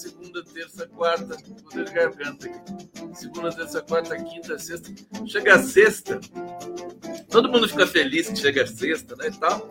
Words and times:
segunda, 0.00 0.42
terça, 0.42 0.86
quarta, 0.86 1.36
poder 1.62 1.84
de 1.84 1.92
garganta 1.92 2.46
aqui. 2.46 3.14
Segunda, 3.14 3.52
terça, 3.52 3.82
quarta, 3.82 4.16
quinta, 4.16 4.58
sexta. 4.58 4.90
Chega 5.26 5.54
a 5.56 5.62
sexta, 5.62 6.20
todo 7.28 7.50
mundo 7.50 7.68
fica 7.68 7.86
feliz 7.86 8.28
que 8.28 8.36
chega 8.36 8.64
a 8.64 8.66
sexta, 8.66 9.14
né, 9.16 9.28
e 9.28 9.38
tal. 9.38 9.68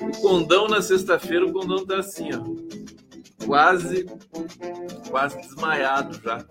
O 0.00 0.20
condão 0.20 0.68
na 0.68 0.82
sexta-feira, 0.82 1.46
o 1.46 1.52
condão 1.52 1.86
tá 1.86 1.98
assim, 1.98 2.30
ó 2.34 3.03
quase 3.44 4.06
quase 5.10 5.40
desmaiado 5.40 6.20
já. 6.22 6.42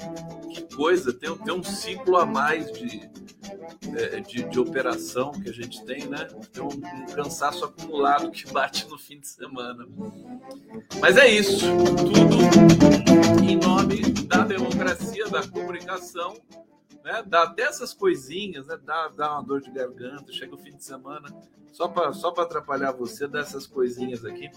Que 0.49 0.75
coisa, 0.75 1.13
tem, 1.13 1.35
tem 1.38 1.53
um 1.53 1.63
ciclo 1.63 2.17
a 2.17 2.25
mais 2.25 2.72
de, 2.72 3.09
é, 3.97 4.19
de, 4.22 4.44
de, 4.44 4.59
operação 4.59 5.31
que 5.31 5.50
a 5.50 5.53
gente 5.53 5.83
tem, 5.83 6.08
né? 6.08 6.27
Tem 6.52 6.63
um, 6.63 6.67
um, 6.67 7.05
cansaço 7.13 7.66
acumulado 7.66 8.31
que 8.31 8.52
bate 8.52 8.88
no 8.89 8.97
fim 8.97 9.19
de 9.19 9.27
semana. 9.27 9.85
Mas 11.02 11.17
é 11.17 11.27
isso, 11.27 11.66
tudo 11.97 13.44
em 13.44 13.57
nome 13.57 14.02
da 14.23 14.44
democracia, 14.44 15.28
da 15.28 15.45
comunicação. 15.45 16.35
Né? 17.04 17.23
Dá 17.26 17.44
até 17.44 17.64
essas 17.64 17.94
coisinhas, 17.94 18.68
né? 18.68 18.78
dá, 18.84 19.09
dá 19.09 19.34
uma 19.34 19.44
dor 19.44 19.62
de 19.62 19.72
garganta, 19.72 20.32
chega 20.32 20.56
o 20.56 20.58
fim 20.58 20.76
de 20.76 20.84
semana, 20.84 21.28
só 21.72 21.88
para 21.88 22.14
só 22.14 22.30
atrapalhar 22.30 22.92
você, 22.92 23.28
dessas 23.28 23.68
coisinhas 23.68 24.23
aqui. 24.23 24.50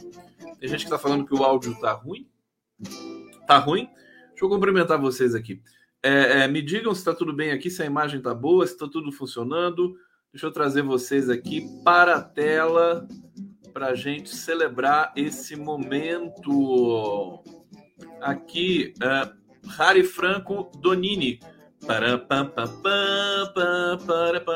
Tem 0.58 0.68
gente 0.68 0.80
que 0.80 0.84
está 0.86 0.98
falando 0.98 1.26
que 1.26 1.34
o 1.34 1.42
áudio 1.42 1.78
tá 1.80 1.92
ruim. 1.92 2.28
Tá 3.46 3.58
ruim? 3.58 3.88
Deixa 4.28 4.44
eu 4.44 4.48
cumprimentar 4.48 5.00
vocês 5.00 5.34
aqui. 5.34 5.62
É, 6.02 6.44
é, 6.44 6.48
me 6.48 6.62
digam 6.62 6.94
se 6.94 7.00
está 7.00 7.14
tudo 7.14 7.32
bem 7.32 7.50
aqui, 7.50 7.70
se 7.70 7.82
a 7.82 7.86
imagem 7.86 8.18
está 8.18 8.34
boa, 8.34 8.66
se 8.66 8.74
está 8.74 8.86
tudo 8.86 9.10
funcionando. 9.10 9.96
Deixa 10.32 10.46
eu 10.46 10.52
trazer 10.52 10.82
vocês 10.82 11.30
aqui 11.30 11.66
para 11.82 12.16
a 12.16 12.22
tela 12.22 13.08
para 13.72 13.88
a 13.88 13.94
gente 13.94 14.34
celebrar 14.34 15.12
esse 15.16 15.56
momento. 15.56 17.42
Aqui, 18.20 18.94
uh, 19.02 19.70
Harry 19.78 20.02
Franco 20.02 20.70
Donini. 20.80 21.40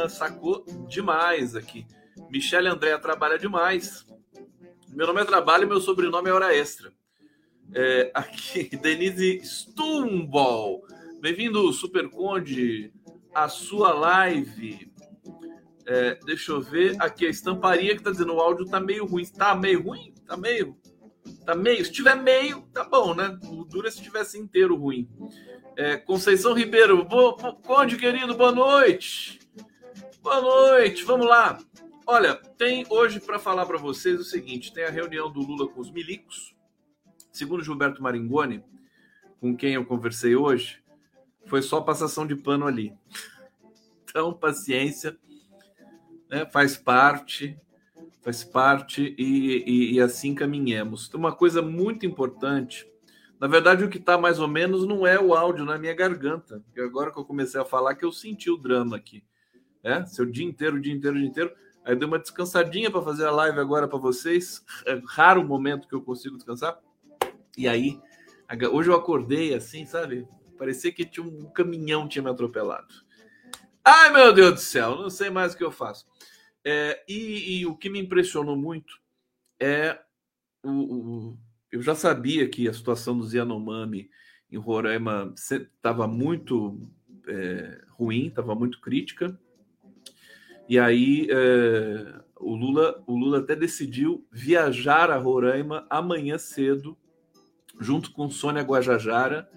Sacou 0.09 0.65
demais 0.89 1.55
aqui. 1.55 1.87
Michele 2.29 2.69
André 2.69 2.99
trabalha 2.99 3.39
demais. 3.39 4.05
Meu 4.89 5.07
nome 5.07 5.23
é 5.23 5.25
Trabalho 5.25 5.69
meu 5.69 5.81
sobrenome 5.81 6.29
é 6.29 6.33
Hora 6.33 6.53
Extra. 6.53 6.93
É, 7.73 8.11
aqui, 8.13 8.65
Denise 8.77 9.41
Stumbol. 9.45 10.83
Bem-vindo, 11.21 11.73
Super 11.73 12.09
Conde, 12.11 12.93
a 13.33 13.49
sua 13.49 13.93
live. 13.93 14.93
É, 15.87 16.17
deixa 16.25 16.51
eu 16.51 16.61
ver. 16.61 16.97
Aqui, 17.01 17.27
a 17.27 17.31
estamparia 17.31 17.95
que 17.95 18.03
tá 18.03 18.11
dizendo 18.11 18.35
o 18.35 18.41
áudio 18.41 18.67
tá 18.67 18.81
meio 18.81 19.07
ruim. 19.07 19.25
Tá 19.25 19.55
meio 19.55 19.83
ruim? 19.85 20.13
Tá 20.27 20.37
meio. 20.37 20.77
Tá 21.47 21.55
meio. 21.55 21.85
Se 21.85 21.93
tiver 21.93 22.17
meio, 22.17 22.63
tá 22.73 22.83
bom, 22.83 23.15
né? 23.15 23.39
O 23.45 23.65
duro 23.65 23.87
é 23.87 23.91
se 23.91 24.03
tivesse 24.03 24.37
inteiro 24.37 24.75
ruim. 24.75 25.09
É, 25.77 25.97
Conceição 25.97 26.53
Ribeiro, 26.53 27.05
bo, 27.05 27.37
bo, 27.37 27.55
Conde 27.55 27.97
querido, 27.97 28.35
boa 28.35 28.53
noite. 28.53 29.41
Boa 30.23 30.41
noite, 30.41 31.05
vamos 31.05 31.27
lá. 31.27 31.59
Olha, 32.07 32.35
tem 32.59 32.85
hoje 32.91 33.21
para 33.21 33.39
falar 33.39 33.67
para 33.67 33.79
vocês 33.79 34.21
o 34.21 34.25
seguinte: 34.25 34.73
tem 34.73 34.85
a 34.85 34.91
reunião 34.91 35.31
do 35.31 35.41
Lula 35.41 35.69
com 35.69 35.81
os 35.81 35.91
milicos 35.91 36.55
Segundo 37.33 37.63
Gilberto 37.63 38.03
Maringoni, 38.03 38.63
com 39.41 39.57
quem 39.57 39.75
eu 39.75 39.87
conversei 39.87 40.35
hoje, 40.35 40.83
foi 41.47 41.63
só 41.63 41.81
passação 41.81 42.27
de 42.27 42.35
pano 42.35 42.67
ali. 42.67 42.93
Então, 44.05 44.35
paciência, 44.35 45.17
né? 46.29 46.45
faz 46.45 46.77
parte, 46.77 47.57
faz 48.21 48.43
parte 48.43 49.15
e, 49.17 49.63
e, 49.65 49.95
e 49.95 50.01
assim 50.01 50.35
caminhemos. 50.35 51.09
Uma 51.15 51.35
coisa 51.35 51.63
muito 51.63 52.05
importante. 52.05 52.90
Na 53.41 53.47
verdade, 53.47 53.83
o 53.83 53.89
que 53.89 53.97
está 53.97 54.19
mais 54.19 54.39
ou 54.39 54.47
menos 54.47 54.87
não 54.87 55.07
é 55.07 55.19
o 55.19 55.35
áudio 55.35 55.65
na 55.65 55.79
minha 55.79 55.95
garganta. 55.95 56.61
Porque 56.61 56.81
agora 56.81 57.11
que 57.11 57.19
eu 57.19 57.25
comecei 57.25 57.59
a 57.59 57.65
falar, 57.65 57.95
que 57.95 58.05
eu 58.05 58.13
senti 58.13 58.51
o 58.51 58.57
drama 58.59 58.97
aqui. 58.97 59.25
É? 59.83 60.05
Seu 60.05 60.27
dia 60.27 60.45
inteiro, 60.45 60.79
dia 60.79 60.93
inteiro, 60.93 61.17
dia 61.17 61.27
inteiro. 61.27 61.55
Aí 61.83 61.97
deu 61.97 62.07
uma 62.07 62.19
descansadinha 62.19 62.91
para 62.91 63.01
fazer 63.01 63.25
a 63.25 63.31
live 63.31 63.59
agora 63.59 63.89
para 63.89 63.99
vocês. 63.99 64.63
É 64.85 65.01
raro 65.07 65.41
o 65.41 65.45
momento 65.45 65.89
que 65.89 65.95
eu 65.95 66.03
consigo 66.03 66.37
descansar. 66.37 66.79
E 67.57 67.67
aí, 67.67 67.99
hoje 68.71 68.91
eu 68.91 68.95
acordei 68.95 69.55
assim, 69.55 69.87
sabe? 69.87 70.29
Parecia 70.59 70.93
que 70.93 71.07
tinha 71.07 71.25
um 71.25 71.51
caminhão 71.51 72.07
tinha 72.07 72.23
me 72.23 72.29
atropelado. 72.29 72.93
Ai, 73.83 74.13
meu 74.13 74.35
Deus 74.35 74.53
do 74.53 74.61
céu, 74.61 74.97
não 74.97 75.09
sei 75.09 75.31
mais 75.31 75.55
o 75.55 75.57
que 75.57 75.65
eu 75.65 75.73
faço. 75.73 76.07
É, 76.63 77.03
e, 77.09 77.61
e, 77.61 77.67
o 77.67 77.75
que 77.75 77.89
me 77.89 77.99
impressionou 77.99 78.55
muito 78.55 79.01
é 79.59 79.99
o, 80.63 80.71
o, 80.71 81.39
eu 81.71 81.83
já 81.83 81.95
sabia 81.95 82.49
que 82.49 82.69
a 82.69 82.73
situação 82.73 83.19
dos 83.19 83.33
Yanomami 83.33 84.11
em 84.51 84.57
Roraima 84.57 85.33
estava 85.37 86.07
muito 86.07 86.81
é, 87.27 87.81
ruim, 87.91 88.27
estava 88.27 88.55
muito 88.55 88.81
crítica. 88.81 89.39
E 90.69 90.79
aí 90.79 91.29
é, 91.31 92.21
o 92.37 92.55
Lula, 92.55 93.03
o 93.07 93.17
Lula 93.17 93.39
até 93.39 93.55
decidiu 93.55 94.27
viajar 94.33 95.11
a 95.11 95.19
Roraima 95.19 95.87
amanhã 95.91 96.39
cedo 96.39 96.97
junto 97.81 98.13
com 98.13 98.31
Sônia 98.31 98.63
Guajajara, 98.63 99.49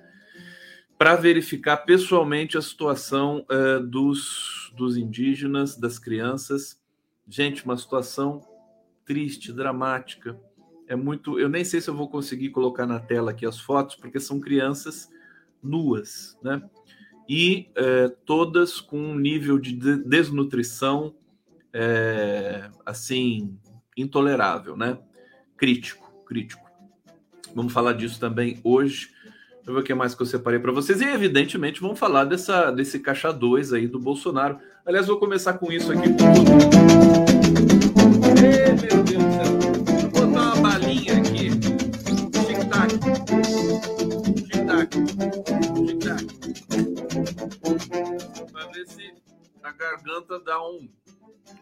para 0.98 1.16
verificar 1.16 1.78
pessoalmente 1.78 2.58
a 2.58 2.62
situação 2.62 3.46
uh, 3.52 3.86
dos, 3.86 4.72
dos 4.76 4.96
indígenas, 4.96 5.76
das 5.76 6.00
crianças. 6.00 6.82
Gente, 7.28 7.66
uma 7.66 7.76
situação 7.76 8.42
triste, 9.06 9.52
dramática. 9.52 10.40
É 10.88 10.96
muito. 10.96 11.40
Eu 11.40 11.50
nem 11.50 11.64
sei 11.64 11.82
se 11.82 11.90
eu 11.90 11.96
vou 11.96 12.10
conseguir 12.10 12.50
colocar 12.50 12.86
na 12.86 13.00
tela 13.00 13.32
aqui 13.32 13.46
as 13.46 13.60
fotos, 13.60 13.96
porque 13.96 14.20
são 14.20 14.40
crianças 14.40 15.10
nuas, 15.62 16.38
né? 16.44 16.62
E 17.28 17.70
uh, 17.78 18.14
todas 18.26 18.82
com 18.82 18.98
um 18.98 19.18
nível 19.18 19.58
de 19.58 19.74
desnutrição 19.74 21.16
é, 21.74 22.70
assim 22.86 23.58
intolerável, 23.98 24.78
né? 24.78 24.98
Crítico, 25.58 26.24
crítico. 26.26 26.62
Vamos 27.56 27.74
falar 27.74 27.94
disso 27.94 28.20
também 28.20 28.60
hoje. 28.64 29.10
Deixa 29.56 29.72
eu 29.72 29.74
ver 29.76 29.80
o 29.80 29.84
que 29.84 29.94
mais 29.94 30.14
que 30.14 30.22
eu 30.22 30.26
separei 30.26 30.60
para 30.60 30.72
vocês. 30.72 31.02
E, 31.02 31.06
evidentemente, 31.06 31.80
vamos 31.80 31.98
falar 31.98 32.26
dessa, 32.26 32.70
desse 32.70 33.00
caixa 33.00 33.32
2 33.32 33.74
aí 33.74 33.88
do 33.88 33.98
Bolsonaro. 34.00 34.60
Aliás, 34.86 35.08
vou 35.08 35.18
começar 35.18 35.54
com 35.54 35.72
isso 35.72 35.92
aqui. 35.92 36.10
Ei, 38.42 38.96
meu 38.96 39.04
Deus 39.04 39.23
a 49.64 49.72
garganta 49.72 50.40
dá 50.40 50.62
um. 50.62 50.90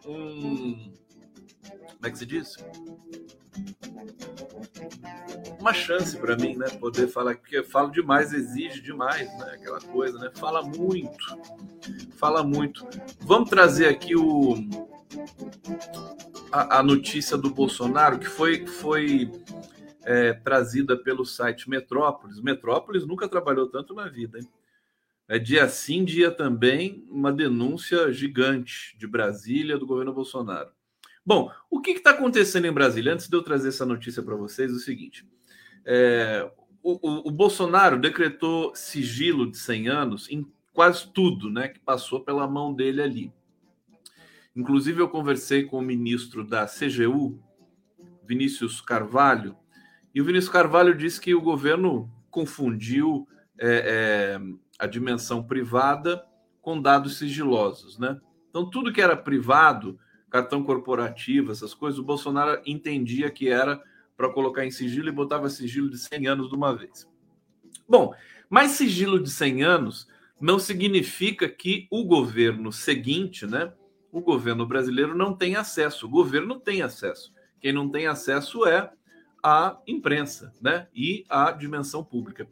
um 0.06 0.92
como 1.64 2.06
é 2.06 2.10
que 2.10 2.18
se 2.18 2.26
diz? 2.26 2.56
uma 5.60 5.72
chance 5.72 6.16
para 6.16 6.36
mim, 6.36 6.56
né? 6.56 6.68
Poder 6.80 7.06
falar, 7.06 7.36
porque 7.36 7.58
eu 7.58 7.64
falo 7.64 7.90
demais, 7.90 8.32
exige 8.32 8.80
demais, 8.80 9.28
né? 9.38 9.52
Aquela 9.54 9.80
coisa, 9.80 10.18
né? 10.18 10.30
Fala 10.34 10.62
muito, 10.62 11.24
fala 12.16 12.42
muito. 12.42 12.86
Vamos 13.20 13.48
trazer 13.48 13.86
aqui 13.88 14.16
o 14.16 14.54
a, 16.50 16.78
a 16.78 16.82
notícia 16.82 17.36
do 17.36 17.50
Bolsonaro 17.50 18.18
que 18.18 18.26
foi 18.26 18.66
foi 18.66 19.30
é, 20.04 20.32
trazida 20.32 20.96
pelo 20.96 21.24
site 21.24 21.70
Metrópolis. 21.70 22.40
Metrópolis 22.40 23.06
nunca 23.06 23.28
trabalhou 23.28 23.68
tanto 23.68 23.94
na 23.94 24.08
vida, 24.08 24.38
hein? 24.38 24.48
É 25.32 25.38
dia 25.38 25.66
sim, 25.66 26.04
dia 26.04 26.30
também, 26.30 27.06
uma 27.08 27.32
denúncia 27.32 28.12
gigante 28.12 28.94
de 28.98 29.06
Brasília 29.06 29.78
do 29.78 29.86
governo 29.86 30.12
Bolsonaro. 30.12 30.68
Bom, 31.24 31.50
o 31.70 31.80
que 31.80 31.92
está 31.92 32.10
acontecendo 32.10 32.66
em 32.66 32.72
Brasília? 32.72 33.14
Antes 33.14 33.30
de 33.30 33.34
eu 33.34 33.42
trazer 33.42 33.68
essa 33.68 33.86
notícia 33.86 34.22
para 34.22 34.36
vocês, 34.36 34.70
é 34.70 34.74
o 34.74 34.78
seguinte: 34.78 35.26
é, 35.86 36.52
o, 36.82 36.98
o, 37.00 37.28
o, 37.28 37.30
Bolsonaro 37.30 37.98
decretou 37.98 38.74
sigilo 38.74 39.50
de 39.50 39.56
100 39.56 39.88
anos 39.88 40.30
em 40.30 40.46
quase 40.70 41.10
tudo 41.10 41.48
né, 41.48 41.68
que 41.68 41.80
passou 41.80 42.20
pela 42.20 42.46
mão 42.46 42.74
dele 42.74 43.00
ali. 43.00 43.32
Inclusive, 44.54 45.00
eu 45.00 45.08
conversei 45.08 45.62
com 45.62 45.78
o 45.78 45.82
ministro 45.82 46.44
da 46.44 46.66
CGU, 46.66 47.42
Vinícius 48.22 48.82
Carvalho, 48.82 49.56
e 50.14 50.20
o 50.20 50.26
Vinícius 50.26 50.52
Carvalho 50.52 50.94
disse 50.94 51.18
que 51.18 51.34
o 51.34 51.40
governo 51.40 52.12
confundiu 52.30 53.26
é, 53.58 54.36
é, 54.38 54.40
a 54.82 54.86
dimensão 54.88 55.44
privada 55.44 56.26
com 56.60 56.82
dados 56.82 57.16
sigilosos. 57.16 58.00
Né? 58.00 58.20
Então, 58.50 58.68
tudo 58.68 58.92
que 58.92 59.00
era 59.00 59.16
privado 59.16 59.96
cartão 60.28 60.64
corporativo, 60.64 61.52
essas 61.52 61.72
coisas, 61.72 62.00
o 62.00 62.04
Bolsonaro 62.04 62.60
entendia 62.66 63.30
que 63.30 63.48
era 63.48 63.80
para 64.16 64.28
colocar 64.32 64.66
em 64.66 64.72
sigilo 64.72 65.08
e 65.08 65.12
botava 65.12 65.48
sigilo 65.48 65.88
de 65.88 65.98
100 65.98 66.26
anos 66.26 66.48
de 66.48 66.56
uma 66.56 66.74
vez. 66.74 67.08
Bom, 67.88 68.12
mas 68.50 68.72
sigilo 68.72 69.22
de 69.22 69.30
100 69.30 69.62
anos 69.62 70.08
não 70.40 70.58
significa 70.58 71.48
que 71.48 71.86
o 71.88 72.04
governo 72.04 72.72
seguinte, 72.72 73.46
né, 73.46 73.72
o 74.10 74.20
governo 74.20 74.66
brasileiro 74.66 75.16
não 75.16 75.32
tem 75.32 75.54
acesso. 75.54 76.06
O 76.06 76.10
governo 76.10 76.58
tem 76.58 76.82
acesso. 76.82 77.32
Quem 77.60 77.72
não 77.72 77.88
tem 77.88 78.08
acesso 78.08 78.66
é 78.66 78.90
a 79.40 79.78
imprensa, 79.86 80.52
né, 80.60 80.88
e 80.92 81.24
a 81.28 81.52
dimensão 81.52 82.02
pública. 82.02 82.48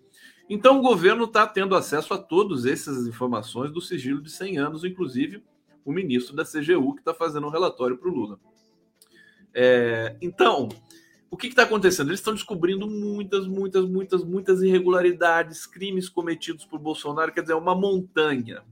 Então 0.52 0.80
o 0.80 0.82
governo 0.82 1.26
está 1.26 1.46
tendo 1.46 1.76
acesso 1.76 2.12
a 2.12 2.18
todas 2.18 2.66
essas 2.66 3.06
informações 3.06 3.70
do 3.70 3.80
sigilo 3.80 4.20
de 4.20 4.32
100 4.32 4.58
anos, 4.58 4.84
inclusive 4.84 5.44
o 5.84 5.92
ministro 5.92 6.34
da 6.34 6.44
CGU 6.44 6.94
que 6.94 7.02
está 7.02 7.14
fazendo 7.14 7.46
um 7.46 7.50
relatório 7.50 7.96
para 7.96 8.08
o 8.08 8.12
Lula. 8.12 8.40
É, 9.54 10.16
então, 10.20 10.68
o 11.30 11.36
que 11.36 11.46
está 11.46 11.62
acontecendo? 11.62 12.08
Eles 12.08 12.18
estão 12.18 12.34
descobrindo 12.34 12.88
muitas, 12.88 13.46
muitas, 13.46 13.84
muitas, 13.88 14.24
muitas 14.24 14.60
irregularidades, 14.60 15.66
crimes 15.66 16.08
cometidos 16.08 16.64
por 16.64 16.80
Bolsonaro, 16.80 17.32
quer 17.32 17.42
dizer, 17.42 17.52
é 17.52 17.56
uma 17.56 17.76
montanha. 17.76 18.64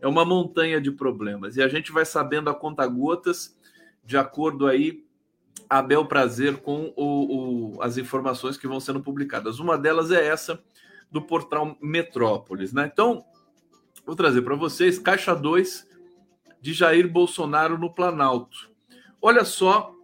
É 0.00 0.08
uma 0.08 0.24
montanha 0.24 0.80
de 0.80 0.90
problemas. 0.90 1.56
E 1.56 1.62
a 1.62 1.68
gente 1.68 1.92
vai 1.92 2.04
sabendo 2.04 2.50
a 2.50 2.54
conta 2.54 2.84
gotas, 2.88 3.56
de 4.04 4.16
acordo 4.16 4.66
aí 4.66 5.04
a 5.70 5.80
bel 5.80 6.06
prazer 6.06 6.56
com 6.56 6.92
o, 6.96 7.76
o, 7.76 7.82
as 7.82 7.96
informações 7.98 8.56
que 8.56 8.66
vão 8.66 8.80
sendo 8.80 9.00
publicadas. 9.00 9.60
Uma 9.60 9.78
delas 9.78 10.10
é 10.10 10.26
essa 10.26 10.60
do 11.14 11.22
portal 11.22 11.78
Metrópolis. 11.80 12.72
Né? 12.72 12.90
Então, 12.92 13.24
vou 14.04 14.16
trazer 14.16 14.42
para 14.42 14.56
vocês 14.56 14.98
Caixa 14.98 15.32
2 15.32 15.88
de 16.60 16.72
Jair 16.72 17.08
Bolsonaro 17.08 17.78
no 17.78 17.94
Planalto. 17.94 18.68
Olha 19.22 19.44
só 19.44 19.94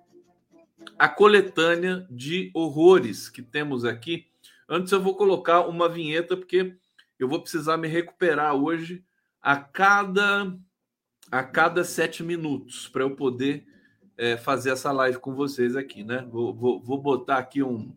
a 0.96 1.08
coletânea 1.08 2.06
de 2.08 2.52
horrores 2.54 3.28
que 3.28 3.42
temos 3.42 3.84
aqui. 3.84 4.28
Antes 4.68 4.92
eu 4.92 5.02
vou 5.02 5.16
colocar 5.16 5.62
uma 5.62 5.88
vinheta, 5.88 6.36
porque 6.36 6.76
eu 7.18 7.28
vou 7.28 7.42
precisar 7.42 7.76
me 7.76 7.88
recuperar 7.88 8.54
hoje 8.54 9.04
a 9.42 9.56
cada 9.56 10.56
a 11.32 11.42
cada 11.42 11.82
sete 11.82 12.22
minutos 12.22 12.86
para 12.86 13.02
eu 13.02 13.16
poder 13.16 13.66
é, 14.16 14.36
fazer 14.36 14.70
essa 14.70 14.92
live 14.92 15.18
com 15.18 15.34
vocês 15.34 15.74
aqui, 15.74 16.04
né? 16.04 16.24
Vou, 16.30 16.54
vou, 16.54 16.80
vou 16.80 17.02
botar 17.02 17.38
aqui 17.38 17.62
um, 17.64 17.92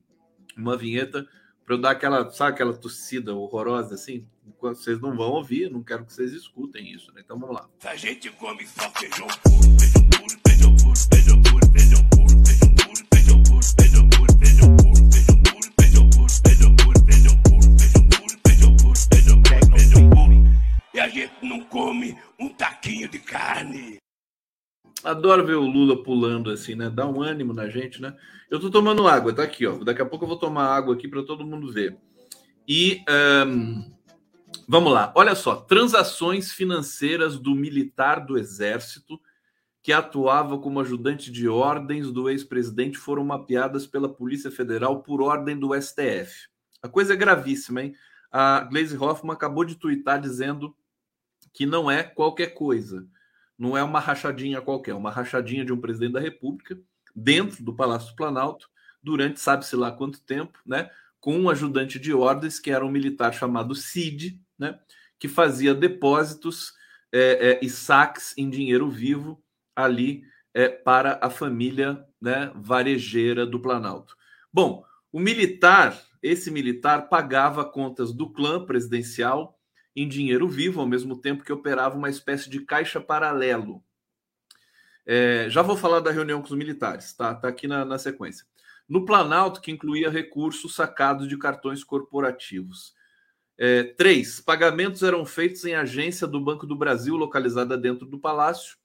uma 0.57 0.75
vinheta 0.75 1.27
para 1.65 1.75
eu 1.75 1.81
dar 1.81 1.91
aquela, 1.91 2.29
sabe, 2.31 2.51
aquela 2.51 2.73
tossida 2.73 3.33
horrorosa 3.33 3.95
assim? 3.95 4.25
Vocês 4.61 4.99
não 4.99 5.15
vão 5.15 5.31
ouvir, 5.31 5.69
não 5.69 5.83
quero 5.83 6.05
que 6.05 6.13
vocês 6.13 6.31
escutem 6.33 6.91
isso, 6.91 7.11
né? 7.13 7.21
Então 7.23 7.39
vamos 7.39 7.55
lá. 7.55 7.69
A 7.83 7.95
gente 7.95 8.29
come 8.31 8.65
só 8.67 8.89
feijão 8.91 9.27
puro, 9.43 9.79
feijão 9.79 10.07
puro, 10.09 10.39
feijão 10.47 10.75
puro, 10.75 10.99
feijão 11.11 11.41
puro. 11.41 11.72
Adoro 25.23 25.45
ver 25.45 25.55
o 25.55 25.65
Lula 25.65 26.03
pulando 26.03 26.51
assim, 26.51 26.75
né? 26.75 26.89
Dá 26.89 27.07
um 27.07 27.21
ânimo 27.21 27.53
na 27.53 27.69
gente, 27.69 28.01
né? 28.01 28.13
Eu 28.51 28.59
tô 28.59 28.69
tomando 28.69 29.07
água, 29.07 29.31
tá 29.31 29.43
aqui, 29.43 29.65
ó. 29.65 29.81
Daqui 29.81 30.01
a 30.01 30.05
pouco 30.05 30.25
eu 30.25 30.27
vou 30.27 30.37
tomar 30.37 30.65
água 30.65 30.93
aqui 30.93 31.07
para 31.07 31.23
todo 31.23 31.45
mundo 31.45 31.71
ver. 31.71 31.97
E 32.67 33.01
um, 33.47 33.89
vamos 34.67 34.91
lá, 34.91 35.13
olha 35.15 35.33
só: 35.33 35.55
transações 35.55 36.51
financeiras 36.51 37.39
do 37.39 37.55
militar 37.55 38.25
do 38.25 38.37
Exército 38.37 39.17
que 39.81 39.93
atuava 39.93 40.57
como 40.57 40.81
ajudante 40.81 41.31
de 41.31 41.47
ordens 41.47 42.11
do 42.11 42.29
ex-presidente 42.29 42.97
foram 42.97 43.23
mapeadas 43.23 43.87
pela 43.87 44.09
Polícia 44.13 44.51
Federal 44.51 45.03
por 45.03 45.21
ordem 45.21 45.57
do 45.57 45.73
STF. 45.73 46.49
A 46.81 46.89
coisa 46.89 47.13
é 47.13 47.15
gravíssima, 47.15 47.81
hein? 47.81 47.95
A 48.29 48.59
Glaze 48.59 48.97
Hoffman 48.97 49.31
acabou 49.33 49.63
de 49.63 49.75
twittar 49.75 50.19
dizendo 50.19 50.75
que 51.53 51.65
não 51.65 51.89
é 51.89 52.03
qualquer 52.03 52.47
coisa. 52.47 53.07
Não 53.63 53.77
é 53.77 53.81
uma 53.81 54.01
rachadinha 54.01 54.59
qualquer, 54.59 54.91
é 54.91 54.93
uma 54.93 55.09
rachadinha 55.09 55.63
de 55.63 55.71
um 55.71 55.79
presidente 55.79 56.11
da 56.11 56.19
República 56.19 56.77
dentro 57.15 57.63
do 57.63 57.73
Palácio 57.73 58.09
do 58.09 58.15
Planalto 58.17 58.69
durante 59.01 59.39
sabe-se 59.39 59.73
lá 59.77 59.89
quanto 59.89 60.19
tempo, 60.19 60.59
né? 60.65 60.89
Com 61.17 61.39
um 61.39 61.49
ajudante 61.49 61.97
de 61.97 62.13
ordens 62.13 62.59
que 62.59 62.69
era 62.69 62.85
um 62.85 62.91
militar 62.91 63.33
chamado 63.33 63.73
Cid, 63.73 64.37
né? 64.59 64.77
Que 65.17 65.29
fazia 65.29 65.73
depósitos 65.73 66.73
é, 67.09 67.51
é, 67.51 67.59
e 67.63 67.69
saques 67.69 68.37
em 68.37 68.49
dinheiro 68.49 68.89
vivo 68.89 69.41
ali 69.73 70.25
é, 70.53 70.67
para 70.67 71.17
a 71.21 71.29
família 71.29 72.05
né, 72.21 72.51
varejeira 72.53 73.45
do 73.45 73.61
Planalto. 73.61 74.17
Bom, 74.51 74.83
o 75.09 75.21
militar, 75.21 75.97
esse 76.21 76.51
militar 76.51 77.07
pagava 77.07 77.63
contas 77.63 78.11
do 78.11 78.29
clã 78.29 78.65
presidencial 78.65 79.57
em 79.95 80.07
dinheiro 80.07 80.47
vivo, 80.47 80.81
ao 80.81 80.87
mesmo 80.87 81.17
tempo 81.17 81.43
que 81.43 81.53
operava 81.53 81.97
uma 81.97 82.09
espécie 82.09 82.49
de 82.49 82.61
caixa 82.61 82.99
paralelo. 82.99 83.83
É, 85.05 85.47
já 85.49 85.61
vou 85.61 85.75
falar 85.75 85.99
da 85.99 86.11
reunião 86.11 86.41
com 86.41 86.47
os 86.47 86.57
militares, 86.57 87.13
tá? 87.13 87.35
Tá 87.35 87.47
aqui 87.47 87.67
na, 87.67 87.83
na 87.83 87.97
sequência. 87.97 88.45
No 88.87 89.05
Planalto, 89.05 89.61
que 89.61 89.71
incluía 89.71 90.09
recursos 90.09 90.75
sacados 90.75 91.27
de 91.27 91.37
cartões 91.37 91.83
corporativos. 91.83 92.93
É, 93.57 93.83
três, 93.83 94.39
pagamentos 94.39 95.03
eram 95.03 95.25
feitos 95.25 95.63
em 95.65 95.75
agência 95.75 96.25
do 96.25 96.39
Banco 96.39 96.65
do 96.65 96.75
Brasil, 96.75 97.15
localizada 97.15 97.77
dentro 97.77 98.05
do 98.05 98.19
palácio. 98.19 98.77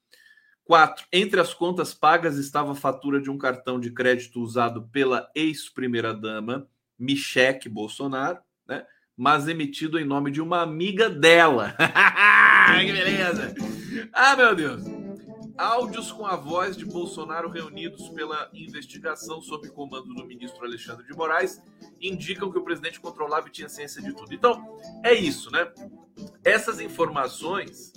Quatro, 0.65 1.07
entre 1.11 1.41
as 1.41 1.55
contas 1.55 1.95
pagas 1.95 2.37
estava 2.37 2.73
a 2.73 2.75
fatura 2.75 3.21
de 3.21 3.31
um 3.31 3.39
cartão 3.39 3.81
de 3.81 3.91
crédito 3.91 4.41
usado 4.41 4.87
pela 4.89 5.31
ex-primeira-dama, 5.35 6.69
Michele 6.99 7.69
Bolsonaro, 7.71 8.41
né? 8.67 8.87
Mas 9.19 9.49
emitido 9.49 9.99
em 9.99 10.05
nome 10.05 10.31
de 10.31 10.41
uma 10.41 10.63
amiga 10.63 11.11
dela. 11.11 11.75
que 12.71 12.93
beleza! 12.93 13.53
Ah, 14.13 14.37
meu 14.37 14.55
Deus! 14.55 14.83
Áudios 15.57 16.13
com 16.13 16.25
a 16.25 16.37
voz 16.37 16.77
de 16.77 16.85
Bolsonaro 16.85 17.51
reunidos 17.51 18.09
pela 18.11 18.49
investigação 18.55 19.43
sob 19.43 19.69
comando 19.71 20.15
do 20.15 20.25
ministro 20.25 20.65
Alexandre 20.65 21.05
de 21.05 21.13
Moraes 21.17 21.61
indicam 22.01 22.53
que 22.53 22.59
o 22.59 22.63
presidente 22.63 23.01
controlava 23.01 23.49
e 23.49 23.51
tinha 23.51 23.69
ciência 23.69 24.01
de 24.01 24.15
tudo. 24.15 24.33
Então, 24.33 24.79
é 25.03 25.13
isso, 25.13 25.51
né? 25.51 25.69
Essas 26.45 26.81
informações 26.81 27.93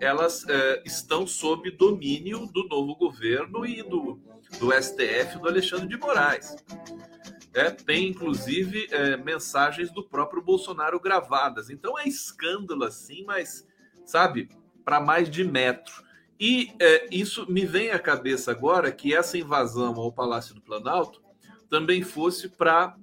elas 0.00 0.46
é, 0.48 0.82
estão 0.84 1.26
sob 1.26 1.70
domínio 1.72 2.46
do 2.46 2.68
novo 2.68 2.94
governo 2.94 3.66
e 3.66 3.82
do, 3.82 4.20
do 4.60 4.70
STF 4.72 5.38
do 5.40 5.48
Alexandre 5.48 5.88
de 5.88 5.96
Moraes. 5.96 6.54
É, 7.56 7.70
tem 7.70 8.06
inclusive 8.06 8.86
é, 8.90 9.16
mensagens 9.16 9.90
do 9.90 10.04
próprio 10.04 10.42
Bolsonaro 10.42 11.00
gravadas. 11.00 11.70
Então 11.70 11.98
é 11.98 12.06
escândalo 12.06 12.84
assim, 12.84 13.24
mas 13.24 13.66
sabe, 14.04 14.50
para 14.84 15.00
mais 15.00 15.30
de 15.30 15.42
metro. 15.42 16.04
E 16.38 16.70
é, 16.78 17.08
isso 17.10 17.50
me 17.50 17.64
vem 17.64 17.92
à 17.92 17.98
cabeça 17.98 18.50
agora 18.50 18.92
que 18.92 19.14
essa 19.14 19.38
invasão 19.38 19.94
ao 19.94 20.12
Palácio 20.12 20.54
do 20.54 20.60
Planalto 20.60 21.22
também 21.70 22.02
fosse 22.02 22.50
para 22.50 22.94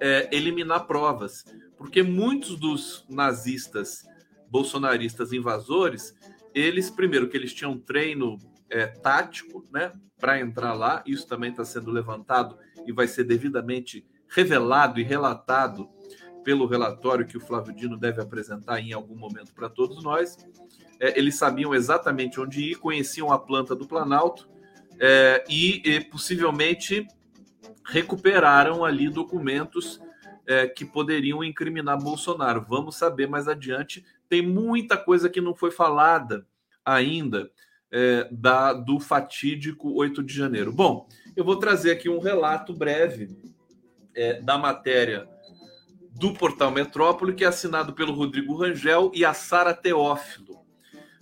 é, 0.00 0.28
eliminar 0.32 0.88
provas, 0.88 1.44
porque 1.78 2.02
muitos 2.02 2.56
dos 2.56 3.06
nazistas 3.08 4.04
bolsonaristas 4.50 5.32
invasores, 5.32 6.14
eles, 6.52 6.90
primeiro, 6.90 7.28
que 7.28 7.36
eles 7.36 7.54
tinham 7.54 7.78
treino 7.78 8.38
é, 8.68 8.88
tático, 8.88 9.64
né, 9.70 9.92
para 10.18 10.40
entrar 10.40 10.72
lá, 10.74 11.02
isso 11.06 11.26
também 11.28 11.50
está 11.50 11.64
sendo 11.64 11.92
levantado 11.92 12.58
e 12.86 12.92
vai 12.92 13.06
ser 13.06 13.24
devidamente 13.24 14.06
revelado 14.28 15.00
e 15.00 15.02
relatado 15.02 15.88
pelo 16.44 16.66
relatório 16.66 17.26
que 17.26 17.36
o 17.36 17.40
Flávio 17.40 17.74
Dino 17.74 17.96
deve 17.96 18.20
apresentar 18.20 18.80
em 18.80 18.92
algum 18.92 19.16
momento 19.16 19.52
para 19.54 19.68
todos 19.68 20.02
nós. 20.02 20.36
É, 20.98 21.18
eles 21.18 21.36
sabiam 21.36 21.74
exatamente 21.74 22.40
onde 22.40 22.72
ir, 22.72 22.76
conheciam 22.76 23.32
a 23.32 23.38
planta 23.38 23.74
do 23.74 23.86
Planalto 23.86 24.48
é, 24.98 25.44
e, 25.48 25.82
e, 25.84 26.00
possivelmente 26.00 27.06
recuperaram 27.84 28.84
ali 28.84 29.08
documentos 29.08 30.00
é, 30.46 30.66
que 30.66 30.84
poderiam 30.84 31.42
incriminar 31.44 31.98
Bolsonaro. 31.98 32.64
Vamos 32.68 32.96
saber 32.96 33.28
mais 33.28 33.48
adiante 33.48 34.04
tem 34.32 34.40
muita 34.40 34.96
coisa 34.96 35.28
que 35.28 35.42
não 35.42 35.54
foi 35.54 35.70
falada 35.70 36.46
ainda 36.82 37.50
é, 37.90 38.26
da, 38.32 38.72
do 38.72 38.98
fatídico 38.98 39.92
8 39.92 40.22
de 40.22 40.32
janeiro. 40.32 40.72
Bom, 40.72 41.06
eu 41.36 41.44
vou 41.44 41.56
trazer 41.56 41.90
aqui 41.92 42.08
um 42.08 42.18
relato 42.18 42.72
breve 42.72 43.36
é, 44.14 44.40
da 44.40 44.58
matéria 44.58 45.28
do 46.10 46.32
portal 46.34 46.70
Metrópole, 46.70 47.34
que 47.34 47.44
é 47.44 47.48
assinado 47.48 47.94
pelo 47.94 48.12
Rodrigo 48.12 48.54
Rangel 48.54 49.10
e 49.14 49.24
a 49.24 49.32
Sara 49.32 49.72
Teófilo. 49.72 50.60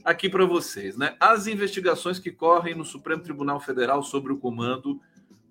Aqui 0.05 0.29
para 0.29 0.45
vocês, 0.45 0.97
né? 0.97 1.15
As 1.21 1.47
investigações 1.47 2.19
que 2.19 2.31
correm 2.31 2.75
no 2.75 2.85
Supremo 2.85 3.23
Tribunal 3.23 3.61
Federal 3.61 4.03
sobre 4.03 4.33
o 4.33 4.39
comando 4.39 5.01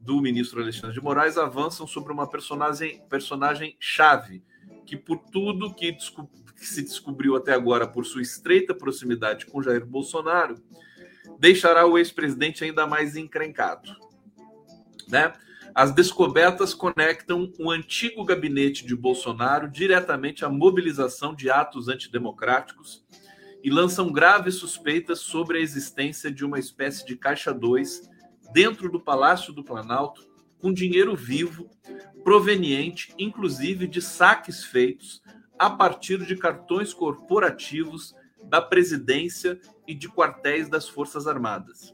do 0.01 0.19
ministro 0.21 0.61
Alexandre 0.61 0.93
de 0.93 1.01
Moraes 1.01 1.37
avançam 1.37 1.85
sobre 1.85 2.11
uma 2.11 2.27
personagem, 2.27 3.01
personagem 3.09 3.75
chave 3.79 4.43
que 4.85 4.97
por 4.97 5.19
tudo 5.31 5.73
que 5.73 5.95
que 6.59 6.65
se 6.65 6.81
descobriu 6.81 7.35
até 7.35 7.53
agora 7.53 7.87
por 7.87 8.05
sua 8.05 8.21
estreita 8.21 8.75
proximidade 8.75 9.45
com 9.45 9.63
Jair 9.63 9.85
Bolsonaro, 9.85 10.55
deixará 11.39 11.85
o 11.85 11.97
ex-presidente 11.97 12.63
ainda 12.63 12.85
mais 12.85 13.15
encrencado. 13.15 13.95
Né? 15.09 15.33
As 15.73 15.93
descobertas 15.93 16.73
conectam 16.73 17.51
o 17.59 17.71
antigo 17.71 18.23
gabinete 18.23 18.85
de 18.85 18.95
Bolsonaro 18.95 19.69
diretamente 19.69 20.43
à 20.43 20.49
mobilização 20.49 21.33
de 21.33 21.49
atos 21.49 21.87
antidemocráticos 21.87 23.05
e 23.63 23.69
lançam 23.69 24.11
graves 24.11 24.55
suspeitas 24.55 25.19
sobre 25.19 25.57
a 25.57 25.61
existência 25.61 26.31
de 26.31 26.45
uma 26.45 26.59
espécie 26.59 27.05
de 27.05 27.15
caixa 27.15 27.53
2 27.53 28.09
dentro 28.53 28.89
do 28.89 28.99
Palácio 28.99 29.53
do 29.53 29.63
Planalto, 29.63 30.27
com 30.59 30.73
dinheiro 30.73 31.15
vivo, 31.15 31.69
proveniente 32.23 33.13
inclusive 33.17 33.87
de 33.87 34.01
saques 34.01 34.63
feitos 34.63 35.21
a 35.57 35.69
partir 35.69 36.25
de 36.25 36.35
cartões 36.35 36.93
corporativos 36.93 38.15
da 38.43 38.61
presidência 38.61 39.59
e 39.85 39.93
de 39.93 40.07
quartéis 40.07 40.69
das 40.69 40.87
Forças 40.87 41.27
Armadas. 41.27 41.93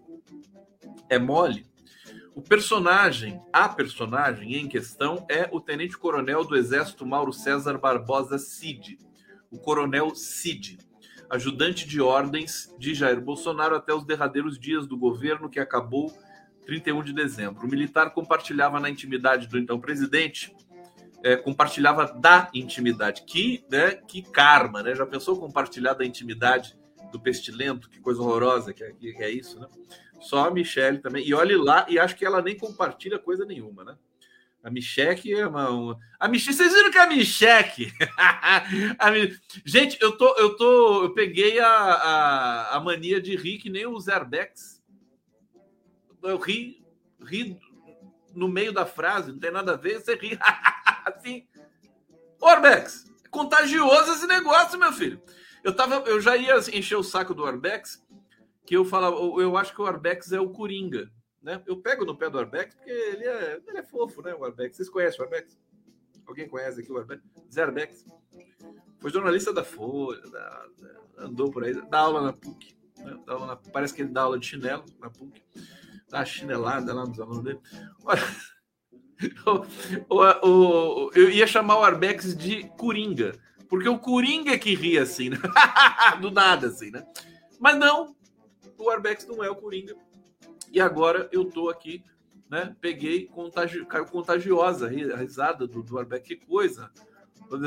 É 1.09 1.17
mole? 1.17 1.65
O 2.35 2.41
personagem, 2.41 3.41
a 3.53 3.69
personagem 3.69 4.55
em 4.55 4.67
questão 4.67 5.25
é 5.29 5.47
o 5.53 5.61
tenente-coronel 5.61 6.43
do 6.43 6.57
Exército 6.57 7.05
Mauro 7.05 7.31
César 7.31 7.77
Barbosa 7.77 8.37
Cid, 8.37 8.99
o 9.49 9.57
coronel 9.57 10.13
Cid, 10.13 10.77
ajudante 11.29 11.87
de 11.87 12.01
ordens 12.01 12.75
de 12.77 12.93
Jair 12.93 13.21
Bolsonaro 13.21 13.73
até 13.73 13.93
os 13.93 14.03
derradeiros 14.03 14.59
dias 14.59 14.85
do 14.85 14.97
governo 14.97 15.49
que 15.49 15.61
acabou 15.61 16.11
31 16.65 17.03
de 17.03 17.13
dezembro. 17.13 17.65
O 17.65 17.69
militar 17.69 18.13
compartilhava 18.13 18.81
na 18.81 18.89
intimidade 18.89 19.47
do 19.47 19.57
então 19.57 19.79
presidente, 19.79 20.53
é, 21.23 21.37
compartilhava 21.37 22.05
da 22.19 22.49
intimidade. 22.53 23.23
Que, 23.25 23.63
né, 23.71 23.91
que 23.91 24.21
karma, 24.21 24.83
né? 24.83 24.93
Já 24.93 25.05
pensou 25.05 25.39
compartilhar 25.39 25.93
da 25.93 26.05
intimidade 26.05 26.77
do 27.13 27.19
pestilento? 27.19 27.89
Que 27.89 28.01
coisa 28.01 28.21
horrorosa 28.21 28.73
que 28.73 28.83
é, 28.83 28.91
que 28.91 29.23
é 29.23 29.31
isso, 29.31 29.57
né? 29.57 29.67
Só 30.21 30.47
a 30.47 30.51
Michelle 30.51 30.99
também. 30.99 31.25
E 31.25 31.33
olhe 31.33 31.55
lá, 31.55 31.85
e 31.89 31.99
acho 31.99 32.15
que 32.15 32.25
ela 32.25 32.41
nem 32.41 32.57
compartilha 32.57 33.19
coisa 33.19 33.45
nenhuma, 33.45 33.83
né? 33.83 33.97
A 34.63 34.71
Micheque 34.71 35.31
é 35.31 35.45
uma, 35.45 35.69
uma. 35.69 35.99
A 36.19 36.27
Micheque, 36.27 36.57
vocês 36.57 36.73
viram 36.73 36.89
que 36.89 36.97
é 36.97 37.01
a 37.01 37.07
Micheque? 37.07 37.93
a. 38.17 39.11
Gente, 39.63 39.95
eu 40.01 40.17
tô, 40.17 40.35
eu 40.37 40.57
tô. 40.57 41.03
Eu 41.03 41.13
peguei 41.13 41.59
a, 41.59 41.67
a, 41.67 42.75
a 42.75 42.79
mania 42.79 43.21
de 43.21 43.35
rir 43.35 43.59
que 43.59 43.69
nem 43.69 43.85
os 43.85 44.07
airbags. 44.07 44.83
Eu 46.23 46.37
ri, 46.37 46.83
ri 47.23 47.59
no 48.33 48.47
meio 48.47 48.73
da 48.73 48.87
frase, 48.87 49.31
não 49.31 49.39
tem 49.39 49.51
nada 49.51 49.73
a 49.73 49.77
ver, 49.77 50.01
você 50.01 50.15
ri 50.15 50.37
assim. 51.05 51.47
Orbex, 52.41 53.05
é 53.23 53.27
contagioso 53.29 54.13
esse 54.13 54.27
negócio, 54.27 54.77
meu 54.79 54.91
filho. 54.91 55.21
Eu, 55.63 55.75
tava, 55.75 55.95
eu 56.07 56.19
já 56.19 56.35
ia 56.35 56.57
encher 56.73 56.95
o 56.95 57.03
saco 57.03 57.33
do 57.33 57.43
Orbex, 57.43 58.03
que 58.65 58.75
eu 58.75 58.83
falava, 58.83 59.15
eu 59.15 59.55
acho 59.57 59.73
que 59.73 59.81
o 59.81 59.85
Orbex 59.85 60.31
é 60.31 60.39
o 60.39 60.49
Coringa. 60.49 61.09
Né? 61.45 61.61
Eu 61.67 61.77
pego 61.77 62.03
no 62.03 62.17
pé 62.17 62.27
do 62.27 62.39
Arbex 62.39 62.73
porque 62.73 62.89
ele 62.89 63.23
é, 63.23 63.61
ele 63.67 63.77
é 63.77 63.83
fofo, 63.83 64.23
né? 64.23 64.33
O 64.33 64.43
Arbex. 64.43 64.77
Vocês 64.77 64.89
conhecem 64.89 65.21
o 65.21 65.23
Arbex? 65.23 65.55
Alguém 66.25 66.49
conhece 66.49 66.81
aqui 66.81 66.91
o 66.91 66.97
Arbex? 66.97 67.21
Zé 67.53 67.61
Arbex. 67.61 68.03
Foi 68.97 69.11
jornalista 69.11 69.53
da 69.53 69.63
Folha, 69.63 70.21
da, 70.21 70.65
da, 70.79 71.25
andou 71.25 71.51
por 71.51 71.63
aí, 71.63 71.73
dá 71.87 71.99
aula 71.99 72.21
na 72.21 72.33
PUC. 72.33 72.75
Né? 72.97 73.15
Dá 73.27 73.33
aula 73.33 73.45
na, 73.45 73.55
parece 73.57 73.93
que 73.93 74.01
ele 74.01 74.09
dá 74.09 74.23
aula 74.23 74.39
de 74.39 74.47
chinelo 74.47 74.83
na 74.99 75.11
PUC. 75.11 75.39
Dá 76.09 76.25
chinelada 76.25 76.91
lá 76.95 77.05
nos 77.05 77.19
alunos 77.19 77.43
dele. 77.43 77.59
o, 80.09 80.15
o, 80.15 80.47
o, 80.49 81.11
eu 81.13 81.29
ia 81.29 81.45
chamar 81.45 81.77
o 81.77 81.83
Arbex 81.83 82.35
de 82.35 82.67
Coringa, 82.69 83.33
porque 83.69 83.87
o 83.87 83.99
Coringa 83.99 84.51
é 84.51 84.57
que 84.57 84.73
ri 84.73 84.97
assim, 84.97 85.29
né? 85.29 85.37
do 86.19 86.31
nada, 86.31 86.69
assim, 86.69 86.89
né? 86.89 87.05
Mas 87.59 87.77
não, 87.77 88.15
o 88.77 88.89
Arbex 88.89 89.25
não 89.27 89.43
é 89.43 89.49
o 89.49 89.55
Coringa 89.55 89.95
e 90.75 90.81
agora 90.81 91.29
eu 91.31 91.45
tô 91.45 91.69
aqui, 91.69 92.03
né? 92.49 92.75
Peguei, 92.81 93.27
contagi... 93.27 93.85
caiu 93.85 94.05
contagiosa 94.05 94.87
a 94.87 95.17
risada 95.17 95.65
do, 95.65 95.81
do 95.81 95.97
Arbex. 95.97 96.27
Que 96.27 96.35
coisa! 96.35 96.91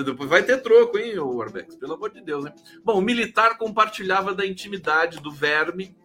Depois 0.05 0.29
vai 0.29 0.43
ter 0.43 0.61
troco, 0.61 0.99
hein, 0.99 1.19
o 1.19 1.41
Arbex? 1.41 1.75
Pelo 1.77 1.95
amor 1.95 2.13
de 2.13 2.21
Deus, 2.21 2.45
né? 2.45 2.55
Bom, 2.85 2.99
o 2.99 3.03
militar 3.03 3.57
compartilhava 3.57 4.35
da 4.35 4.45
intimidade 4.45 5.21
do 5.21 5.31
verme, 5.31 5.97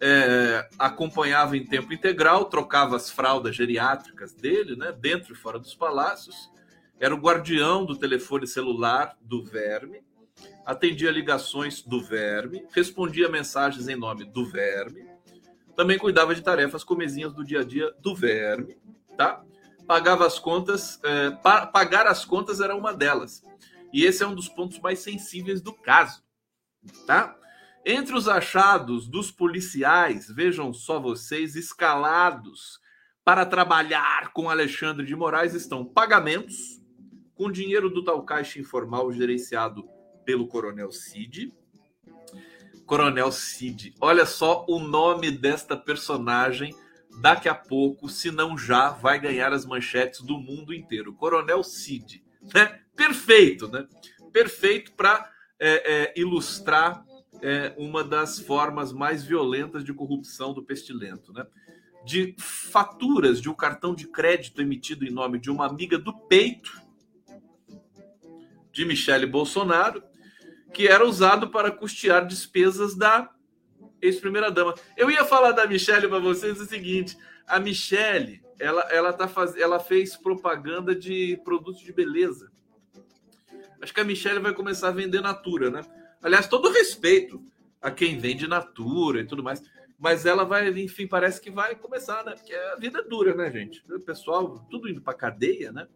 é, 0.00 0.68
acompanhava 0.78 1.56
em 1.56 1.64
tempo 1.64 1.92
integral, 1.92 2.46
trocava 2.46 2.96
as 2.96 3.08
fraldas 3.08 3.54
geriátricas 3.54 4.34
dele, 4.34 4.74
né? 4.74 4.90
Dentro 4.90 5.32
e 5.32 5.36
fora 5.36 5.60
dos 5.60 5.74
palácios. 5.74 6.50
Era 6.98 7.14
o 7.14 7.20
guardião 7.20 7.84
do 7.84 7.96
telefone 7.96 8.48
celular 8.48 9.16
do 9.20 9.44
verme, 9.44 10.02
atendia 10.64 11.10
ligações 11.10 11.82
do 11.82 12.02
verme, 12.02 12.66
respondia 12.72 13.28
mensagens 13.28 13.88
em 13.88 13.96
nome 13.96 14.24
do 14.24 14.44
verme, 14.44 15.08
também 15.74 15.98
cuidava 15.98 16.34
de 16.34 16.42
tarefas 16.42 16.84
comezinhas 16.84 17.32
do 17.32 17.44
dia 17.44 17.60
a 17.60 17.64
dia 17.64 17.90
do 18.00 18.14
verme, 18.14 18.76
tá? 19.16 19.42
Pagava 19.86 20.26
as 20.26 20.38
contas, 20.38 21.00
é, 21.02 21.30
pa 21.30 21.66
pagar 21.66 22.06
as 22.06 22.24
contas 22.24 22.60
era 22.60 22.76
uma 22.76 22.92
delas. 22.92 23.42
E 23.92 24.04
esse 24.04 24.22
é 24.22 24.26
um 24.26 24.34
dos 24.34 24.48
pontos 24.48 24.78
mais 24.80 24.98
sensíveis 24.98 25.62
do 25.62 25.72
caso, 25.72 26.22
tá? 27.06 27.34
Entre 27.86 28.14
os 28.14 28.28
achados 28.28 29.08
dos 29.08 29.30
policiais, 29.30 30.28
vejam 30.28 30.72
só 30.74 31.00
vocês, 31.00 31.56
escalados 31.56 32.78
para 33.24 33.46
trabalhar 33.46 34.32
com 34.32 34.50
Alexandre 34.50 35.06
de 35.06 35.14
Moraes 35.14 35.54
estão 35.54 35.84
pagamentos 35.84 36.82
com 37.34 37.50
dinheiro 37.50 37.88
do 37.88 38.02
tal 38.02 38.22
caixa 38.24 38.58
informal 38.58 39.12
gerenciado 39.12 39.88
pelo 40.28 40.46
Coronel 40.46 40.92
Cid, 40.92 41.54
Coronel 42.84 43.32
Cid. 43.32 43.94
Olha 43.98 44.26
só 44.26 44.66
o 44.68 44.78
nome 44.78 45.30
desta 45.30 45.74
personagem. 45.74 46.74
Daqui 47.18 47.48
a 47.48 47.54
pouco, 47.54 48.10
se 48.10 48.30
não 48.30 48.58
já, 48.58 48.90
vai 48.90 49.18
ganhar 49.18 49.54
as 49.54 49.64
manchetes 49.64 50.20
do 50.20 50.38
mundo 50.38 50.74
inteiro. 50.74 51.14
Coronel 51.14 51.64
Cid. 51.64 52.22
Né? 52.54 52.78
Perfeito, 52.94 53.68
né? 53.68 53.88
Perfeito 54.30 54.92
para 54.92 55.32
é, 55.58 55.94
é, 55.94 56.14
ilustrar 56.14 57.02
é, 57.40 57.72
uma 57.78 58.04
das 58.04 58.38
formas 58.38 58.92
mais 58.92 59.24
violentas 59.24 59.82
de 59.82 59.94
corrupção 59.94 60.52
do 60.52 60.62
pestilento, 60.62 61.32
né? 61.32 61.46
De 62.04 62.36
faturas 62.38 63.40
de 63.40 63.48
um 63.48 63.54
cartão 63.54 63.94
de 63.94 64.06
crédito 64.06 64.60
emitido 64.60 65.06
em 65.06 65.10
nome 65.10 65.38
de 65.38 65.50
uma 65.50 65.64
amiga 65.64 65.96
do 65.96 66.12
peito 66.12 66.86
de 68.70 68.84
Michele 68.84 69.26
Bolsonaro, 69.26 70.02
que 70.72 70.86
era 70.86 71.04
usado 71.04 71.50
para 71.50 71.70
custear 71.70 72.26
despesas 72.26 72.96
da 72.96 73.30
ex-primeira-dama. 74.00 74.74
Eu 74.96 75.10
ia 75.10 75.24
falar 75.24 75.52
da 75.52 75.66
Michelle 75.66 76.08
para 76.08 76.18
vocês 76.18 76.60
o 76.60 76.66
seguinte: 76.66 77.16
a 77.46 77.58
Michelle 77.58 78.42
ela, 78.58 78.82
ela, 78.90 79.12
tá 79.12 79.28
faz... 79.28 79.56
ela 79.56 79.78
fez 79.78 80.16
propaganda 80.16 80.94
de 80.94 81.40
produtos 81.44 81.80
de 81.80 81.92
beleza. 81.92 82.50
Acho 83.80 83.94
que 83.94 84.00
a 84.00 84.04
Michelle 84.04 84.40
vai 84.40 84.52
começar 84.52 84.88
a 84.88 84.92
vender 84.92 85.20
Natura, 85.20 85.70
né? 85.70 85.80
Aliás, 86.20 86.48
todo 86.48 86.70
respeito 86.70 87.40
a 87.80 87.90
quem 87.90 88.18
vende 88.18 88.48
Natura 88.48 89.20
e 89.20 89.26
tudo 89.26 89.42
mais. 89.42 89.62
Mas 89.96 90.26
ela 90.26 90.44
vai, 90.44 90.68
enfim, 90.68 91.06
parece 91.06 91.40
que 91.40 91.50
vai 91.50 91.74
começar, 91.76 92.24
né? 92.24 92.32
Porque 92.32 92.54
a 92.54 92.76
vida 92.76 93.00
é 93.00 93.02
dura, 93.02 93.34
né, 93.34 93.50
gente? 93.50 93.82
O 93.92 94.00
pessoal, 94.00 94.66
tudo 94.70 94.88
indo 94.88 95.00
para 95.00 95.14
cadeia, 95.14 95.72
né? 95.72 95.86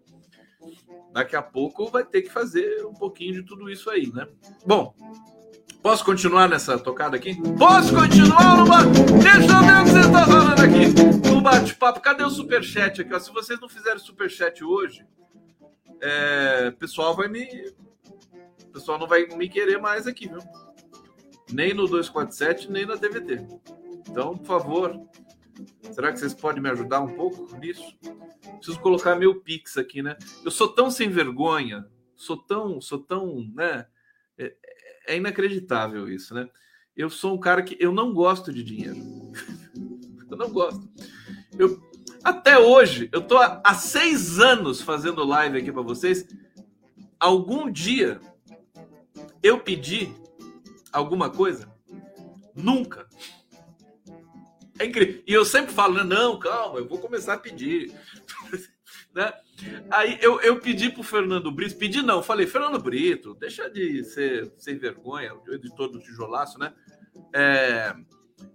Daqui 1.13 1.37
a 1.37 1.43
pouco 1.43 1.91
vai 1.91 2.05
ter 2.05 2.23
que 2.23 2.31
fazer 2.31 2.85
um 2.87 2.95
pouquinho 2.95 3.35
de 3.35 3.43
tudo 3.43 3.71
isso 3.71 3.91
aí, 3.91 4.13
né? 4.13 4.27
Bom, 4.67 4.95
posso 5.83 6.05
continuar 6.05 6.49
nessa 6.49 6.79
tocada 6.79 7.17
aqui? 7.17 7.35
Posso 7.59 7.95
continuar 7.95 8.57
numa... 8.57 8.85
Deixa 8.85 9.53
eu 9.53 9.61
ver 9.61 9.81
o 9.81 9.85
que 9.85 9.91
você 9.91 10.01
está 10.01 10.27
falando 10.27 10.61
aqui 10.61 11.29
no 11.29 11.41
bate-papo. 11.41 12.01
Cadê 12.01 12.25
o 12.25 12.31
superchat 12.31 13.01
aqui? 13.01 13.21
Se 13.21 13.33
vocês 13.33 13.61
não 13.61 13.69
fizerem 13.69 13.99
superchat 13.99 14.65
hoje, 14.65 15.05
é... 16.01 16.69
o 16.69 16.77
pessoal 16.77 17.15
vai 17.15 17.29
me... 17.29 17.73
O 18.65 18.73
pessoal 18.73 18.99
não 18.99 19.07
vai 19.07 19.27
me 19.27 19.49
querer 19.49 19.79
mais 19.79 20.07
aqui, 20.07 20.29
viu? 20.29 20.39
Nem 21.53 21.75
no 21.75 21.87
247, 21.87 22.71
nem 22.71 22.87
na 22.87 22.95
DVT. 22.95 23.47
Então, 24.09 24.37
por 24.37 24.47
favor, 24.47 24.99
será 25.93 26.11
que 26.11 26.19
vocês 26.19 26.33
podem 26.33 26.63
me 26.63 26.71
ajudar 26.71 27.01
um 27.01 27.15
pouco 27.15 27.55
nisso? 27.59 27.97
Preciso 28.63 28.81
colocar 28.81 29.17
meu 29.17 29.41
Pix 29.41 29.77
aqui, 29.77 30.03
né? 30.03 30.17
Eu 30.45 30.51
sou 30.51 30.69
tão 30.69 30.89
sem 30.89 31.11
vergonha, 31.11 31.85
sou 32.15 32.37
tão, 32.37 32.81
sou 32.81 33.01
tão, 33.01 33.51
né? 33.55 33.87
É, 34.39 34.55
é 35.09 35.17
inacreditável 35.17 36.09
isso, 36.09 36.33
né? 36.33 36.49
Eu 36.97 37.11
sou 37.11 37.35
um 37.35 37.41
cara 37.41 37.63
que 37.63 37.77
eu 37.81 37.93
não 37.93 38.15
gosto 38.15 38.53
de 38.53 38.63
dinheiro. 38.63 38.97
eu 40.31 40.37
não 40.37 40.49
gosto. 40.49 40.89
Eu, 41.59 41.83
até 42.23 42.57
hoje, 42.57 43.09
eu 43.13 43.21
tô 43.21 43.37
há, 43.37 43.61
há 43.65 43.75
seis 43.75 44.39
anos 44.39 44.81
fazendo 44.81 45.25
live 45.25 45.59
aqui 45.59 45.73
para 45.73 45.83
vocês. 45.83 46.25
Algum 47.19 47.69
dia 47.69 48.21
eu 49.43 49.59
pedi 49.59 50.15
alguma 50.93 51.29
coisa? 51.29 51.69
Nunca. 52.55 53.09
É 54.79 54.87
incrível. 54.87 55.23
E 55.27 55.33
eu 55.33 55.45
sempre 55.45 55.73
falo, 55.73 55.95
né? 55.95 56.05
não, 56.05 56.39
calma, 56.39 56.79
eu 56.79 56.89
vou 56.89 56.99
começar 56.99 57.35
a 57.35 57.39
pedir. 57.39 57.93
Né? 59.15 59.33
Aí 59.91 60.19
eu, 60.21 60.41
eu 60.41 60.61
pedi 60.61 60.91
pro 60.91 61.03
Fernando 61.03 61.51
Brito, 61.51 61.77
pedi 61.77 62.03
não, 62.03 62.23
falei, 62.23 62.47
Fernando 62.47 62.81
Brito, 62.81 63.35
deixa 63.35 63.69
de 63.69 64.05
ser 64.05 64.53
sem 64.57 64.79
vergonha, 64.79 65.35
o 65.35 65.53
editor 65.53 65.89
do 65.89 66.01
tijolaço, 66.01 66.59
né? 66.59 66.73
É, 67.35 67.95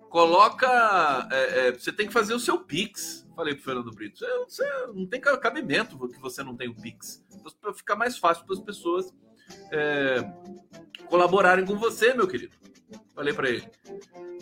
coloca. 0.09 1.27
É, 1.31 1.67
é, 1.67 1.71
você 1.71 1.91
tem 1.91 2.07
que 2.07 2.13
fazer 2.13 2.33
o 2.33 2.39
seu 2.39 2.59
Pix. 2.59 3.25
Falei 3.35 3.53
pro 3.53 3.63
Fernando 3.63 3.91
Brito, 3.91 4.25
você, 4.47 4.65
não 4.95 5.05
tem 5.05 5.21
cabimento 5.21 5.95
que 6.09 6.19
você 6.19 6.43
não 6.43 6.55
tem 6.55 6.67
o 6.67 6.75
Pix. 6.75 7.23
Para 7.61 7.71
ficar 7.71 7.95
mais 7.95 8.17
fácil 8.17 8.43
para 8.45 8.55
as 8.55 8.61
pessoas 8.61 9.13
é, 9.71 10.27
colaborarem 11.05 11.63
com 11.63 11.75
você, 11.77 12.15
meu 12.15 12.27
querido. 12.27 12.57
Falei 13.13 13.33
para 13.33 13.49
ele. 13.49 13.69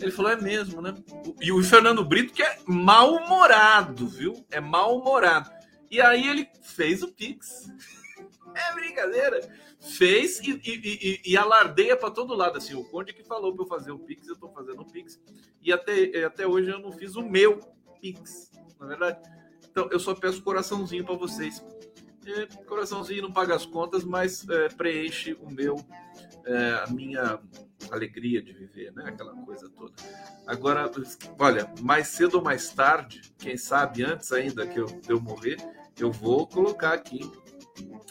Ele 0.00 0.10
falou, 0.10 0.30
é 0.30 0.36
mesmo, 0.36 0.80
né? 0.80 0.94
E 1.40 1.52
o 1.52 1.62
Fernando 1.62 2.04
Brito, 2.04 2.32
que 2.32 2.42
é 2.42 2.58
mal-humorado, 2.66 4.06
viu? 4.06 4.46
É 4.50 4.60
mal-humorado. 4.60 5.50
E 5.90 6.00
aí 6.00 6.28
ele 6.28 6.48
fez 6.62 7.02
o 7.02 7.12
Pix. 7.12 7.70
É 8.54 8.72
brincadeira. 8.72 9.40
Fez 9.78 10.40
e, 10.40 10.52
e, 10.64 11.20
e, 11.26 11.32
e 11.32 11.36
alardeia 11.36 11.94
para 11.94 12.10
todo 12.10 12.34
lado. 12.34 12.56
Assim, 12.56 12.74
o 12.74 12.82
Conde 12.84 13.12
que 13.12 13.22
falou 13.22 13.54
para 13.54 13.64
eu 13.64 13.68
fazer 13.68 13.90
o 13.90 13.98
Pix, 13.98 14.26
eu 14.26 14.32
estou 14.32 14.50
fazendo 14.50 14.80
o 14.80 14.90
Pix. 14.90 15.20
E 15.60 15.70
até, 15.70 16.24
até 16.24 16.46
hoje 16.46 16.70
eu 16.70 16.78
não 16.78 16.90
fiz 16.90 17.16
o 17.16 17.22
meu 17.22 17.60
Pix, 18.00 18.50
na 18.80 18.86
é 18.86 18.88
verdade. 18.88 19.20
Então 19.70 19.88
eu 19.90 20.00
só 20.00 20.14
peço 20.14 20.42
coraçãozinho 20.42 21.04
para 21.04 21.16
vocês. 21.16 21.62
É, 22.26 22.46
coraçãozinho 22.64 23.22
não 23.22 23.32
paga 23.32 23.54
as 23.54 23.66
contas, 23.66 24.02
mas 24.02 24.48
é, 24.48 24.68
preenche 24.70 25.34
o 25.34 25.50
meu, 25.50 25.76
é, 26.44 26.82
a 26.84 26.86
minha 26.88 27.38
alegria 27.90 28.42
de 28.42 28.52
viver, 28.52 28.92
né? 28.92 29.04
Aquela 29.06 29.32
coisa 29.44 29.68
toda. 29.70 29.92
Agora, 30.46 30.90
olha, 31.38 31.72
mais 31.80 32.08
cedo 32.08 32.36
ou 32.36 32.42
mais 32.42 32.70
tarde, 32.70 33.22
quem 33.38 33.56
sabe 33.56 34.02
antes 34.02 34.32
ainda 34.32 34.66
que 34.66 34.80
eu, 34.80 34.86
eu 35.08 35.20
morrer, 35.20 35.56
eu 35.98 36.10
vou 36.12 36.46
colocar 36.46 36.92
aqui. 36.92 37.30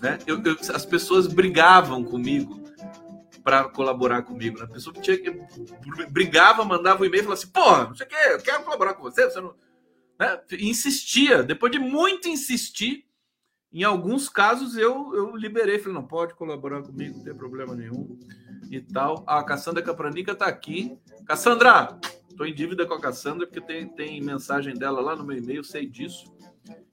Né? 0.02 0.18
Eu, 0.26 0.42
eu, 0.44 0.58
as 0.74 0.86
pessoas 0.86 1.28
brigavam 1.28 2.04
comigo 2.04 2.64
para 3.44 3.66
colaborar 3.70 4.24
comigo. 4.24 4.58
Né? 4.58 4.66
A 4.66 4.68
pessoa 4.68 4.94
tinha 4.94 5.18
que 5.18 5.32
brigava, 6.10 6.66
mandava 6.66 7.04
um 7.04 7.06
e-mail 7.06 7.22
e 7.22 7.24
falava 7.24 7.42
assim: 7.42 7.52
pô, 7.52 7.78
não 7.90 7.96
sei 7.96 8.06
o 8.06 8.10
que, 8.10 8.16
eu 8.16 8.42
quero 8.42 8.64
colaborar 8.64 8.94
com 8.96 9.04
você, 9.04 9.30
você 9.30 9.40
não. 9.40 9.56
Né? 10.20 10.42
Insistia, 10.60 11.44
depois 11.44 11.72
de 11.72 11.80
muito 11.80 12.28
insistir, 12.28 13.06
em 13.72 13.84
alguns 13.84 14.30
casos 14.30 14.78
eu, 14.78 15.14
eu 15.14 15.36
liberei, 15.36 15.78
falei, 15.78 15.94
não 15.94 16.08
pode 16.08 16.34
colaborar 16.34 16.82
comigo, 16.82 17.18
não 17.18 17.24
tem 17.24 17.36
problema 17.36 17.76
nenhum 17.76 18.18
e 18.72 18.80
tal. 18.82 19.24
A 19.28 19.44
Cassandra 19.44 19.84
Capranica 19.84 20.32
está 20.32 20.48
aqui. 20.48 20.98
Cassandra, 21.26 22.00
estou 22.30 22.46
em 22.46 22.54
dívida 22.54 22.86
com 22.86 22.94
a 22.94 23.02
Cassandra 23.02 23.46
porque 23.46 23.62
tem, 23.62 23.88
tem 23.90 24.22
mensagem 24.22 24.74
dela 24.74 25.02
lá 25.02 25.16
no 25.16 25.26
meu 25.26 25.38
e-mail, 25.38 25.64
sei 25.64 25.86
disso. 25.86 26.34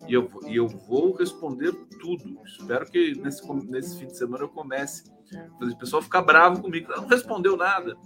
E 0.06 0.14
eu, 0.14 0.28
e 0.46 0.56
eu 0.56 0.68
vou 0.68 1.14
responder 1.14 1.72
tudo. 2.00 2.38
Espero 2.44 2.90
que 2.90 3.14
nesse, 3.14 3.42
nesse 3.68 3.98
fim 3.98 4.06
de 4.06 4.16
semana 4.16 4.44
eu 4.44 4.48
comece 4.48 5.04
o 5.60 5.76
pessoal 5.76 6.02
ficar 6.02 6.22
bravo 6.22 6.60
comigo. 6.60 6.92
Não 6.94 7.06
respondeu 7.06 7.56
nada. 7.56 7.96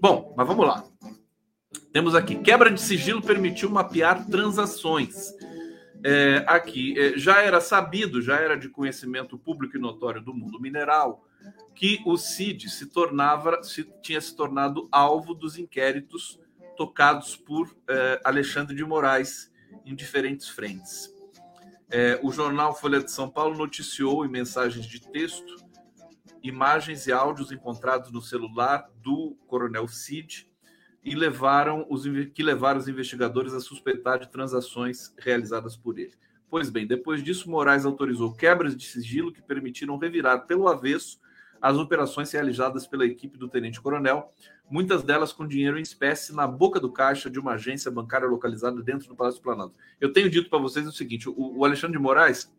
Bom, 0.00 0.34
mas 0.36 0.46
vamos 0.46 0.66
lá. 0.66 0.84
Temos 1.92 2.14
aqui: 2.14 2.36
quebra 2.36 2.70
de 2.70 2.80
sigilo 2.80 3.22
permitiu 3.22 3.70
mapear 3.70 4.26
transações. 4.26 5.32
É, 6.04 6.44
aqui 6.46 6.98
é, 6.98 7.18
já 7.18 7.42
era 7.42 7.60
sabido, 7.60 8.22
já 8.22 8.36
era 8.36 8.56
de 8.56 8.68
conhecimento 8.68 9.36
público 9.36 9.76
e 9.76 9.80
notório 9.80 10.20
do 10.20 10.32
mundo 10.32 10.60
mineral 10.60 11.24
que 11.74 12.02
o 12.04 12.16
Cid 12.16 12.68
se 12.68 12.86
tornava, 12.86 13.62
se, 13.62 13.84
tinha 14.02 14.20
se 14.20 14.34
tornado 14.36 14.88
alvo 14.90 15.34
dos 15.34 15.58
inquéritos 15.58 16.38
tocados 16.76 17.36
por 17.36 17.76
é, 17.88 18.20
Alexandre 18.24 18.74
de 18.74 18.84
Moraes 18.84 19.47
em 19.88 19.94
diferentes 19.94 20.48
frentes. 20.48 21.14
É, 21.90 22.20
o 22.22 22.30
jornal 22.30 22.74
Folha 22.74 23.02
de 23.02 23.10
São 23.10 23.30
Paulo 23.30 23.56
noticiou 23.56 24.24
em 24.24 24.28
mensagens 24.28 24.84
de 24.86 25.00
texto 25.00 25.68
imagens 26.42 27.06
e 27.06 27.12
áudios 27.12 27.50
encontrados 27.50 28.10
no 28.10 28.22
celular 28.22 28.88
do 29.02 29.36
coronel 29.46 29.88
Cid 29.88 30.48
e 31.02 31.14
levaram 31.14 31.86
os, 31.88 32.04
que 32.34 32.42
levaram 32.42 32.78
os 32.78 32.88
investigadores 32.88 33.52
a 33.54 33.60
suspeitar 33.60 34.18
de 34.18 34.28
transações 34.28 35.14
realizadas 35.18 35.76
por 35.76 35.98
ele. 35.98 36.14
Pois 36.50 36.70
bem, 36.70 36.86
depois 36.86 37.22
disso, 37.22 37.50
Moraes 37.50 37.84
autorizou 37.84 38.34
quebras 38.34 38.76
de 38.76 38.86
sigilo 38.86 39.32
que 39.32 39.42
permitiram 39.42 39.98
revirar 39.98 40.46
pelo 40.46 40.68
avesso 40.68 41.20
as 41.60 41.76
operações 41.76 42.30
realizadas 42.30 42.86
pela 42.86 43.04
equipe 43.04 43.36
do 43.36 43.48
tenente-coronel, 43.48 44.32
muitas 44.70 45.02
delas 45.02 45.32
com 45.32 45.46
dinheiro 45.46 45.78
em 45.78 45.82
espécie 45.82 46.34
na 46.34 46.46
boca 46.46 46.78
do 46.78 46.92
caixa 46.92 47.30
de 47.30 47.38
uma 47.38 47.52
agência 47.52 47.90
bancária 47.90 48.26
localizada 48.26 48.82
dentro 48.82 49.08
do 49.08 49.16
Palácio 49.16 49.40
do 49.40 49.44
Planalto. 49.44 49.74
Eu 50.00 50.12
tenho 50.12 50.30
dito 50.30 50.50
para 50.50 50.58
vocês 50.58 50.86
o 50.86 50.92
seguinte: 50.92 51.28
o, 51.28 51.64
Alexandre 51.64 51.96
de 51.96 52.02
Moraes 52.02 52.52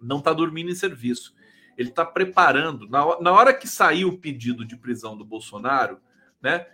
não 0.00 0.18
está 0.18 0.32
dormindo 0.32 0.70
em 0.70 0.74
serviço. 0.74 1.34
Ele 1.76 1.88
está 1.88 2.04
preparando. 2.04 2.88
Na, 2.88 3.20
na 3.20 3.32
hora 3.32 3.52
que 3.52 3.66
sair 3.66 4.04
o 4.04 4.18
pedido 4.18 4.64
de 4.64 4.76
prisão 4.76 5.16
do 5.16 5.24
Bolsonaro, 5.24 5.98
né? 6.40 6.66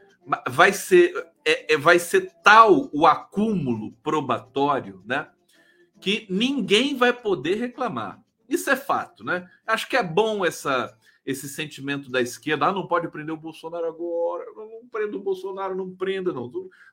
vai 0.48 0.72
ser, 0.72 1.12
é, 1.44 1.74
é, 1.74 1.76
vai 1.76 1.98
ser 1.98 2.32
tal 2.42 2.90
o 2.92 3.06
acúmulo 3.06 3.92
probatório, 4.02 5.02
né? 5.04 5.28
Que 6.00 6.26
ninguém 6.30 6.96
vai 6.96 7.12
poder 7.12 7.56
reclamar. 7.56 8.20
Isso 8.48 8.70
é 8.70 8.76
fato, 8.76 9.24
né? 9.24 9.48
Acho 9.66 9.88
que 9.88 9.96
é 9.96 10.02
bom 10.02 10.44
essa 10.44 10.96
esse 11.30 11.48
sentimento 11.48 12.10
da 12.10 12.20
esquerda, 12.20 12.66
ah, 12.66 12.72
não 12.72 12.86
pode 12.86 13.08
prender 13.08 13.34
o 13.34 13.38
Bolsonaro 13.38 13.86
agora, 13.86 14.44
não 14.54 14.88
prenda 14.90 15.16
o 15.16 15.22
Bolsonaro, 15.22 15.74
não 15.74 15.94
prenda, 15.94 16.32
não, 16.32 16.50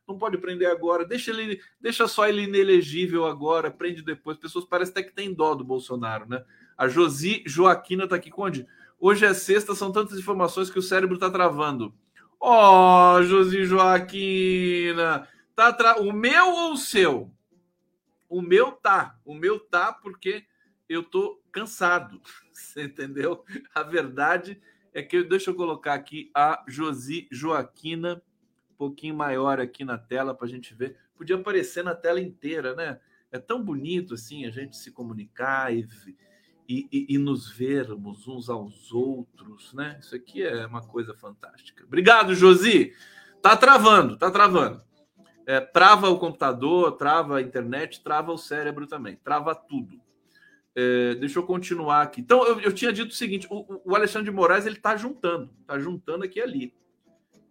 não 0.08 0.18
pode 0.18 0.38
prender 0.38 0.70
agora, 0.70 1.06
deixa 1.06 1.32
ele, 1.32 1.60
deixa 1.80 2.08
só 2.08 2.28
ele 2.28 2.44
inelegível 2.44 3.26
agora, 3.26 3.72
prende 3.72 4.02
depois. 4.02 4.38
Pessoas 4.38 4.66
parecem 4.66 4.92
até 4.92 5.04
que 5.04 5.14
tem 5.14 5.34
dó 5.34 5.54
do 5.56 5.64
Bolsonaro, 5.64 6.28
né? 6.28 6.44
A 6.78 6.88
Josi 6.88 7.44
Joaquina 7.46 8.08
tá 8.08 8.16
aqui, 8.16 8.32
onde? 8.38 8.68
Hoje 9.00 9.26
é 9.26 9.34
sexta, 9.34 9.76
são 9.76 9.92
tantas 9.92 10.18
informações 10.18 10.70
que 10.70 10.80
o 10.80 10.84
cérebro 10.84 11.18
tá 11.18 11.30
travando. 11.30 11.94
Ó, 12.40 13.18
oh, 13.18 13.24
Josi 13.24 13.66
Joaquina. 13.66 15.28
Tá 15.56 15.74
tra... 15.74 16.00
O 16.00 16.14
meu 16.14 16.48
ou 16.48 16.74
o 16.74 16.78
seu? 16.78 17.32
O 18.30 18.42
meu 18.42 18.72
tá. 18.72 19.18
O 19.26 19.34
meu 19.34 19.60
tá 19.60 19.92
porque 19.92 20.46
eu 20.88 21.04
tô 21.04 21.40
cansado. 21.58 22.22
Você 22.54 22.84
entendeu? 22.84 23.44
A 23.74 23.84
verdade 23.84 24.62
é 24.94 25.02
que 25.02 25.24
deixa 25.24 25.50
eu 25.52 25.56
colocar 25.56 25.94
aqui 25.94 26.30
a 26.34 26.64
Josi 26.68 27.28
Joaquina, 27.32 28.22
um 28.72 28.76
pouquinho 28.78 29.16
maior 29.16 29.60
aqui 29.60 29.84
na 29.84 29.98
tela 29.98 30.34
para 30.34 30.46
a 30.46 30.50
gente 30.50 30.74
ver. 30.74 30.98
Podia 31.16 31.36
aparecer 31.36 31.84
na 31.84 31.96
tela 31.96 32.22
inteira, 32.22 32.76
né? 32.76 33.00
É 33.32 33.40
tão 33.40 33.64
bonito 33.64 34.14
assim 34.14 34.46
a 34.46 34.52
gente 34.52 34.78
se 34.78 34.92
comunicar 34.92 35.74
e 35.76 35.88
e, 36.70 37.06
e, 37.08 37.18
nos 37.18 37.50
vermos 37.50 38.28
uns 38.28 38.50
aos 38.50 38.92
outros, 38.92 39.74
né? 39.74 39.98
Isso 40.02 40.14
aqui 40.14 40.44
é 40.44 40.66
uma 40.66 40.86
coisa 40.86 41.14
fantástica. 41.14 41.86
Obrigado, 41.86 42.36
Josi. 42.36 42.94
Tá 43.42 43.56
travando, 43.56 44.18
tá 44.18 44.30
travando. 44.30 44.84
É, 45.46 45.62
trava 45.62 46.10
o 46.10 46.20
computador, 46.20 46.92
trava 46.98 47.38
a 47.38 47.42
internet, 47.42 48.04
trava 48.04 48.34
o 48.34 48.38
cérebro 48.38 48.86
também, 48.86 49.16
trava 49.16 49.56
tudo. 49.56 49.98
É, 50.80 51.16
deixa 51.16 51.40
eu 51.40 51.44
continuar 51.44 52.04
aqui. 52.04 52.22
Então, 52.22 52.46
eu, 52.46 52.60
eu 52.62 52.72
tinha 52.72 52.94
dito 52.94 53.10
o 53.10 53.16
seguinte: 53.16 53.48
o, 53.50 53.82
o 53.84 53.96
Alexandre 53.96 54.30
de 54.30 54.36
Moraes 54.36 54.68
ele 54.68 54.76
está 54.76 54.96
juntando, 54.96 55.50
está 55.62 55.80
juntando 55.80 56.24
aqui 56.24 56.38
e 56.38 56.44
ali. 56.44 56.74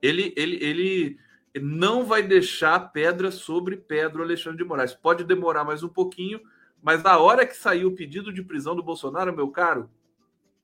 Ele, 0.00 0.32
ele, 0.36 0.56
ele 0.64 1.18
não 1.60 2.04
vai 2.04 2.22
deixar 2.22 2.78
pedra 2.92 3.32
sobre 3.32 3.76
pedra 3.76 4.20
o 4.20 4.24
Alexandre 4.24 4.58
de 4.58 4.64
Moraes. 4.64 4.94
Pode 4.94 5.24
demorar 5.24 5.64
mais 5.64 5.82
um 5.82 5.88
pouquinho, 5.88 6.40
mas 6.80 7.02
na 7.02 7.18
hora 7.18 7.44
que 7.44 7.56
sair 7.56 7.84
o 7.84 7.96
pedido 7.96 8.32
de 8.32 8.44
prisão 8.44 8.76
do 8.76 8.82
Bolsonaro, 8.82 9.34
meu 9.34 9.48
caro, 9.48 9.90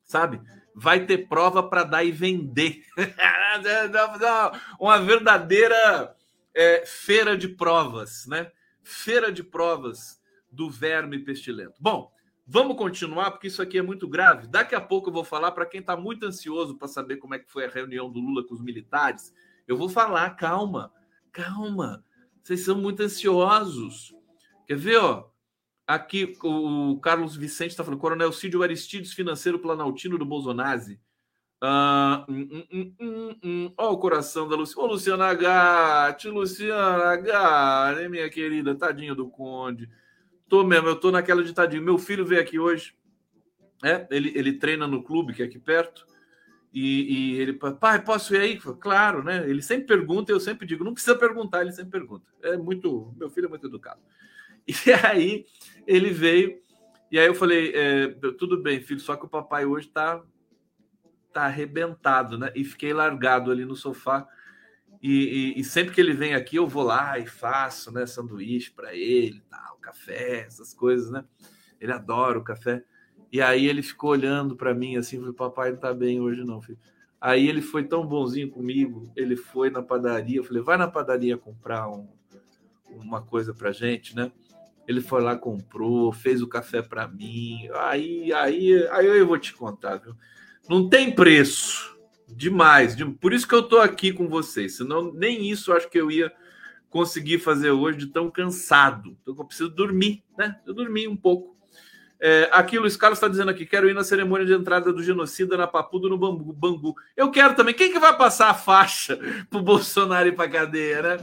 sabe? 0.04 0.40
Vai 0.72 1.04
ter 1.04 1.26
prova 1.26 1.64
para 1.64 1.82
dar 1.82 2.04
e 2.04 2.12
vender. 2.12 2.84
Uma 4.78 5.00
verdadeira 5.00 6.14
é, 6.54 6.84
feira 6.86 7.36
de 7.36 7.48
provas, 7.48 8.24
né? 8.28 8.52
Feira 8.84 9.32
de 9.32 9.42
provas 9.42 10.22
do 10.48 10.70
verme 10.70 11.18
pestilento. 11.18 11.74
Bom, 11.80 12.11
vamos 12.46 12.76
continuar, 12.76 13.30
porque 13.30 13.46
isso 13.46 13.62
aqui 13.62 13.78
é 13.78 13.82
muito 13.82 14.08
grave. 14.08 14.46
Daqui 14.46 14.74
a 14.74 14.80
pouco 14.80 15.08
eu 15.08 15.12
vou 15.12 15.24
falar 15.24 15.52
para 15.52 15.66
quem 15.66 15.80
está 15.80 15.96
muito 15.96 16.26
ansioso 16.26 16.76
para 16.76 16.88
saber 16.88 17.16
como 17.16 17.34
é 17.34 17.38
que 17.38 17.50
foi 17.50 17.64
a 17.64 17.70
reunião 17.70 18.10
do 18.10 18.20
Lula 18.20 18.46
com 18.46 18.54
os 18.54 18.62
militares. 18.62 19.32
Eu 19.66 19.76
vou 19.76 19.88
falar, 19.88 20.30
calma, 20.30 20.92
calma. 21.32 22.04
Vocês 22.42 22.64
são 22.64 22.76
muito 22.76 23.02
ansiosos. 23.02 24.14
Quer 24.66 24.76
ver, 24.76 24.98
ó? 24.98 25.30
Aqui 25.86 26.36
o 26.42 26.98
Carlos 27.00 27.36
Vicente 27.36 27.70
está 27.70 27.84
falando, 27.84 28.00
Coronel 28.00 28.32
Cídio 28.32 28.62
Aristides, 28.62 29.12
financeiro 29.12 29.58
planaltino 29.58 30.16
do 30.16 30.24
Bolsonaro. 30.24 30.80
Ah, 31.64 32.24
hum, 32.28 32.48
hum, 32.50 32.66
hum, 32.72 32.94
hum, 33.00 33.36
hum. 33.44 33.74
Ó, 33.76 33.92
o 33.92 33.98
coração 33.98 34.48
da 34.48 34.56
Luciana. 34.56 34.88
Ô, 34.88 34.92
Luciana 34.92 35.34
Gatti, 35.34 36.28
Luciana 36.28 37.16
Gatti, 37.16 38.08
minha 38.08 38.28
querida, 38.28 38.74
tadinha 38.74 39.14
do 39.14 39.28
Conde. 39.28 39.88
Tô 40.52 40.62
mesmo, 40.62 40.86
eu 40.86 40.96
tô 40.96 41.10
naquela 41.10 41.42
de 41.42 41.54
tadinho. 41.54 41.82
Meu 41.82 41.96
filho 41.96 42.26
veio 42.26 42.38
aqui 42.38 42.58
hoje. 42.58 42.94
É, 43.82 44.06
ele, 44.10 44.30
ele 44.36 44.52
treina 44.52 44.86
no 44.86 45.02
clube 45.02 45.32
que 45.32 45.42
é 45.42 45.46
aqui 45.46 45.58
perto. 45.58 46.06
E, 46.70 47.36
e 47.36 47.40
ele, 47.40 47.54
pai, 47.54 48.04
posso 48.04 48.34
ir 48.36 48.38
aí? 48.38 48.58
Claro, 48.58 49.24
né? 49.24 49.48
Ele 49.48 49.62
sempre 49.62 49.86
pergunta, 49.86 50.30
eu 50.30 50.38
sempre 50.38 50.66
digo, 50.66 50.84
não 50.84 50.92
precisa 50.92 51.16
perguntar, 51.16 51.62
ele 51.62 51.72
sempre 51.72 51.92
pergunta. 51.92 52.26
É 52.42 52.54
muito, 52.58 53.14
meu 53.16 53.30
filho 53.30 53.46
é 53.46 53.48
muito 53.48 53.66
educado. 53.66 54.02
E 54.86 54.92
aí 54.92 55.46
ele 55.86 56.10
veio, 56.10 56.60
e 57.10 57.18
aí 57.18 57.26
eu 57.26 57.34
falei: 57.34 57.72
é, 57.74 58.08
tudo 58.36 58.62
bem, 58.62 58.78
filho, 58.82 59.00
só 59.00 59.16
que 59.16 59.24
o 59.24 59.30
papai 59.30 59.64
hoje 59.64 59.88
tá, 59.88 60.22
tá 61.32 61.44
arrebentado, 61.44 62.36
né? 62.36 62.52
E 62.54 62.62
fiquei 62.62 62.92
largado 62.92 63.50
ali 63.50 63.64
no 63.64 63.74
sofá. 63.74 64.28
E, 65.02 65.54
e, 65.56 65.60
e, 65.60 65.64
sempre 65.64 65.92
que 65.92 66.00
ele 66.00 66.14
vem 66.14 66.32
aqui, 66.32 66.54
eu 66.56 66.66
vou 66.68 66.84
lá 66.84 67.18
e 67.18 67.26
faço, 67.26 67.90
né, 67.90 68.06
sanduíche 68.06 68.70
para 68.70 68.94
ele, 68.94 69.42
tal, 69.50 69.76
café, 69.78 70.44
essas 70.46 70.72
coisas, 70.72 71.10
né? 71.10 71.24
Ele 71.80 71.90
adora 71.90 72.38
o 72.38 72.44
café. 72.44 72.84
E 73.32 73.42
aí 73.42 73.66
ele 73.66 73.82
ficou 73.82 74.10
olhando 74.10 74.54
para 74.54 74.72
mim 74.72 74.96
assim, 74.96 75.18
falei, 75.18 75.32
papai 75.32 75.72
não 75.72 75.78
tá 75.78 75.92
bem 75.92 76.20
hoje 76.20 76.44
não, 76.44 76.62
filho. 76.62 76.78
Aí 77.20 77.48
ele 77.48 77.60
foi 77.60 77.82
tão 77.82 78.06
bonzinho 78.06 78.48
comigo, 78.48 79.10
ele 79.16 79.34
foi 79.34 79.70
na 79.70 79.82
padaria, 79.82 80.36
eu 80.36 80.44
falei, 80.44 80.62
vai 80.62 80.76
na 80.76 80.86
padaria 80.86 81.36
comprar 81.36 81.88
um, 81.88 82.08
uma 82.88 83.22
coisa 83.22 83.52
pra 83.52 83.72
gente, 83.72 84.14
né? 84.14 84.30
Ele 84.86 85.00
foi 85.00 85.20
lá, 85.20 85.36
comprou, 85.36 86.12
fez 86.12 86.42
o 86.42 86.48
café 86.48 86.80
para 86.80 87.08
mim. 87.08 87.68
Aí, 87.74 88.32
aí, 88.32 88.86
aí 88.88 89.06
eu 89.06 89.26
vou 89.26 89.38
te 89.38 89.52
contar, 89.52 89.96
viu? 89.96 90.14
Não 90.68 90.88
tem 90.88 91.12
preço 91.12 91.91
Demais. 92.34 92.96
Por 93.20 93.32
isso 93.32 93.46
que 93.46 93.54
eu 93.54 93.60
estou 93.60 93.80
aqui 93.80 94.12
com 94.12 94.28
vocês. 94.28 94.76
Senão, 94.76 95.12
nem 95.12 95.50
isso 95.50 95.72
acho 95.72 95.88
que 95.88 95.98
eu 95.98 96.10
ia 96.10 96.32
conseguir 96.88 97.38
fazer 97.38 97.70
hoje 97.70 97.98
de 97.98 98.06
tão 98.06 98.30
cansado. 98.30 99.16
Então, 99.22 99.34
eu 99.36 99.44
preciso 99.44 99.70
dormir, 99.70 100.22
né? 100.36 100.56
Eu 100.66 100.74
dormi 100.74 101.08
um 101.08 101.16
pouco. 101.16 101.56
É, 102.24 102.48
aqui, 102.52 102.78
Luiz 102.78 102.96
Carlos 102.96 103.16
está 103.18 103.26
dizendo 103.26 103.50
aqui: 103.50 103.66
quero 103.66 103.88
ir 103.88 103.94
na 103.94 104.04
cerimônia 104.04 104.46
de 104.46 104.52
entrada 104.52 104.92
do 104.92 105.02
genocida 105.02 105.56
na 105.56 105.66
Papudo 105.66 106.08
no 106.08 106.16
Bambu. 106.16 106.52
Bangu. 106.52 106.94
Eu 107.16 107.32
quero 107.32 107.56
também. 107.56 107.74
Quem 107.74 107.90
que 107.90 107.98
vai 107.98 108.16
passar 108.16 108.50
a 108.50 108.54
faixa 108.54 109.18
pro 109.50 109.60
Bolsonaro 109.60 110.28
ir 110.28 110.36
pra 110.36 110.48
cadeia, 110.48 111.02
né? 111.02 111.16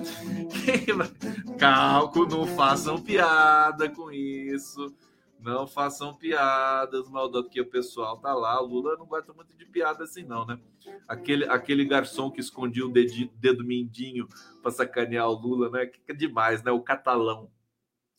Quem 0.66 0.94
vai... 0.94 1.10
Calco, 1.58 2.26
não 2.26 2.46
façam 2.46 3.02
piada 3.02 3.88
com 3.90 4.12
isso. 4.12 4.94
Não 5.40 5.66
façam 5.66 6.14
piadas, 6.14 7.10
maldade, 7.10 7.48
que 7.50 7.62
o 7.62 7.66
pessoal 7.66 8.18
tá 8.18 8.34
lá. 8.34 8.62
O 8.62 8.66
Lula 8.66 8.98
não 8.98 9.06
gosta 9.06 9.32
muito 9.32 9.56
de 9.56 9.66
piada 9.66 10.04
assim, 10.04 10.24
não, 10.24 10.46
né? 10.46 10.60
Aquele, 11.08 11.46
aquele 11.46 11.86
garçom 11.86 12.30
que 12.30 12.42
escondia 12.42 12.86
o 12.86 12.90
dedo, 12.90 13.30
dedo 13.36 13.64
mindinho 13.64 14.28
para 14.62 14.72
sacanear 14.72 15.30
o 15.30 15.34
Lula, 15.34 15.70
né? 15.70 15.86
Que 15.86 16.12
é 16.12 16.14
demais, 16.14 16.62
né? 16.62 16.72
O 16.72 16.82
catalão. 16.82 17.50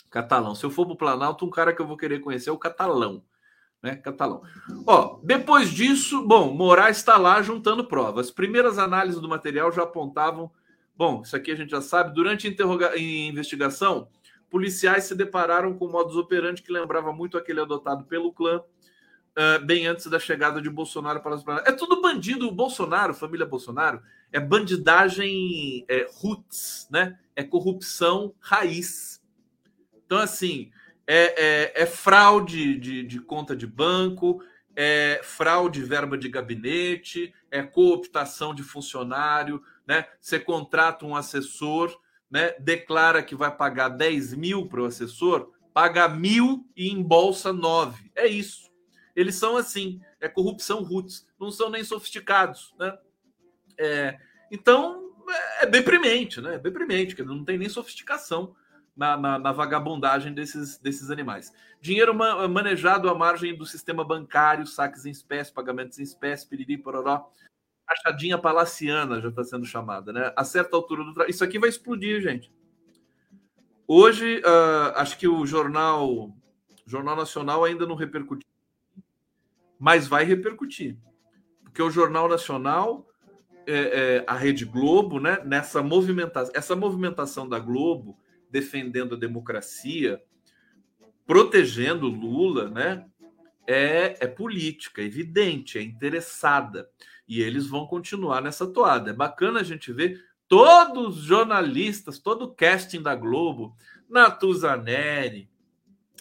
Catalão. 0.08 0.54
Se 0.54 0.64
eu 0.64 0.70
for 0.70 0.86
pro 0.86 0.96
Planalto, 0.96 1.44
um 1.44 1.50
cara 1.50 1.74
que 1.74 1.80
eu 1.80 1.86
vou 1.86 1.96
querer 1.96 2.20
conhecer 2.20 2.48
é 2.48 2.52
o 2.52 2.58
catalão. 2.58 3.22
Né? 3.82 3.96
Catalão. 3.96 4.42
Ó, 4.86 5.20
depois 5.22 5.70
disso, 5.70 6.26
bom, 6.26 6.52
Moraes 6.52 6.98
está 6.98 7.16
lá 7.16 7.40
juntando 7.42 7.86
provas. 7.86 8.26
As 8.26 8.32
primeiras 8.32 8.78
análises 8.78 9.20
do 9.20 9.28
material 9.28 9.70
já 9.70 9.82
apontavam. 9.82 10.50
Bom, 10.96 11.22
isso 11.22 11.36
aqui 11.36 11.50
a 11.50 11.54
gente 11.54 11.70
já 11.70 11.80
sabe. 11.80 12.14
Durante 12.14 12.48
a 12.48 12.98
investigação 12.98 14.08
policiais 14.50 15.04
se 15.04 15.14
depararam 15.14 15.72
com 15.74 15.88
modus 15.88 16.16
operandi 16.16 16.62
que 16.62 16.72
lembrava 16.72 17.12
muito 17.12 17.38
aquele 17.38 17.60
adotado 17.60 18.04
pelo 18.04 18.32
clã 18.32 18.60
uh, 18.60 19.64
bem 19.64 19.86
antes 19.86 20.06
da 20.06 20.18
chegada 20.18 20.60
de 20.60 20.68
Bolsonaro 20.68 21.20
para 21.20 21.34
as 21.34 21.44
É 21.66 21.72
tudo 21.72 22.00
bandido. 22.00 22.48
O 22.48 22.52
Bolsonaro, 22.52 23.14
família 23.14 23.46
Bolsonaro, 23.46 24.02
é 24.32 24.40
bandidagem 24.40 25.84
é, 25.88 26.06
roots, 26.12 26.86
né? 26.90 27.18
É 27.34 27.42
corrupção 27.42 28.34
raiz. 28.40 29.22
Então, 30.04 30.18
assim, 30.18 30.70
é, 31.06 31.72
é, 31.76 31.82
é 31.82 31.86
fraude 31.86 32.78
de, 32.78 33.02
de 33.04 33.20
conta 33.20 33.54
de 33.56 33.66
banco, 33.66 34.42
é 34.76 35.20
fraude 35.22 35.82
verba 35.82 36.16
de 36.16 36.28
gabinete, 36.28 37.32
é 37.50 37.62
cooptação 37.62 38.54
de 38.54 38.62
funcionário, 38.62 39.62
né? 39.86 40.06
Você 40.20 40.38
contrata 40.38 41.06
um 41.06 41.16
assessor 41.16 41.96
né, 42.30 42.54
declara 42.60 43.22
que 43.22 43.34
vai 43.34 43.54
pagar 43.54 43.88
10 43.88 44.34
mil 44.34 44.66
para 44.66 44.82
o 44.82 44.84
assessor, 44.84 45.50
paga 45.74 46.08
mil 46.08 46.66
e 46.76 46.90
embolsa 46.90 47.52
nove. 47.52 48.10
É 48.14 48.26
isso. 48.26 48.70
Eles 49.16 49.34
são 49.34 49.56
assim, 49.56 50.00
é 50.20 50.28
corrupção 50.28 50.82
roots, 50.82 51.26
não 51.38 51.50
são 51.50 51.68
nem 51.68 51.82
sofisticados, 51.82 52.74
né? 52.78 52.96
É, 53.76 54.18
então 54.50 55.10
é 55.60 55.66
deprimente, 55.66 56.40
né? 56.40 56.54
É 56.54 56.58
deprimente, 56.58 57.14
que 57.14 57.22
não 57.22 57.44
tem 57.44 57.58
nem 57.58 57.68
sofisticação 57.68 58.54
na, 58.96 59.16
na, 59.16 59.38
na, 59.38 59.52
vagabundagem 59.52 60.32
desses, 60.32 60.78
desses 60.78 61.10
animais. 61.10 61.52
Dinheiro 61.80 62.14
manejado 62.14 63.08
à 63.08 63.14
margem 63.14 63.56
do 63.56 63.64
sistema 63.64 64.04
bancário, 64.04 64.66
saques 64.66 65.06
em 65.06 65.10
espécie, 65.10 65.52
pagamentos 65.52 65.98
em 65.98 66.02
espécie, 66.02 66.46
piriri, 66.46 66.76
pororó, 66.76 67.30
rachadinha 67.90 68.38
palaciana 68.38 69.20
já 69.20 69.28
está 69.28 69.42
sendo 69.42 69.66
chamada, 69.66 70.12
né? 70.12 70.32
A 70.36 70.44
certa 70.44 70.76
altura 70.76 71.04
do 71.04 71.24
isso 71.24 71.42
aqui 71.42 71.58
vai 71.58 71.68
explodir, 71.68 72.20
gente. 72.20 72.52
Hoje, 73.86 74.38
uh, 74.38 74.92
acho 74.94 75.18
que 75.18 75.26
o 75.26 75.44
jornal, 75.44 76.32
jornal 76.86 77.16
Nacional 77.16 77.64
ainda 77.64 77.84
não 77.86 77.96
repercutiu, 77.96 78.48
mas 79.78 80.06
vai 80.06 80.24
repercutir, 80.24 80.96
porque 81.64 81.82
o 81.82 81.90
jornal 81.90 82.28
Nacional, 82.28 83.08
é, 83.66 83.74
é, 83.74 84.24
a 84.26 84.34
Rede 84.34 84.64
Globo, 84.64 85.18
né? 85.18 85.42
Nessa 85.44 85.82
movimentação, 85.82 86.52
essa 86.54 86.76
movimentação 86.76 87.48
da 87.48 87.58
Globo 87.58 88.16
defendendo 88.48 89.14
a 89.14 89.18
democracia, 89.18 90.22
protegendo 91.26 92.08
Lula, 92.08 92.68
né? 92.70 93.06
É, 93.66 94.16
é 94.20 94.26
política, 94.26 95.00
é 95.00 95.04
evidente, 95.04 95.78
é 95.78 95.82
interessada. 95.82 96.88
E 97.30 97.40
eles 97.40 97.68
vão 97.68 97.86
continuar 97.86 98.42
nessa 98.42 98.66
toada. 98.66 99.10
É 99.10 99.14
bacana 99.14 99.60
a 99.60 99.62
gente 99.62 99.92
ver 99.92 100.20
todos 100.48 101.18
os 101.18 101.22
jornalistas, 101.22 102.18
todo 102.18 102.42
o 102.42 102.52
casting 102.52 103.00
da 103.00 103.14
Globo, 103.14 103.76
Natuzaneri, 104.08 105.48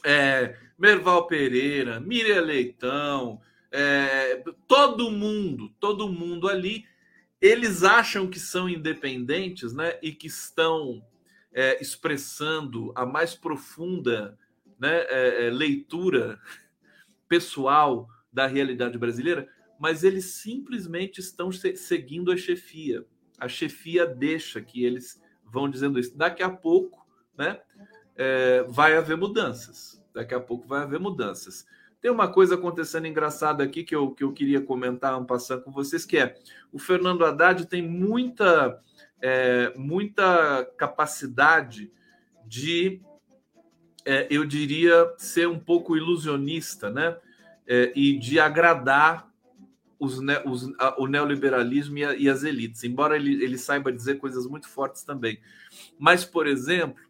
é, 0.05 0.55
Merval 0.77 1.25
Pereira, 1.25 1.99
Miriam 1.99 2.41
Leitão, 2.41 3.41
é, 3.71 4.43
todo 4.67 5.09
mundo, 5.09 5.73
todo 5.79 6.07
mundo 6.07 6.47
ali, 6.47 6.85
eles 7.41 7.83
acham 7.83 8.27
que 8.27 8.39
são 8.39 8.69
independentes, 8.69 9.73
né? 9.73 9.97
E 10.03 10.11
que 10.11 10.27
estão 10.27 11.03
é, 11.51 11.81
expressando 11.81 12.93
a 12.95 13.03
mais 13.03 13.33
profunda 13.33 14.37
né, 14.79 15.05
é, 15.09 15.47
é 15.47 15.49
leitura 15.49 16.39
pessoal 17.27 18.07
da 18.31 18.45
realidade 18.45 18.95
brasileira, 18.99 19.49
mas 19.79 20.03
eles 20.03 20.25
simplesmente 20.25 21.19
estão 21.19 21.49
seguindo 21.51 22.31
a 22.31 22.37
chefia. 22.37 23.05
A 23.39 23.47
chefia 23.47 24.05
deixa 24.05 24.61
que 24.61 24.83
eles 24.83 25.21
vão 25.45 25.69
dizendo 25.69 25.97
isso. 25.97 26.17
Daqui 26.17 26.43
a 26.43 26.49
pouco, 26.49 27.07
né, 27.37 27.61
é, 28.15 28.63
vai 28.67 28.97
haver 28.97 29.15
mudanças. 29.15 30.03
Daqui 30.13 30.35
a 30.35 30.39
pouco 30.39 30.67
vai 30.67 30.83
haver 30.83 30.99
mudanças. 30.99 31.65
Tem 32.01 32.11
uma 32.11 32.31
coisa 32.31 32.55
acontecendo 32.55 33.07
engraçada 33.07 33.63
aqui 33.63 33.83
que 33.83 33.95
eu, 33.95 34.11
que 34.11 34.23
eu 34.23 34.33
queria 34.33 34.61
comentar, 34.61 35.19
um 35.19 35.25
passando 35.25 35.63
com 35.63 35.71
vocês, 35.71 36.05
que 36.05 36.17
é 36.17 36.35
o 36.71 36.79
Fernando 36.79 37.25
Haddad 37.25 37.65
tem 37.65 37.81
muita, 37.81 38.81
é, 39.21 39.73
muita 39.77 40.65
capacidade 40.77 41.91
de, 42.45 43.01
é, 44.05 44.27
eu 44.29 44.45
diria, 44.45 45.13
ser 45.17 45.47
um 45.47 45.59
pouco 45.59 45.95
ilusionista, 45.95 46.89
né? 46.89 47.17
É, 47.67 47.91
e 47.95 48.17
de 48.17 48.39
agradar 48.39 49.28
os, 49.99 50.17
os, 50.45 50.73
a, 50.79 50.95
o 50.97 51.05
neoliberalismo 51.05 51.97
e, 51.97 52.05
a, 52.05 52.15
e, 52.15 52.29
as 52.29 52.43
elites, 52.43 52.83
embora 52.83 53.17
ele, 53.17 53.43
ele 53.43 53.57
saiba 53.57 53.91
dizer 53.91 54.17
coisas 54.17 54.47
muito 54.47 54.69
fortes 54.69 55.03
também. 55.03 55.39
Mas, 55.99 56.23
por 56.23 56.47
exemplo, 56.47 57.03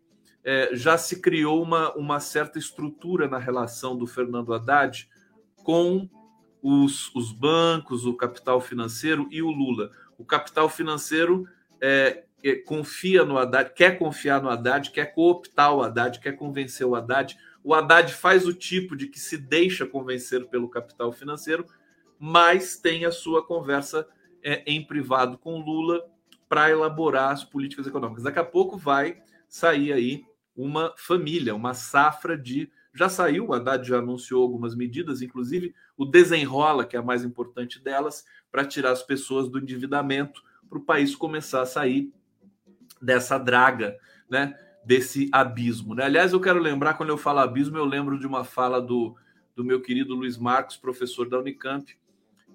é, 0.43 0.71
já 0.73 0.97
se 0.97 1.21
criou 1.21 1.62
uma, 1.62 1.93
uma 1.93 2.19
certa 2.19 2.58
estrutura 2.58 3.28
na 3.28 3.38
relação 3.38 3.95
do 3.95 4.08
Fernando 4.08 4.54
Haddad 4.54 5.08
com 5.58 6.10
os, 6.62 7.13
os 7.15 7.32
bancos, 7.32 8.06
o 8.06 8.15
capital 8.15 8.60
financeiro 8.60 9.28
e 9.30 9.41
o 9.41 9.49
Lula. 9.49 9.91
O 10.17 10.25
capital 10.25 10.67
financeiro 10.69 11.47
é, 11.80 12.23
é, 12.43 12.56
confia 12.56 13.23
no 13.23 13.38
Haddad, 13.38 13.73
quer 13.73 13.97
confiar 13.97 14.41
no 14.41 14.49
Haddad, 14.49 14.91
quer 14.91 15.13
cooptar 15.13 15.73
o 15.73 15.84
Haddad, 15.84 16.19
quer 16.19 16.34
convencer 16.34 16.86
o 16.86 16.95
Haddad. 16.95 17.38
O 17.63 17.73
Haddad 17.73 18.13
faz 18.13 18.47
o 18.47 18.54
tipo 18.54 18.95
de 18.95 19.08
que 19.08 19.19
se 19.19 19.38
deixa 19.38 19.86
convencer 19.86 20.45
pelo 20.47 20.69
capital 20.69 21.12
financeiro 21.12 21.65
mas 22.19 22.75
tem 22.77 23.05
a 23.05 23.12
sua 23.12 23.45
conversa 23.45 24.05
é, 24.43 24.62
em 24.67 24.86
privado 24.86 25.38
com 25.38 25.60
Lula 25.60 26.03
para 26.49 26.69
elaborar 26.69 27.32
as 27.32 27.43
políticas 27.43 27.88
econômicas. 27.88 28.23
Daqui 28.23 28.39
a 28.39 28.43
pouco 28.43 28.77
vai 28.77 29.21
sair 29.47 29.93
aí 29.93 30.25
uma 30.55 30.93
família, 30.97 31.55
uma 31.55 31.73
safra 31.73 32.38
de. 32.38 32.69
Já 32.93 33.08
saiu, 33.08 33.47
o 33.47 33.53
Haddad 33.53 33.88
já 33.88 33.99
anunciou 33.99 34.41
algumas 34.41 34.75
medidas, 34.75 35.21
inclusive 35.21 35.73
o 35.95 36.03
desenrola, 36.03 36.86
que 36.86 36.95
é 36.95 36.99
a 36.99 37.03
mais 37.03 37.23
importante 37.23 37.82
delas, 37.82 38.25
para 38.51 38.65
tirar 38.65 38.91
as 38.91 39.03
pessoas 39.03 39.47
do 39.47 39.60
endividamento, 39.60 40.41
para 40.67 40.79
o 40.79 40.84
país 40.84 41.15
começar 41.15 41.62
a 41.62 41.65
sair 41.65 42.12
dessa 43.01 43.38
draga, 43.38 43.97
né? 44.29 44.58
Desse 44.84 45.29
abismo. 45.32 45.93
Né? 45.93 46.05
Aliás, 46.05 46.34
eu 46.34 46.41
quero 46.41 46.60
lembrar, 46.60 46.95
quando 46.95 47.10
eu 47.10 47.17
falo 47.17 47.39
abismo, 47.39 47.77
eu 47.77 47.86
lembro 47.86 48.19
de 48.19 48.25
uma 48.25 48.43
fala 48.43 48.82
do, 48.82 49.15
do 49.55 49.63
meu 49.63 49.82
querido 49.82 50.15
Luiz 50.15 50.38
Marcos, 50.38 50.77
professor 50.77 51.29
da 51.29 51.38
Unicamp, 51.38 51.95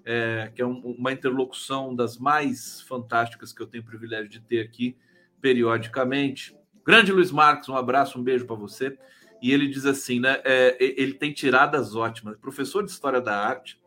é, 0.05 0.51
que 0.53 0.61
é 0.61 0.65
um, 0.65 0.79
uma 0.79 1.11
interlocução 1.11 1.95
das 1.95 2.17
mais 2.17 2.81
fantásticas 2.81 3.51
que 3.51 3.61
eu 3.61 3.67
tenho 3.67 3.83
o 3.83 3.87
privilégio 3.87 4.29
de 4.29 4.39
ter 4.39 4.61
aqui 4.61 4.95
periodicamente. 5.41 6.55
Grande 6.85 7.11
Luiz 7.11 7.31
Marcos, 7.31 7.67
um 7.67 7.75
abraço, 7.75 8.19
um 8.19 8.23
beijo 8.23 8.45
para 8.45 8.55
você. 8.55 8.97
E 9.41 9.51
ele 9.51 9.67
diz 9.67 9.85
assim, 9.85 10.19
né? 10.19 10.41
É, 10.43 10.77
ele 10.79 11.15
tem 11.15 11.33
tiradas 11.33 11.95
ótimas. 11.95 12.37
Professor 12.37 12.83
de 12.83 12.91
História 12.91 13.19
da 13.19 13.35
Arte 13.35 13.81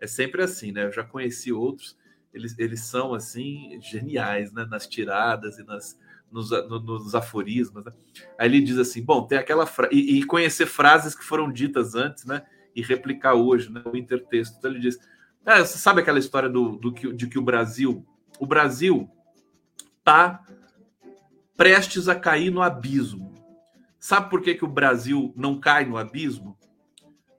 é 0.00 0.06
sempre 0.06 0.42
assim, 0.42 0.72
né? 0.72 0.84
Eu 0.84 0.92
já 0.92 1.04
conheci 1.04 1.52
outros. 1.52 1.96
eles, 2.32 2.58
eles 2.58 2.80
são 2.80 3.12
assim 3.12 3.78
geniais, 3.80 4.52
né? 4.52 4.64
Nas 4.70 4.86
tiradas 4.86 5.58
e 5.58 5.64
nas 5.64 5.98
nos, 6.30 6.50
nos 6.50 7.14
aforismos. 7.14 7.84
Né? 7.84 7.92
Aí 8.38 8.48
ele 8.48 8.60
diz 8.60 8.78
assim: 8.78 9.02
bom, 9.02 9.26
tem 9.26 9.38
aquela 9.38 9.66
fra... 9.66 9.88
e, 9.92 10.18
e, 10.18 10.24
conhecer 10.24 10.66
frases 10.66 11.14
que 11.14 11.24
foram 11.24 11.50
ditas 11.50 11.94
antes, 11.94 12.24
né? 12.24 12.42
E 12.74 12.82
replicar 12.82 13.34
hoje, 13.34 13.70
né? 13.70 13.82
O 13.84 13.96
intertexto. 13.96 14.56
Então 14.58 14.70
ele 14.70 14.80
diz: 14.80 14.98
ah, 15.46 15.64
você 15.64 15.78
sabe 15.78 16.00
aquela 16.00 16.18
história 16.18 16.48
do, 16.48 16.76
do 16.76 16.92
que, 16.92 17.12
de 17.12 17.28
que 17.28 17.38
o 17.38 17.42
Brasil, 17.42 18.04
o 18.40 18.44
Brasil 18.44 19.08
tá 20.02 20.44
prestes 21.56 22.08
a 22.08 22.16
cair 22.16 22.50
no 22.50 22.60
abismo. 22.60 23.32
Sabe 23.98 24.28
por 24.28 24.42
que, 24.42 24.56
que 24.56 24.64
o 24.64 24.68
Brasil 24.68 25.32
não 25.36 25.58
cai 25.58 25.84
no 25.84 25.96
abismo? 25.96 26.58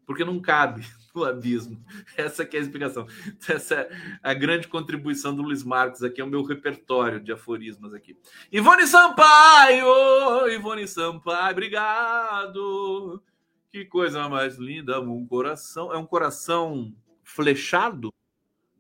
Porque 0.06 0.24
não 0.24 0.40
cabe 0.40 0.86
no 1.14 1.26
abismo. 1.26 1.84
Essa 2.16 2.44
é 2.44 2.50
a 2.54 2.60
explicação. 2.60 3.06
Essa 3.48 3.76
é 3.76 3.90
a 4.24 4.34
grande 4.34 4.70
contribuição 4.70 5.36
do 5.36 5.42
Luiz 5.42 5.64
Marcos 5.64 6.02
aqui, 6.02 6.22
é 6.22 6.24
o 6.24 6.30
meu 6.30 6.44
repertório 6.44 7.20
de 7.20 7.34
aforismos 7.34 7.94
aqui. 7.94 8.18
Ivone 8.52 8.88
Sampaio! 8.88 10.48
Ivone 10.50 10.88
Sampaio, 10.88 11.52
obrigado! 11.52 13.22
Que 13.70 13.84
coisa 13.84 14.30
mais 14.30 14.58
linda, 14.58 15.00
um 15.02 15.28
coração. 15.28 15.94
É 15.94 15.98
um 15.98 16.06
coração 16.06 16.94
flechado? 17.28 18.08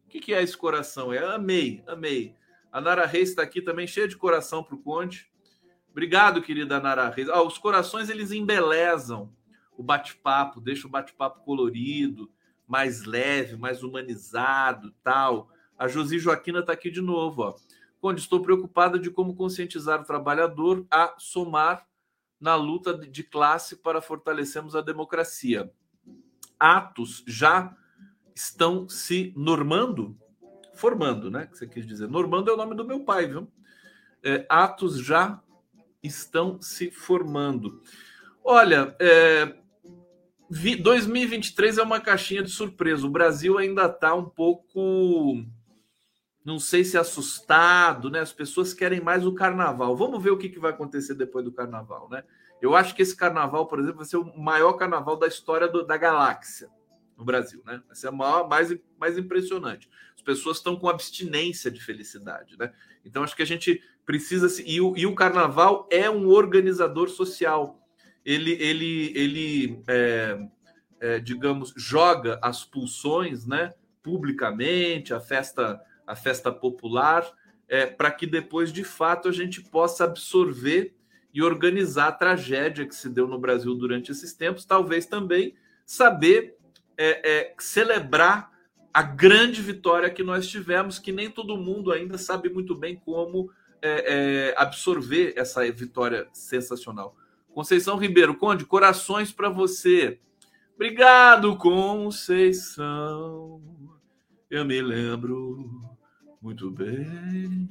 O 0.06 0.10
que, 0.10 0.20
que 0.20 0.34
é 0.34 0.42
esse 0.42 0.56
coração? 0.56 1.14
É 1.14 1.20
amei, 1.36 1.84
amei. 1.86 2.36
A 2.72 2.80
Nara 2.80 3.06
Reis 3.06 3.30
está 3.30 3.44
aqui 3.44 3.62
também, 3.62 3.86
cheia 3.86 4.08
de 4.08 4.16
coração 4.16 4.64
para 4.64 4.76
o 4.76 4.82
Conde. 4.82 5.30
Obrigado, 5.92 6.42
querida 6.42 6.80
Nara 6.80 7.10
Reis. 7.10 7.28
Ah, 7.30 7.42
os 7.42 7.58
corações 7.58 8.10
eles 8.10 8.32
embelezam 8.32 9.34
o 9.78 9.84
bate-papo, 9.84 10.62
deixa 10.62 10.88
o 10.88 10.90
bate-papo 10.90 11.44
colorido, 11.44 12.32
mais 12.66 13.04
leve, 13.04 13.58
mais 13.58 13.84
humanizado, 13.84 14.94
tal. 15.04 15.50
A 15.78 15.88
Josi 15.88 16.18
Joaquina 16.18 16.60
está 16.60 16.74
aqui 16.74 16.90
de 16.90 17.02
novo, 17.02 17.42
ó. 17.44 17.56
Quando 18.00 18.20
estou 18.20 18.42
preocupada 18.42 18.98
de 18.98 19.12
como 19.12 19.36
conscientizar 19.36 20.02
o 20.02 20.06
trabalhador 20.06 20.86
a 20.90 21.16
somar 21.18 21.86
na 22.40 22.56
luta 22.56 22.94
de 22.94 23.24
classe 23.24 23.76
para 23.76 24.02
fortalecermos 24.02 24.76
a 24.76 24.82
democracia. 24.82 25.72
Atos 26.60 27.24
já 27.28 27.76
estão 28.38 28.88
se 28.88 29.34
normando, 29.36 30.15
formando, 30.76 31.32
né? 31.32 31.47
Que 31.47 31.58
você 31.58 31.65
quis 31.65 31.88
dizer. 31.88 32.08
Normando 32.08 32.52
é 32.52 32.54
o 32.54 32.58
nome 32.58 32.76
do 32.76 32.86
meu 32.86 33.00
pai, 33.00 33.26
viu? 33.26 33.52
É, 34.23 34.45
atos 34.47 35.00
já 35.00 35.41
estão 36.04 36.62
se 36.62 36.91
formando. 36.91 37.82
Olha, 38.43 38.95
é, 39.00 39.56
2023 40.50 41.80
é 41.80 41.84
uma 41.84 42.00
caixinha 42.00 42.43
de 42.43 42.52
surpresa. 42.52 43.08
O 43.08 43.10
Brasil 43.10 43.58
ainda 43.58 43.88
está 43.88 44.13
um 44.13 44.26
pouco, 44.26 45.43
não 46.45 46.60
sei 46.60 46.84
se 46.86 46.95
assustado, 46.95 48.12
né? 48.12 48.19
As 48.19 48.32
pessoas 48.32 48.71
querem 48.71 49.02
mais 49.02 49.26
o 49.26 49.34
carnaval. 49.34 49.97
Vamos 49.97 50.21
ver 50.21 50.30
o 50.30 50.38
que, 50.38 50.47
que 50.47 50.60
vai 50.60 50.71
acontecer 50.71 51.15
depois 51.15 51.43
do 51.43 51.52
carnaval, 51.52 52.08
né? 52.08 52.23
Eu 52.62 52.76
acho 52.76 52.95
que 52.95 53.02
esse 53.02 53.15
carnaval, 53.15 53.65
por 53.67 53.80
exemplo, 53.80 53.97
vai 53.97 54.06
ser 54.06 54.17
o 54.17 54.38
maior 54.38 54.73
carnaval 54.73 55.17
da 55.17 55.28
história 55.28 55.67
do, 55.67 55.84
da 55.84 55.97
galáxia 55.97 56.69
no 57.18 57.26
Brasil, 57.26 57.62
né? 57.66 57.82
Vai 57.88 57.96
ser 57.96 58.08
a 58.08 58.12
maior, 58.12 58.48
mais, 58.48 58.76
mais 59.00 59.18
impressionante. 59.18 59.90
As 60.16 60.22
pessoas 60.22 60.58
estão 60.58 60.76
com 60.76 60.88
abstinência 60.88 61.72
de 61.72 61.84
felicidade, 61.84 62.58
né? 62.58 62.72
Então 63.04 63.24
acho 63.24 63.36
que 63.36 63.44
a 63.44 63.48
gente 63.48 63.82
precisa. 64.06 64.48
E 64.66 64.80
o, 64.80 64.96
e 64.96 65.06
o 65.06 65.16
carnaval 65.16 65.88
é 65.92 66.10
um 66.10 66.28
organizador 66.28 67.10
social 67.10 67.84
ele, 68.28 68.52
ele, 68.62 69.14
ele 69.16 69.84
é, 69.88 70.38
é, 71.00 71.20
digamos, 71.20 71.74
joga 71.78 72.38
as 72.42 72.66
pulsões, 72.66 73.46
né, 73.46 73.74
publicamente, 74.04 75.14
a 75.14 75.20
festa, 75.22 75.80
a 76.06 76.14
festa 76.14 76.52
popular, 76.52 77.26
é, 77.70 77.86
para 77.86 78.12
que 78.12 78.28
depois, 78.28 78.74
de 78.74 78.84
fato, 78.84 79.30
a 79.30 79.32
gente 79.32 79.62
possa 79.62 80.04
absorver 80.04 80.94
e 81.34 81.42
organizar 81.42 82.10
a 82.10 82.12
tragédia 82.12 82.86
que 82.86 82.96
se 82.96 83.08
deu 83.08 83.30
no 83.30 83.40
Brasil 83.40 83.74
durante 83.76 84.12
esses 84.12 84.34
tempos, 84.34 84.66
talvez 84.66 85.06
também 85.06 85.56
saber 85.86 86.57
é, 86.98 87.32
é, 87.32 87.56
celebrar 87.60 88.52
a 88.94 89.02
grande 89.04 89.62
vitória 89.62 90.10
que 90.10 90.24
nós 90.24 90.48
tivemos, 90.48 90.98
que 90.98 91.12
nem 91.12 91.30
todo 91.30 91.56
mundo 91.58 91.92
ainda 91.92 92.18
sabe 92.18 92.50
muito 92.50 92.74
bem 92.74 92.96
como 92.96 93.52
é, 93.82 94.50
é, 94.50 94.56
absorver 94.58 95.34
essa 95.38 95.70
vitória 95.72 96.28
sensacional. 96.34 97.16
Conceição 97.54 97.98
Ribeiro, 97.98 98.36
Conde, 98.36 98.66
corações 98.66 99.32
para 99.32 99.50
você. 99.50 100.20
Obrigado, 100.76 101.56
Conceição. 101.58 102.88
Eu 104.50 104.66
me 104.66 104.82
lembro 104.82 105.70
muito 106.42 106.72
bem. 106.72 107.68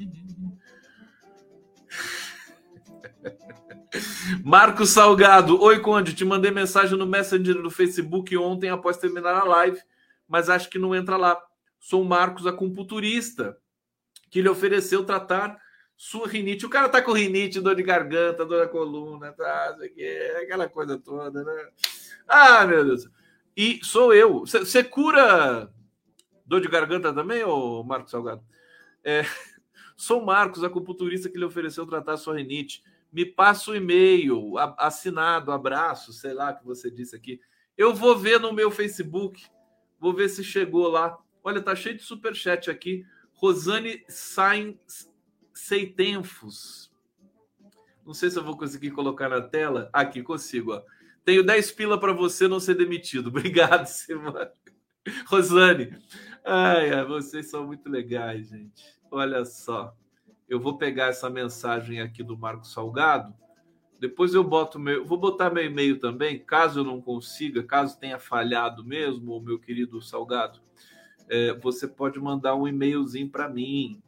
Marcos 4.44 4.90
Salgado, 4.90 5.60
oi 5.62 5.80
Conde, 5.80 6.14
te 6.14 6.24
mandei 6.24 6.50
mensagem 6.50 6.98
no 6.98 7.06
Messenger 7.06 7.62
do 7.62 7.70
Facebook 7.70 8.36
ontem 8.36 8.68
após 8.68 8.96
terminar 8.96 9.34
a 9.34 9.44
live, 9.44 9.78
mas 10.28 10.48
acho 10.48 10.68
que 10.68 10.78
não 10.78 10.94
entra 10.94 11.16
lá. 11.16 11.40
Sou 11.78 12.02
o 12.02 12.04
Marcos, 12.04 12.46
acupunturista, 12.46 13.56
que 14.30 14.42
lhe 14.42 14.48
ofereceu 14.48 15.04
tratar 15.04 15.56
sua 15.96 16.28
rinite. 16.28 16.66
O 16.66 16.70
cara 16.70 16.88
tá 16.88 17.00
com 17.00 17.12
rinite, 17.12 17.60
dor 17.60 17.74
de 17.74 17.82
garganta, 17.82 18.44
dor 18.44 18.64
na 18.64 18.68
coluna, 18.68 19.32
tá, 19.32 19.76
aquela 20.42 20.68
coisa 20.68 20.98
toda, 20.98 21.42
né? 21.44 21.68
Ah, 22.26 22.66
meu 22.66 22.84
Deus. 22.84 23.08
E 23.56 23.80
sou 23.82 24.12
eu. 24.12 24.40
Você 24.40 24.84
cura 24.84 25.72
dor 26.44 26.60
de 26.60 26.68
garganta 26.68 27.12
também, 27.12 27.42
ô 27.44 27.82
Marcos 27.82 28.10
Salgado? 28.10 28.42
É, 29.02 29.22
sou 29.96 30.24
Marcos, 30.24 30.62
acupunturista 30.62 31.30
que 31.30 31.38
lhe 31.38 31.44
ofereceu 31.44 31.86
tratar 31.86 32.16
sua 32.16 32.36
rinite. 32.36 32.82
Me 33.12 33.24
passa 33.24 33.70
o 33.70 33.74
um 33.74 33.76
e-mail, 33.76 34.58
assinado, 34.78 35.52
abraço, 35.52 36.12
sei 36.12 36.32
lá 36.32 36.52
que 36.52 36.64
você 36.64 36.90
disse 36.90 37.14
aqui. 37.14 37.40
Eu 37.76 37.94
vou 37.94 38.16
ver 38.16 38.40
no 38.40 38.52
meu 38.52 38.70
Facebook, 38.70 39.44
vou 39.98 40.12
ver 40.12 40.28
se 40.28 40.42
chegou 40.42 40.88
lá. 40.88 41.16
Olha, 41.42 41.62
tá 41.62 41.74
cheio 41.74 41.96
de 41.96 42.02
superchat 42.02 42.70
aqui. 42.70 43.04
Rosane 43.32 44.02
Sainz 44.08 45.10
Seitenfos. 45.52 46.90
Não 48.04 48.14
sei 48.14 48.30
se 48.30 48.38
eu 48.38 48.44
vou 48.44 48.56
conseguir 48.56 48.92
colocar 48.92 49.28
na 49.28 49.40
tela. 49.40 49.90
Aqui, 49.92 50.22
consigo. 50.22 50.72
Ó. 50.72 50.82
Tenho 51.24 51.42
10 51.42 51.72
pila 51.72 51.98
para 51.98 52.12
você 52.12 52.46
não 52.46 52.60
ser 52.60 52.74
demitido. 52.74 53.28
Obrigado, 53.30 53.86
Simone. 53.86 54.50
Rosane. 55.26 55.96
Ai, 56.44 56.92
ai, 56.92 57.04
vocês 57.04 57.50
são 57.50 57.66
muito 57.66 57.88
legais, 57.88 58.48
gente. 58.48 58.84
Olha 59.10 59.44
só. 59.44 59.94
Eu 60.48 60.60
vou 60.60 60.78
pegar 60.78 61.06
essa 61.06 61.28
mensagem 61.28 62.00
aqui 62.00 62.22
do 62.22 62.38
Marco 62.38 62.66
Salgado. 62.66 63.34
Depois 63.98 64.34
eu 64.34 64.44
boto 64.44 64.78
meu. 64.78 65.04
Vou 65.04 65.18
botar 65.18 65.50
meu 65.50 65.64
e-mail 65.64 65.98
também, 65.98 66.38
caso 66.38 66.80
eu 66.80 66.84
não 66.84 67.00
consiga, 67.00 67.62
caso 67.62 67.98
tenha 67.98 68.18
falhado 68.18 68.84
mesmo, 68.84 69.40
meu 69.40 69.58
querido 69.58 70.00
Salgado. 70.00 70.60
É, 71.28 71.54
você 71.54 71.88
pode 71.88 72.20
mandar 72.20 72.54
um 72.54 72.68
e-mailzinho 72.68 73.28
para 73.28 73.48
mim, 73.48 74.00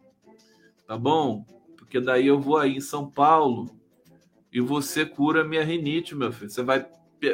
tá 0.86 0.96
bom? 0.96 1.44
Porque 1.76 2.00
daí 2.00 2.26
eu 2.26 2.38
vou 2.38 2.58
aí 2.58 2.76
em 2.76 2.80
São 2.80 3.10
Paulo 3.10 3.68
e 4.52 4.60
você 4.60 5.04
cura 5.04 5.42
minha 5.42 5.64
rinite, 5.64 6.14
meu 6.14 6.30
filho. 6.32 6.50
Você 6.50 6.62
vai, 6.62 6.86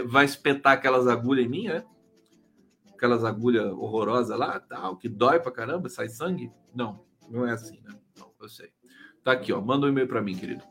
vai 0.06 0.24
espetar 0.24 0.72
aquelas 0.72 1.06
agulhas 1.06 1.44
em 1.44 1.48
mim, 1.48 1.68
é? 1.68 1.84
Aquelas 2.94 3.24
agulhas 3.24 3.70
horrorosas 3.72 4.38
lá, 4.38 4.58
tal, 4.60 4.96
que 4.96 5.08
dói 5.08 5.40
pra 5.40 5.52
caramba, 5.52 5.88
sai 5.88 6.08
sangue? 6.08 6.50
Não, 6.74 7.04
não 7.28 7.46
é 7.46 7.52
assim, 7.52 7.80
né? 7.82 7.94
Não, 8.16 8.30
eu 8.40 8.48
sei. 8.48 8.72
Tá 9.24 9.32
aqui, 9.32 9.52
ó. 9.52 9.60
Manda 9.60 9.86
um 9.86 9.88
e-mail 9.88 10.06
para 10.06 10.22
mim, 10.22 10.36
querido. 10.36 10.62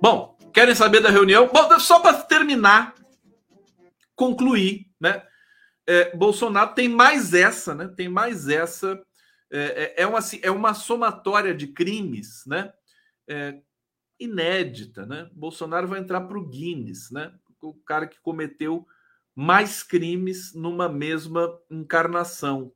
Bom, 0.00 0.38
querem 0.54 0.74
saber 0.74 1.00
da 1.00 1.10
reunião? 1.10 1.50
Bom, 1.52 1.78
só 1.80 2.00
para 2.00 2.22
terminar, 2.22 2.94
concluir, 4.14 4.90
né? 5.00 5.22
É, 5.86 6.16
Bolsonaro 6.16 6.74
tem 6.74 6.88
mais 6.88 7.34
essa, 7.34 7.74
né? 7.74 7.88
Tem 7.96 8.08
mais 8.08 8.48
essa 8.48 9.00
é, 9.50 9.94
é, 9.98 10.02
é, 10.02 10.06
uma, 10.06 10.18
assim, 10.18 10.40
é 10.42 10.50
uma 10.50 10.74
somatória 10.74 11.54
de 11.54 11.68
crimes, 11.68 12.44
né? 12.46 12.72
É, 13.28 13.60
inédita, 14.18 15.06
né? 15.06 15.28
Bolsonaro 15.32 15.86
vai 15.86 16.00
entrar 16.00 16.22
para 16.22 16.38
o 16.38 16.46
Guinness, 16.46 17.10
né? 17.10 17.32
O 17.60 17.74
cara 17.74 18.06
que 18.06 18.20
cometeu 18.20 18.86
mais 19.34 19.82
crimes 19.82 20.54
numa 20.54 20.88
mesma 20.88 21.58
encarnação. 21.70 22.72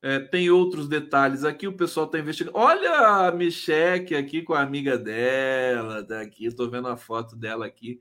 É, 0.00 0.20
tem 0.20 0.48
outros 0.48 0.88
detalhes 0.88 1.42
aqui, 1.44 1.66
o 1.66 1.76
pessoal 1.76 2.06
está 2.06 2.18
investigando. 2.18 2.56
Olha 2.56 3.26
a 3.26 3.32
Micheque 3.32 4.14
aqui 4.14 4.42
com 4.42 4.54
a 4.54 4.62
amiga 4.62 4.96
dela, 4.96 6.02
daqui, 6.02 6.44
tá 6.44 6.48
estou 6.48 6.70
vendo 6.70 6.86
a 6.88 6.96
foto 6.96 7.34
dela 7.34 7.66
aqui. 7.66 8.00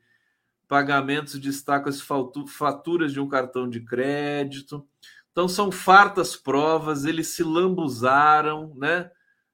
Pagamentos 0.67 1.39
destacam 1.39 1.89
as 1.89 2.01
faturas 2.49 3.12
de 3.13 3.19
um 3.19 3.27
cartão 3.27 3.67
de 3.67 3.79
crédito. 3.79 4.88
Então 5.31 5.47
são 5.47 5.71
fartas 5.71 6.36
provas, 6.36 7.05
eles 7.05 7.29
se 7.29 7.43
lambuzaram, 7.43 8.73
né? 8.75 9.10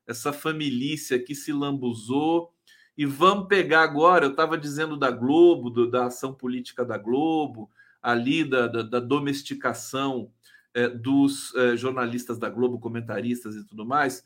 Essa 0.05 0.33
família 0.33 0.95
aqui 1.15 1.35
se 1.35 1.53
lambuzou. 1.53 2.53
E 2.97 3.05
vamos 3.05 3.47
pegar 3.47 3.81
agora, 3.83 4.25
eu 4.25 4.31
estava 4.31 4.57
dizendo 4.57 4.97
da 4.97 5.09
Globo, 5.09 5.69
do, 5.69 5.89
da 5.89 6.07
ação 6.07 6.33
política 6.33 6.85
da 6.85 6.97
Globo, 6.97 7.71
ali 8.01 8.43
da, 8.43 8.67
da, 8.67 8.83
da 8.83 8.99
domesticação 8.99 10.31
é, 10.73 10.87
dos 10.87 11.53
é, 11.55 11.75
jornalistas 11.75 12.37
da 12.37 12.49
Globo, 12.49 12.79
comentaristas 12.79 13.55
e 13.55 13.65
tudo 13.65 13.85
mais. 13.85 14.23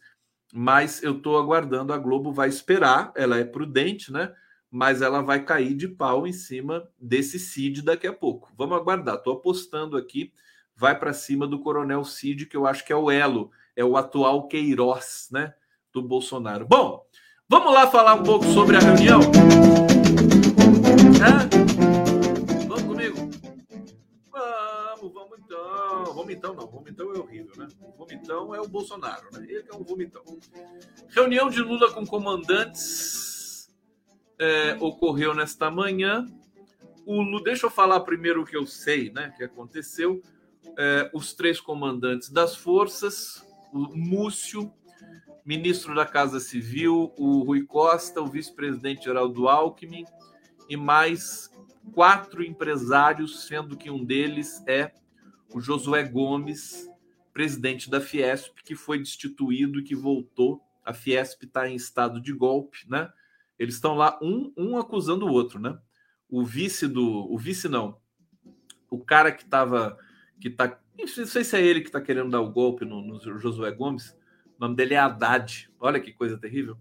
mas 0.53 1.03
eu 1.03 1.17
estou 1.17 1.37
aguardando. 1.37 1.91
A 1.91 1.97
Globo 1.97 2.31
vai 2.31 2.47
esperar, 2.47 3.11
ela 3.15 3.37
é 3.37 3.43
prudente, 3.43 4.11
né? 4.11 4.33
Mas 4.71 5.01
ela 5.01 5.21
vai 5.21 5.43
cair 5.43 5.73
de 5.73 5.87
pau 5.87 6.25
em 6.25 6.33
cima 6.33 6.87
desse 6.99 7.37
Cid 7.39 7.81
daqui 7.81 8.07
a 8.07 8.13
pouco. 8.13 8.51
Vamos 8.57 8.77
aguardar. 8.77 9.15
Estou 9.15 9.33
apostando 9.33 9.97
aqui, 9.97 10.31
vai 10.75 10.97
para 10.97 11.13
cima 11.13 11.45
do 11.47 11.59
Coronel 11.59 12.03
Cid, 12.03 12.45
que 12.45 12.55
eu 12.55 12.65
acho 12.65 12.85
que 12.85 12.93
é 12.93 12.95
o 12.95 13.11
elo, 13.11 13.51
é 13.75 13.83
o 13.83 13.97
atual 13.97 14.47
Queiroz, 14.47 15.27
né? 15.31 15.53
Do 15.91 16.01
Bolsonaro. 16.01 16.65
Bom, 16.65 17.05
vamos 17.49 17.73
lá 17.73 17.87
falar 17.87 18.13
um 18.15 18.23
pouco 18.23 18.45
sobre 18.45 18.77
a 18.77 18.79
reunião. 18.79 19.19
É? 21.17 21.86
Vomitão 26.27 26.53
não, 26.53 26.67
vomitão 26.67 27.13
é 27.13 27.19
horrível, 27.19 27.53
né? 27.55 27.69
Vomitão 27.97 28.53
é 28.53 28.59
o 28.59 28.67
Bolsonaro, 28.67 29.29
né? 29.31 29.45
Ele 29.47 29.65
é 29.71 29.73
um 29.73 29.81
vomitão. 29.81 30.21
Reunião 31.07 31.49
de 31.49 31.61
Lula 31.61 31.89
com 31.93 32.05
comandantes 32.05 33.73
é, 34.37 34.75
ocorreu 34.81 35.33
nesta 35.33 35.71
manhã. 35.71 36.25
O 37.05 37.21
Lula, 37.21 37.45
deixa 37.45 37.65
eu 37.65 37.69
falar 37.69 38.01
primeiro 38.01 38.41
o 38.41 38.45
que 38.45 38.57
eu 38.57 38.65
sei, 38.65 39.09
né? 39.09 39.33
Que 39.37 39.45
aconteceu. 39.45 40.21
É, 40.77 41.09
os 41.13 41.33
três 41.33 41.61
comandantes 41.61 42.29
das 42.29 42.57
forças, 42.57 43.47
o 43.71 43.95
Múcio, 43.95 44.69
ministro 45.45 45.95
da 45.95 46.05
Casa 46.05 46.41
Civil, 46.41 47.13
o 47.17 47.39
Rui 47.43 47.63
Costa, 47.63 48.21
o 48.21 48.27
vice-presidente 48.27 49.05
Geraldo 49.05 49.47
Alckmin 49.47 50.03
e 50.67 50.75
mais 50.75 51.49
quatro 51.93 52.43
empresários, 52.43 53.47
sendo 53.47 53.77
que 53.77 53.89
um 53.89 54.03
deles 54.03 54.61
é 54.67 54.91
o 55.53 55.61
Josué 55.61 56.03
Gomes, 56.03 56.89
presidente 57.33 57.89
da 57.89 58.01
Fiesp, 58.01 58.55
que 58.63 58.75
foi 58.75 58.97
destituído 58.99 59.79
e 59.79 59.83
que 59.83 59.95
voltou. 59.95 60.61
A 60.83 60.93
Fiesp 60.93 61.43
está 61.43 61.69
em 61.69 61.75
estado 61.75 62.21
de 62.21 62.33
golpe, 62.33 62.79
né? 62.87 63.11
Eles 63.59 63.75
estão 63.75 63.95
lá, 63.95 64.17
um, 64.21 64.53
um 64.57 64.77
acusando 64.77 65.25
o 65.25 65.31
outro, 65.31 65.59
né? 65.59 65.77
O 66.29 66.43
vice 66.43 66.87
do. 66.87 67.31
O 67.31 67.37
vice 67.37 67.67
não. 67.67 67.97
O 68.89 68.99
cara 68.99 69.31
que 69.31 69.43
estava. 69.43 69.97
Que 70.39 70.49
tá, 70.49 70.79
não 70.97 71.07
sei 71.07 71.43
se 71.43 71.57
é 71.57 71.65
ele 71.65 71.81
que 71.81 71.87
está 71.87 71.99
querendo 71.99 72.29
dar 72.29 72.41
o 72.41 72.51
golpe 72.51 72.85
no, 72.85 73.01
no 73.01 73.39
Josué 73.39 73.71
Gomes. 73.71 74.11
O 74.57 74.59
nome 74.59 74.75
dele 74.75 74.93
é 74.93 74.97
Haddad. 74.97 75.69
Olha 75.79 75.99
que 75.99 76.11
coisa 76.13 76.37
terrível. 76.37 76.77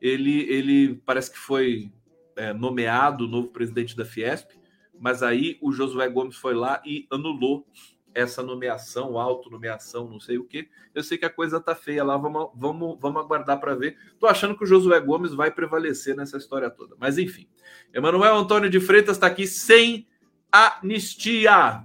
Ele, 0.00 0.40
ele 0.50 0.94
parece 1.04 1.30
que 1.30 1.38
foi 1.38 1.90
é, 2.36 2.52
nomeado 2.52 3.26
novo 3.26 3.48
presidente 3.48 3.96
da 3.96 4.04
Fiesp, 4.04 4.52
mas 4.98 5.22
aí 5.22 5.58
o 5.60 5.72
Josué 5.72 6.08
Gomes 6.08 6.36
foi 6.36 6.54
lá 6.54 6.80
e 6.86 7.06
anulou 7.10 7.66
essa 8.14 8.42
nomeação, 8.42 9.18
auto-nomeação, 9.18 10.08
não 10.08 10.18
sei 10.18 10.38
o 10.38 10.44
que. 10.44 10.68
Eu 10.94 11.02
sei 11.02 11.18
que 11.18 11.24
a 11.24 11.30
coisa 11.30 11.60
tá 11.60 11.74
feia 11.74 12.02
lá, 12.02 12.16
vamos, 12.16 12.50
vamos, 12.54 12.98
vamos 13.00 13.22
aguardar 13.22 13.60
para 13.60 13.74
ver. 13.74 13.96
Tô 14.18 14.26
achando 14.26 14.56
que 14.56 14.64
o 14.64 14.66
Josué 14.66 15.00
Gomes 15.00 15.34
vai 15.34 15.50
prevalecer 15.50 16.16
nessa 16.16 16.36
história 16.36 16.70
toda. 16.70 16.96
Mas 16.98 17.18
enfim, 17.18 17.48
Emanuel 17.92 18.36
Antônio 18.36 18.70
de 18.70 18.80
Freitas 18.80 19.16
está 19.16 19.26
aqui 19.26 19.46
sem 19.46 20.06
anistia. 20.50 21.84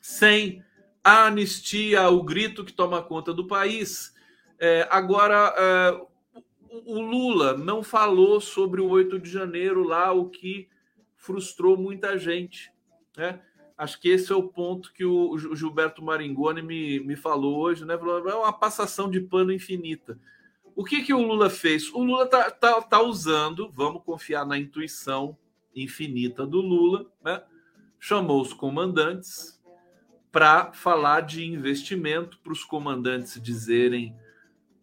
Sem 0.00 0.62
anistia, 1.02 2.08
o 2.08 2.22
grito 2.22 2.64
que 2.64 2.72
toma 2.72 3.02
conta 3.02 3.32
do 3.32 3.46
país. 3.46 4.14
É, 4.58 4.86
agora, 4.90 5.54
é, 5.56 6.00
o 6.86 7.00
Lula 7.00 7.56
não 7.56 7.82
falou 7.82 8.40
sobre 8.40 8.80
o 8.80 8.88
8 8.88 9.18
de 9.18 9.30
janeiro 9.30 9.82
lá, 9.82 10.12
o 10.12 10.28
que 10.28 10.68
frustrou 11.16 11.76
muita 11.76 12.18
gente. 12.18 12.72
Né? 13.16 13.40
Acho 13.82 14.00
que 14.00 14.10
esse 14.10 14.30
é 14.30 14.36
o 14.36 14.44
ponto 14.44 14.92
que 14.92 15.04
o 15.04 15.36
Gilberto 15.56 16.04
Maringoni 16.04 16.62
me, 16.62 17.00
me 17.00 17.16
falou 17.16 17.58
hoje, 17.58 17.84
né? 17.84 17.94
É 17.94 18.34
uma 18.36 18.52
passação 18.52 19.10
de 19.10 19.20
pano 19.20 19.52
infinita. 19.52 20.20
O 20.76 20.84
que, 20.84 21.02
que 21.02 21.12
o 21.12 21.20
Lula 21.20 21.50
fez? 21.50 21.92
O 21.92 21.98
Lula 21.98 22.28
tá, 22.28 22.48
tá, 22.48 22.80
tá 22.80 23.02
usando, 23.02 23.68
vamos 23.72 24.04
confiar 24.04 24.46
na 24.46 24.56
intuição 24.56 25.36
infinita 25.74 26.46
do 26.46 26.60
Lula, 26.60 27.10
né? 27.24 27.42
chamou 27.98 28.40
os 28.40 28.52
comandantes 28.52 29.60
para 30.30 30.72
falar 30.72 31.22
de 31.22 31.44
investimento, 31.44 32.38
para 32.38 32.52
os 32.52 32.62
comandantes 32.62 33.42
dizerem 33.42 34.14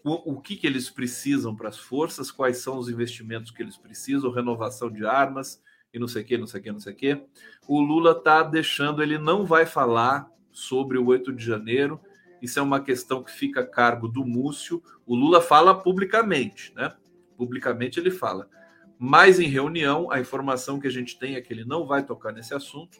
o, 0.03 0.33
o 0.33 0.41
que, 0.41 0.57
que 0.57 0.67
eles 0.67 0.89
precisam 0.89 1.55
para 1.55 1.69
as 1.69 1.79
forças, 1.79 2.31
quais 2.31 2.57
são 2.57 2.77
os 2.77 2.89
investimentos 2.89 3.49
que 3.49 3.63
eles 3.63 3.77
precisam, 3.77 4.29
renovação 4.29 4.91
de 4.91 5.05
armas 5.05 5.63
e 5.93 5.99
não 5.99 6.07
sei 6.07 6.21
o 6.21 6.25
que, 6.25 6.37
não 6.37 6.47
sei 6.47 6.59
o 6.59 6.63
que, 6.63 6.71
não 6.71 6.79
sei 6.79 6.93
o 6.93 6.95
que. 6.95 7.21
O 7.67 7.81
Lula 7.81 8.11
está 8.11 8.43
deixando, 8.43 9.01
ele 9.01 9.17
não 9.17 9.45
vai 9.45 9.65
falar 9.65 10.29
sobre 10.51 10.97
o 10.97 11.05
8 11.05 11.33
de 11.33 11.43
janeiro. 11.43 11.99
Isso 12.41 12.59
é 12.59 12.61
uma 12.61 12.81
questão 12.81 13.23
que 13.23 13.31
fica 13.31 13.61
a 13.61 13.67
cargo 13.67 14.07
do 14.07 14.25
Múcio. 14.25 14.81
O 15.05 15.15
Lula 15.15 15.41
fala 15.41 15.77
publicamente, 15.77 16.73
né? 16.75 16.93
Publicamente 17.37 17.99
ele 17.99 18.11
fala. 18.11 18.49
Mas 18.97 19.39
em 19.39 19.47
reunião, 19.47 20.11
a 20.11 20.19
informação 20.19 20.79
que 20.79 20.87
a 20.87 20.91
gente 20.91 21.17
tem 21.17 21.35
é 21.35 21.41
que 21.41 21.51
ele 21.53 21.65
não 21.65 21.85
vai 21.85 22.03
tocar 22.03 22.31
nesse 22.31 22.53
assunto 22.53 22.99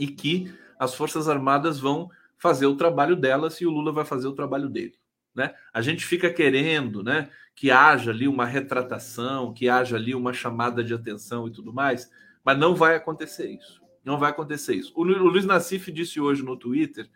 e 0.00 0.06
que 0.06 0.52
as 0.78 0.94
Forças 0.94 1.28
Armadas 1.28 1.78
vão 1.78 2.10
fazer 2.38 2.66
o 2.66 2.76
trabalho 2.76 3.14
delas 3.14 3.60
e 3.60 3.66
o 3.66 3.70
Lula 3.70 3.92
vai 3.92 4.04
fazer 4.04 4.26
o 4.26 4.34
trabalho 4.34 4.68
dele. 4.68 4.94
Né? 5.34 5.52
A 5.72 5.80
gente 5.80 6.04
fica 6.04 6.30
querendo 6.30 7.02
né, 7.02 7.28
que 7.54 7.70
haja 7.70 8.10
ali 8.10 8.28
uma 8.28 8.44
retratação, 8.44 9.52
que 9.52 9.68
haja 9.68 9.96
ali 9.96 10.14
uma 10.14 10.32
chamada 10.32 10.82
de 10.82 10.94
atenção 10.94 11.48
e 11.48 11.50
tudo 11.50 11.72
mais, 11.72 12.10
mas 12.44 12.58
não 12.58 12.74
vai 12.74 12.94
acontecer 12.94 13.50
isso. 13.50 13.82
Não 14.04 14.18
vai 14.18 14.30
acontecer 14.30 14.74
isso. 14.74 14.92
O 14.94 15.02
Luiz 15.02 15.46
Nassif 15.46 15.90
disse 15.90 16.20
hoje 16.20 16.42
no 16.42 16.56
Twitter 16.56 17.08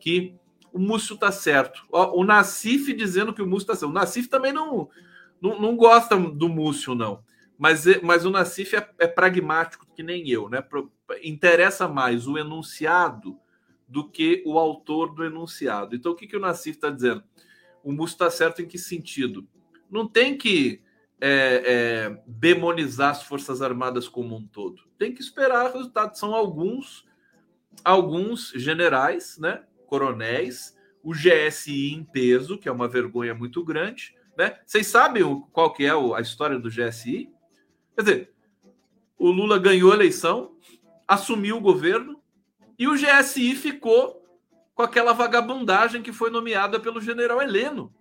que 0.00 0.36
o 0.72 0.78
Múcio 0.78 1.14
está 1.14 1.32
certo. 1.32 1.84
O 1.90 2.22
Nassif 2.24 2.92
dizendo 2.92 3.34
que 3.34 3.42
o 3.42 3.46
Múcio 3.46 3.64
está 3.64 3.74
certo. 3.74 3.90
O 3.90 3.94
Nassif 3.94 4.28
também 4.28 4.52
não, 4.52 4.88
não, 5.40 5.60
não, 5.60 5.76
gosta 5.76 6.16
do 6.16 6.48
Múcio, 6.48 6.94
não. 6.94 7.24
Mas, 7.58 7.84
mas 8.02 8.24
o 8.24 8.30
Nassif 8.30 8.76
é, 8.76 8.88
é 8.98 9.08
pragmático 9.08 9.86
que 9.94 10.02
nem 10.02 10.28
eu, 10.28 10.48
né? 10.48 10.62
Interessa 11.24 11.88
mais 11.88 12.28
o 12.28 12.38
enunciado 12.38 13.38
do 13.88 14.08
que 14.08 14.42
o 14.46 14.58
autor 14.58 15.14
do 15.14 15.24
enunciado. 15.24 15.96
Então, 15.96 16.12
o 16.12 16.14
que, 16.14 16.26
que 16.26 16.36
o 16.36 16.40
Nassif 16.40 16.76
está 16.76 16.90
dizendo? 16.90 17.24
O 17.86 17.92
Musso 17.92 18.14
está 18.14 18.28
certo 18.28 18.60
em 18.60 18.66
que 18.66 18.78
sentido? 18.78 19.46
Não 19.88 20.08
tem 20.08 20.36
que 20.36 20.82
é, 21.20 21.62
é, 21.64 22.22
demonizar 22.26 23.12
as 23.12 23.22
Forças 23.22 23.62
Armadas 23.62 24.08
como 24.08 24.34
um 24.34 24.44
todo. 24.44 24.82
Tem 24.98 25.14
que 25.14 25.20
esperar 25.20 25.72
resultados. 25.72 26.18
São 26.18 26.34
alguns, 26.34 27.06
alguns 27.84 28.50
generais, 28.56 29.38
né, 29.38 29.62
coronéis, 29.86 30.76
o 31.00 31.12
GSI 31.12 31.92
em 31.92 32.02
peso, 32.02 32.58
que 32.58 32.68
é 32.68 32.72
uma 32.72 32.88
vergonha 32.88 33.36
muito 33.36 33.64
grande. 33.64 34.16
Né? 34.36 34.58
Vocês 34.66 34.88
sabem 34.88 35.22
qual 35.52 35.72
que 35.72 35.86
é 35.86 35.92
a 35.92 36.20
história 36.20 36.58
do 36.58 36.68
GSI? 36.68 37.30
Quer 37.94 38.02
dizer, 38.02 38.32
o 39.16 39.30
Lula 39.30 39.60
ganhou 39.60 39.92
a 39.92 39.94
eleição, 39.94 40.56
assumiu 41.06 41.58
o 41.58 41.60
governo 41.60 42.20
e 42.76 42.88
o 42.88 42.96
GSI 42.96 43.54
ficou 43.54 44.25
com 44.76 44.82
aquela 44.82 45.14
vagabundagem 45.14 46.02
que 46.02 46.12
foi 46.12 46.28
nomeada 46.28 46.78
pelo 46.78 47.00
general 47.00 47.40
Heleno. 47.40 47.92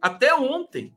Até 0.00 0.34
ontem. 0.34 0.96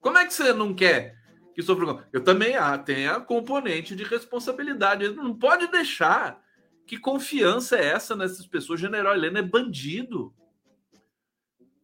Como 0.00 0.18
é 0.18 0.26
que 0.26 0.34
você 0.34 0.52
não 0.52 0.74
quer 0.74 1.16
que 1.54 1.62
sofra? 1.62 2.08
Eu 2.12 2.24
também 2.24 2.56
ah, 2.56 2.76
tenho 2.76 3.14
a 3.14 3.20
componente 3.20 3.94
de 3.94 4.02
responsabilidade. 4.02 5.08
Não 5.10 5.34
pode 5.34 5.68
deixar. 5.68 6.42
Que 6.84 6.98
confiança 6.98 7.76
é 7.76 7.84
essa 7.84 8.16
nessas 8.16 8.46
pessoas? 8.48 8.80
General 8.80 9.14
Heleno 9.14 9.38
é 9.38 9.42
bandido. 9.42 10.34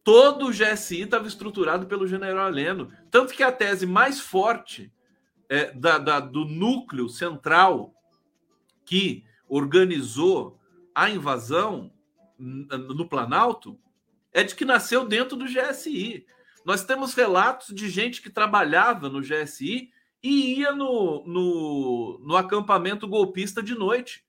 Todo 0.03 0.47
o 0.47 0.51
GSI 0.51 1.03
estava 1.03 1.27
estruturado 1.27 1.87
pelo 1.87 2.05
general 2.05 2.49
Heleno. 2.49 2.91
Tanto 3.09 3.33
que 3.33 3.41
a 3.43 3.53
tese 3.53 3.85
mais 3.85 4.19
forte 4.19 4.91
é, 5.47 5.71
da, 5.71 5.97
da, 5.97 6.19
do 6.19 6.43
núcleo 6.43 7.07
central 7.07 7.93
que 8.85 9.23
organizou 9.47 10.56
a 10.97 11.11
invasão 11.11 11.93
no 12.39 13.07
Planalto 13.07 13.79
é 14.33 14.43
de 14.43 14.55
que 14.55 14.65
nasceu 14.65 15.07
dentro 15.07 15.37
do 15.37 15.45
GSI. 15.45 16.25
Nós 16.65 16.83
temos 16.83 17.13
relatos 17.13 17.67
de 17.67 17.87
gente 17.87 18.19
que 18.19 18.31
trabalhava 18.31 19.07
no 19.07 19.21
GSI 19.21 19.91
e 20.23 20.59
ia 20.59 20.71
no, 20.71 21.23
no, 21.27 22.19
no 22.25 22.35
acampamento 22.35 23.07
golpista 23.07 23.61
de 23.61 23.75
noite. 23.75 24.25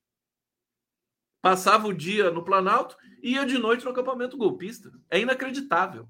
Passava 1.41 1.89
o 1.89 1.95
dia 1.95 2.31
no 2.31 2.45
Planalto 2.45 2.99
e 3.23 3.33
ia 3.33 3.47
de 3.47 3.57
noite 3.57 3.87
no 3.87 3.91
acampamento 3.91 4.37
golpista. 4.37 4.93
É 5.11 5.19
inacreditável. 5.19 6.07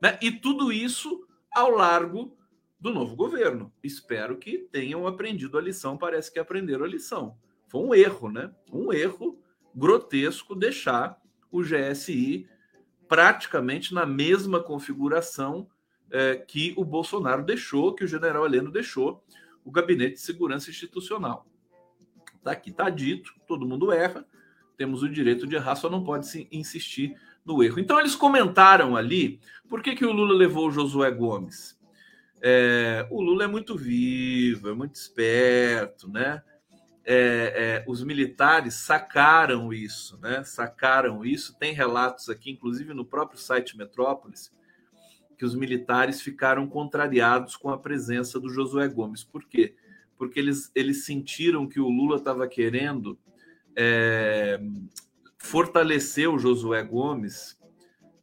Né? 0.00 0.16
E 0.22 0.30
tudo 0.30 0.72
isso 0.72 1.26
ao 1.52 1.68
largo 1.68 2.38
do 2.78 2.94
novo 2.94 3.16
governo. 3.16 3.72
Espero 3.82 4.38
que 4.38 4.56
tenham 4.70 5.04
aprendido 5.04 5.58
a 5.58 5.60
lição. 5.60 5.98
Parece 5.98 6.32
que 6.32 6.38
aprenderam 6.38 6.84
a 6.84 6.88
lição. 6.88 7.36
Foi 7.66 7.80
um 7.80 7.92
erro, 7.92 8.30
né? 8.30 8.54
Um 8.70 8.92
erro 8.92 9.40
grotesco 9.74 10.54
deixar 10.54 11.20
o 11.50 11.62
GSI 11.62 12.48
praticamente 13.08 13.92
na 13.92 14.06
mesma 14.06 14.62
configuração 14.62 15.68
é, 16.10 16.36
que 16.36 16.74
o 16.76 16.84
Bolsonaro 16.84 17.44
deixou, 17.44 17.94
que 17.94 18.04
o 18.04 18.08
general 18.08 18.44
Heleno 18.46 18.70
deixou, 18.70 19.24
o 19.64 19.70
Gabinete 19.70 20.14
de 20.14 20.20
Segurança 20.20 20.70
Institucional. 20.70 21.46
Tá 22.42 22.52
aqui, 22.52 22.72
tá 22.72 22.88
dito, 22.88 23.32
todo 23.46 23.66
mundo 23.66 23.92
erra, 23.92 24.26
temos 24.76 25.02
o 25.02 25.08
direito 25.08 25.46
de 25.46 25.56
errar, 25.56 25.76
só 25.76 25.90
não 25.90 26.02
pode 26.02 26.26
se 26.26 26.48
insistir 26.50 27.16
no 27.44 27.62
erro. 27.62 27.78
Então 27.78 27.98
eles 27.98 28.14
comentaram 28.14 28.96
ali 28.96 29.40
por 29.68 29.82
que, 29.82 29.94
que 29.94 30.06
o 30.06 30.12
Lula 30.12 30.34
levou 30.34 30.68
o 30.68 30.72
Josué 30.72 31.10
Gomes. 31.10 31.78
É, 32.42 33.06
o 33.10 33.20
Lula 33.20 33.44
é 33.44 33.46
muito 33.46 33.76
vivo, 33.76 34.70
é 34.70 34.74
muito 34.74 34.94
esperto, 34.94 36.08
né? 36.08 36.42
É, 37.04 37.82
é, 37.84 37.84
os 37.88 38.04
militares 38.04 38.74
sacaram 38.74 39.72
isso, 39.72 40.18
né? 40.20 40.44
Sacaram 40.44 41.24
isso. 41.24 41.58
Tem 41.58 41.72
relatos 41.72 42.28
aqui, 42.28 42.50
inclusive 42.50 42.92
no 42.92 43.04
próprio 43.04 43.38
site 43.38 43.76
Metrópolis, 43.76 44.52
que 45.38 45.44
os 45.44 45.54
militares 45.54 46.20
ficaram 46.20 46.66
contrariados 46.66 47.56
com 47.56 47.70
a 47.70 47.78
presença 47.78 48.38
do 48.38 48.50
Josué 48.50 48.86
Gomes. 48.88 49.24
Por 49.24 49.44
quê? 49.44 49.74
Porque 50.18 50.38
eles, 50.38 50.70
eles 50.74 51.04
sentiram 51.06 51.66
que 51.66 51.80
o 51.80 51.88
Lula 51.88 52.16
estava 52.16 52.46
querendo 52.46 53.18
é, 53.74 54.60
fortalecer 55.38 56.28
o 56.28 56.38
Josué 56.38 56.82
Gomes 56.82 57.58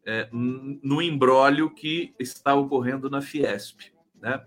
é, 0.05 0.29
no 0.31 1.01
embrólio 1.01 1.69
que 1.73 2.13
está 2.19 2.53
ocorrendo 2.53 3.09
na 3.09 3.21
Fiesp. 3.21 3.91
Né? 4.21 4.45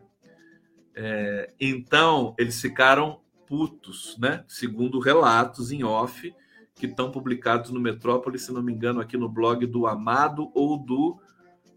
É, 0.94 1.52
então, 1.60 2.34
eles 2.38 2.60
ficaram 2.60 3.20
putos, 3.50 4.16
né? 4.16 4.44
segundo 4.46 5.00
relatos 5.00 5.72
em 5.72 5.82
off 5.82 6.32
que 6.76 6.86
estão 6.86 7.10
publicados 7.10 7.72
no 7.72 7.80
Metrópole, 7.80 8.38
se 8.38 8.52
não 8.52 8.62
me 8.62 8.72
engano, 8.72 9.00
aqui 9.00 9.16
no 9.16 9.28
blog 9.28 9.66
do 9.66 9.88
Amado 9.88 10.52
ou 10.54 10.78
do, 10.78 11.20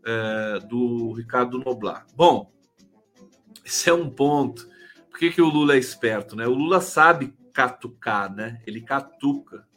é, 0.06 0.60
do 0.60 1.14
Ricardo 1.14 1.58
Noblar. 1.58 2.06
Bom, 2.16 2.54
esse 3.66 3.90
é 3.90 3.94
um 3.94 4.08
ponto. 4.08 4.70
Por 5.10 5.18
que, 5.18 5.32
que 5.32 5.42
o 5.42 5.50
Lula 5.50 5.74
é 5.74 5.80
esperto? 5.80 6.36
Né? 6.36 6.46
O 6.46 6.54
Lula 6.54 6.80
sabe 6.80 7.34
catucar, 7.52 8.32
né? 8.32 8.62
ele 8.68 8.82
catuca. 8.82 9.68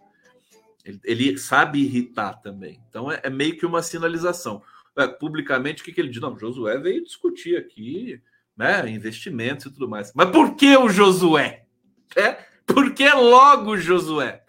Ele, 0.84 1.00
ele 1.02 1.38
sabe 1.38 1.80
irritar 1.80 2.34
também. 2.42 2.78
Então 2.90 3.10
é, 3.10 3.22
é 3.24 3.30
meio 3.30 3.56
que 3.56 3.64
uma 3.64 3.82
sinalização. 3.82 4.62
É, 4.98 5.08
publicamente, 5.08 5.80
o 5.80 5.84
que, 5.84 5.92
que 5.92 6.00
ele 6.00 6.10
diz? 6.10 6.20
Não, 6.20 6.38
Josué 6.38 6.78
veio 6.78 7.02
discutir 7.02 7.56
aqui 7.56 8.20
né, 8.54 8.86
investimentos 8.90 9.64
e 9.64 9.70
tudo 9.70 9.88
mais. 9.88 10.12
Mas 10.14 10.28
por 10.28 10.54
que 10.56 10.76
o 10.76 10.90
Josué? 10.90 11.65
É, 12.14 12.32
por 12.66 12.92
que 12.92 13.08
logo 13.10 13.76
Josué? 13.76 14.44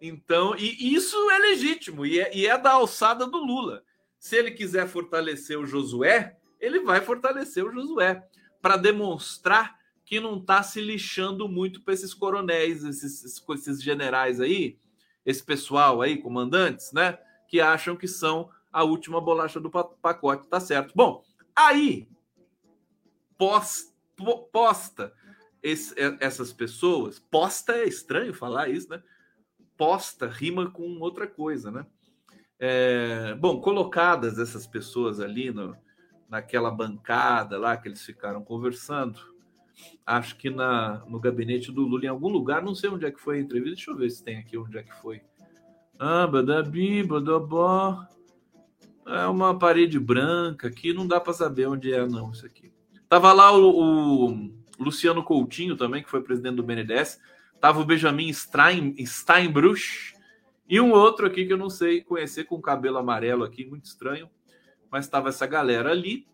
Então, 0.00 0.54
e 0.56 0.94
isso 0.94 1.16
é 1.30 1.38
legítimo 1.38 2.04
e 2.04 2.20
é, 2.20 2.36
e 2.36 2.46
é 2.46 2.56
da 2.58 2.72
alçada 2.72 3.26
do 3.26 3.38
Lula. 3.38 3.82
Se 4.18 4.36
ele 4.36 4.50
quiser 4.50 4.86
fortalecer 4.88 5.58
o 5.58 5.66
Josué, 5.66 6.36
ele 6.60 6.80
vai 6.80 7.00
fortalecer 7.00 7.64
o 7.64 7.72
Josué 7.72 8.22
para 8.60 8.76
demonstrar 8.76 9.76
que 10.04 10.20
não 10.20 10.38
está 10.38 10.62
se 10.62 10.80
lixando 10.80 11.48
muito 11.48 11.82
para 11.82 11.94
esses 11.94 12.14
coronéis, 12.14 12.84
esses, 12.84 13.42
esses 13.50 13.82
generais 13.82 14.40
aí, 14.40 14.78
esse 15.24 15.42
pessoal 15.42 16.00
aí, 16.00 16.16
comandantes, 16.16 16.92
né? 16.92 17.18
Que 17.48 17.60
acham 17.60 17.96
que 17.96 18.06
são 18.06 18.50
a 18.72 18.84
última 18.84 19.20
bolacha 19.20 19.58
do 19.58 19.70
pacote, 19.70 20.48
tá 20.48 20.60
certo. 20.60 20.92
Bom, 20.94 21.24
aí 21.54 22.08
pós, 23.36 23.92
posta 24.52 25.12
esse, 25.66 25.94
essas 26.20 26.52
pessoas, 26.52 27.18
posta 27.18 27.72
é 27.72 27.88
estranho 27.88 28.32
falar 28.32 28.68
isso, 28.68 28.88
né? 28.88 29.02
Posta 29.76 30.28
rima 30.28 30.70
com 30.70 31.00
outra 31.00 31.26
coisa, 31.26 31.70
né? 31.70 31.84
É, 32.58 33.34
bom, 33.34 33.60
colocadas 33.60 34.38
essas 34.38 34.64
pessoas 34.64 35.20
ali 35.20 35.50
no, 35.50 35.76
naquela 36.28 36.70
bancada 36.70 37.58
lá 37.58 37.76
que 37.76 37.88
eles 37.88 38.02
ficaram 38.02 38.42
conversando, 38.44 39.20
acho 40.06 40.36
que 40.36 40.48
na, 40.48 41.04
no 41.08 41.18
gabinete 41.18 41.72
do 41.72 41.82
Lula, 41.82 42.04
em 42.04 42.08
algum 42.08 42.28
lugar, 42.28 42.62
não 42.62 42.74
sei 42.74 42.88
onde 42.88 43.04
é 43.04 43.10
que 43.10 43.20
foi 43.20 43.38
a 43.38 43.40
entrevista, 43.40 43.74
deixa 43.76 43.90
eu 43.90 43.96
ver 43.96 44.10
se 44.10 44.22
tem 44.22 44.38
aqui 44.38 44.56
onde 44.56 44.78
é 44.78 44.84
que 44.84 44.94
foi. 44.94 45.20
Ah, 45.98 46.26
badabi, 46.26 47.02
badabó. 47.02 48.06
É 49.04 49.26
uma 49.26 49.58
parede 49.58 49.98
branca 49.98 50.68
aqui, 50.68 50.92
não 50.92 51.06
dá 51.06 51.20
para 51.20 51.32
saber 51.32 51.66
onde 51.66 51.92
é, 51.92 52.06
não, 52.06 52.30
isso 52.30 52.46
aqui. 52.46 52.72
Tava 53.08 53.32
lá 53.32 53.52
o, 53.52 53.70
o, 54.30 54.65
Luciano 54.78 55.22
Coutinho 55.22 55.76
também, 55.76 56.02
que 56.02 56.10
foi 56.10 56.22
presidente 56.22 56.56
do 56.56 56.62
BNDES. 56.62 57.20
Tava 57.60 57.80
o 57.80 57.84
Benjamin 57.84 58.32
Stein, 58.32 58.94
Steinbruch 59.04 60.14
e 60.68 60.80
um 60.80 60.92
outro 60.92 61.26
aqui 61.26 61.46
que 61.46 61.52
eu 61.52 61.56
não 61.56 61.70
sei 61.70 62.02
conhecer, 62.02 62.44
com 62.44 62.60
cabelo 62.60 62.98
amarelo 62.98 63.44
aqui, 63.44 63.64
muito 63.64 63.84
estranho. 63.84 64.28
Mas 64.90 65.04
estava 65.04 65.28
essa 65.28 65.46
galera 65.46 65.90
ali 65.90 66.26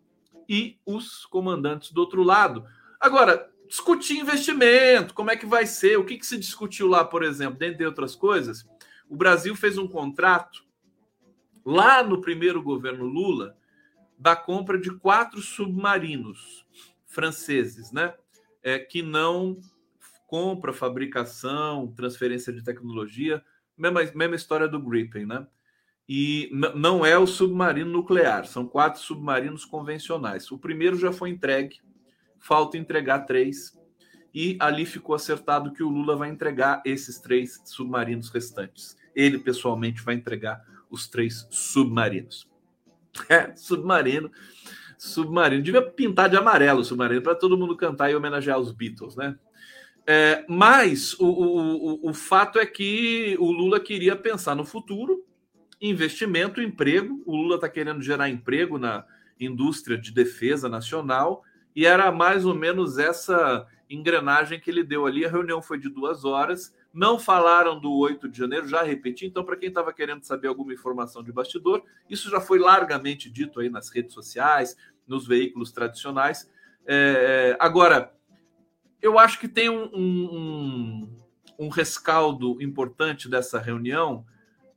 e 0.47 0.77
os 0.85 1.25
comandantes 1.25 1.91
do 1.91 2.01
outro 2.01 2.23
lado. 2.23 2.65
Agora, 2.99 3.49
discutir 3.67 4.19
investimento, 4.19 5.13
como 5.13 5.31
é 5.31 5.37
que 5.37 5.45
vai 5.45 5.65
ser, 5.65 5.97
o 5.97 6.05
que, 6.05 6.17
que 6.17 6.25
se 6.25 6.37
discutiu 6.37 6.87
lá, 6.87 7.03
por 7.03 7.23
exemplo, 7.23 7.57
dentre 7.57 7.85
outras 7.85 8.15
coisas, 8.15 8.67
o 9.09 9.15
Brasil 9.15 9.55
fez 9.55 9.77
um 9.77 9.87
contrato 9.87 10.63
lá 11.65 12.03
no 12.03 12.21
primeiro 12.21 12.61
governo 12.61 13.05
Lula 13.05 13.57
da 14.17 14.35
compra 14.35 14.77
de 14.77 14.91
quatro 14.91 15.41
submarinos 15.41 16.65
franceses, 17.05 17.91
né? 17.91 18.13
É, 18.63 18.79
que 18.79 19.01
não 19.01 19.59
compra, 20.27 20.73
fabricação, 20.73 21.93
transferência 21.95 22.51
de 22.51 22.63
tecnologia, 22.63 23.43
mesma, 23.77 24.01
mesma 24.15 24.35
história 24.35 24.67
do 24.67 24.81
Gripen, 24.81 25.25
né? 25.25 25.45
E 26.07 26.49
não 26.75 27.05
é 27.05 27.17
o 27.17 27.25
submarino 27.27 27.89
nuclear, 27.89 28.45
são 28.45 28.67
quatro 28.67 28.99
submarinos 29.01 29.63
convencionais. 29.63 30.51
O 30.51 30.57
primeiro 30.57 30.97
já 30.97 31.11
foi 31.11 31.29
entregue, 31.29 31.79
falta 32.39 32.77
entregar 32.77 33.19
três, 33.19 33.77
e 34.33 34.57
ali 34.59 34.85
ficou 34.85 35.15
acertado 35.15 35.71
que 35.71 35.83
o 35.83 35.89
Lula 35.89 36.15
vai 36.15 36.29
entregar 36.29 36.81
esses 36.83 37.19
três 37.19 37.61
submarinos 37.65 38.29
restantes. 38.29 38.97
Ele 39.15 39.37
pessoalmente 39.37 40.01
vai 40.01 40.15
entregar 40.15 40.65
os 40.89 41.07
três 41.07 41.47
submarinos. 41.51 42.51
É, 43.29 43.55
submarino. 43.55 44.31
Submarino. 45.03 45.61
Devia 45.61 45.81
pintar 45.81 46.29
de 46.29 46.37
amarelo 46.37 46.79
o 46.79 46.83
submarino 46.85 47.21
para 47.21 47.35
todo 47.35 47.57
mundo 47.57 47.75
cantar 47.75 48.09
e 48.09 48.15
homenagear 48.15 48.57
os 48.57 48.71
Beatles, 48.71 49.15
né? 49.15 49.37
É, 50.07 50.45
mas 50.47 51.13
o, 51.19 51.25
o, 51.25 52.09
o 52.09 52.13
fato 52.13 52.57
é 52.57 52.65
que 52.65 53.35
o 53.39 53.51
Lula 53.51 53.79
queria 53.79 54.15
pensar 54.15 54.55
no 54.55 54.65
futuro, 54.65 55.25
investimento, 55.81 56.61
emprego. 56.61 57.21
O 57.25 57.35
Lula 57.35 57.55
está 57.55 57.67
querendo 57.67 58.01
gerar 58.01 58.29
emprego 58.29 58.77
na 58.77 59.05
indústria 59.39 59.97
de 59.97 60.11
defesa 60.11 60.69
nacional 60.69 61.43
e 61.75 61.85
era 61.85 62.11
mais 62.11 62.45
ou 62.45 62.55
menos 62.55 62.97
essa 62.97 63.67
engrenagem 63.89 64.59
que 64.59 64.71
ele 64.71 64.83
deu 64.83 65.05
ali. 65.05 65.25
A 65.25 65.29
reunião 65.29 65.61
foi 65.61 65.77
de 65.77 65.89
duas 65.89 66.23
horas. 66.23 66.73
Não 66.93 67.17
falaram 67.17 67.79
do 67.79 67.91
8 67.91 68.29
de 68.29 68.37
janeiro, 68.37 68.67
já 68.67 68.83
repeti. 68.83 69.25
Então, 69.25 69.43
para 69.43 69.55
quem 69.55 69.69
estava 69.69 69.91
querendo 69.91 70.23
saber 70.23 70.47
alguma 70.47 70.73
informação 70.73 71.23
de 71.23 71.31
bastidor, 71.31 71.83
isso 72.07 72.29
já 72.29 72.39
foi 72.39 72.59
largamente 72.59 73.31
dito 73.31 73.59
aí 73.59 73.69
nas 73.69 73.89
redes 73.89 74.13
sociais, 74.13 74.77
nos 75.07 75.27
veículos 75.27 75.71
tradicionais. 75.71 76.49
É, 76.85 77.55
agora, 77.59 78.13
eu 79.01 79.19
acho 79.19 79.39
que 79.39 79.47
tem 79.47 79.69
um, 79.69 79.89
um, 79.93 81.19
um 81.59 81.69
rescaldo 81.69 82.61
importante 82.61 83.29
dessa 83.29 83.59
reunião 83.59 84.25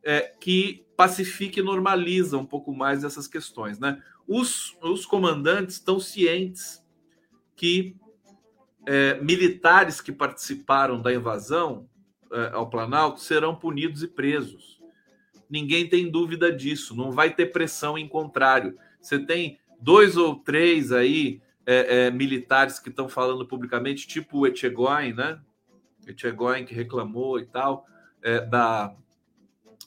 é, 0.03 0.21
que 0.41 0.85
pacifica 0.97 1.61
e 1.61 1.63
normaliza 1.63 2.39
um 2.39 2.47
pouco 2.47 2.75
mais 2.75 3.05
essas 3.05 3.29
questões. 3.29 3.79
Né? 3.79 4.03
Os, 4.27 4.77
os 4.83 5.05
comandantes 5.05 5.77
estão 5.77 6.01
cientes 6.01 6.83
que 7.55 7.97
é, 8.87 9.21
militares 9.21 10.01
que 10.01 10.13
participaram 10.13 11.01
da 11.01 11.13
invasão 11.13 11.89
é, 12.33 12.51
ao 12.53 12.71
Planalto 12.71 13.21
serão 13.21 13.55
punidos 13.55 14.03
e 14.03 14.09
presos. 14.09 14.81
Ninguém 15.49 15.89
tem 15.89 16.11
dúvida 16.11 16.53
disso. 16.53 16.97
Não 16.97 17.13
vai 17.13 17.35
ter 17.35 17.47
pressão 17.47 17.97
em 17.97 18.09
contrário. 18.09 18.77
Você 19.01 19.19
tem 19.19 19.59
dois 19.87 20.17
ou 20.17 20.35
três 20.35 20.91
aí 20.91 21.41
é, 21.65 22.07
é, 22.07 22.11
militares 22.11 22.81
que 22.81 22.89
estão 22.89 23.09
falando 23.09 23.47
publicamente, 23.47 24.09
tipo 24.09 24.41
o 24.41 24.47
Etchegoin, 24.49 25.13
né? 25.13 25.39
Etchegoin 26.05 26.65
que 26.65 26.75
reclamou 26.75 27.39
e 27.39 27.47
tal 27.47 27.87
é, 28.21 28.41
da, 28.41 28.93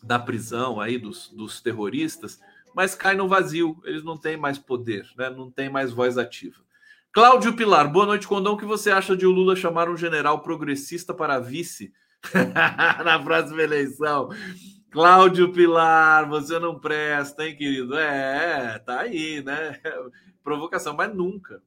da 0.01 0.17
prisão 0.17 0.79
aí 0.79 0.97
dos, 0.97 1.27
dos 1.27 1.59
terroristas, 1.59 2.39
mas 2.73 2.95
cai 2.95 3.13
no 3.13 3.27
vazio. 3.27 3.77
Eles 3.83 4.01
não 4.01 4.17
têm 4.17 4.37
mais 4.37 4.57
poder, 4.57 5.05
né? 5.17 5.29
Não 5.29 5.51
tem 5.51 5.69
mais 5.69 5.91
voz 5.91 6.17
ativa. 6.17 6.61
Cláudio 7.11 7.53
Pilar, 7.53 7.91
boa 7.91 8.05
noite, 8.05 8.25
Condão. 8.25 8.53
O 8.53 8.57
que 8.57 8.65
você 8.65 8.91
acha 8.91 9.17
de 9.17 9.25
o 9.25 9.31
Lula 9.31 9.53
chamar 9.53 9.89
um 9.89 9.97
general 9.97 10.41
progressista 10.41 11.13
para 11.13 11.39
vice 11.39 11.91
na 13.03 13.19
próxima 13.19 13.61
eleição. 13.63 14.29
Cláudio 14.91 15.53
Pilar, 15.53 16.27
você 16.27 16.57
não 16.57 16.79
presta, 16.79 17.47
hein, 17.47 17.55
querido? 17.55 17.95
É, 17.95 18.79
tá 18.79 19.01
aí, 19.01 19.43
né? 19.43 19.79
Provocação, 20.43 20.95
mas 20.95 21.13
nunca. 21.13 21.61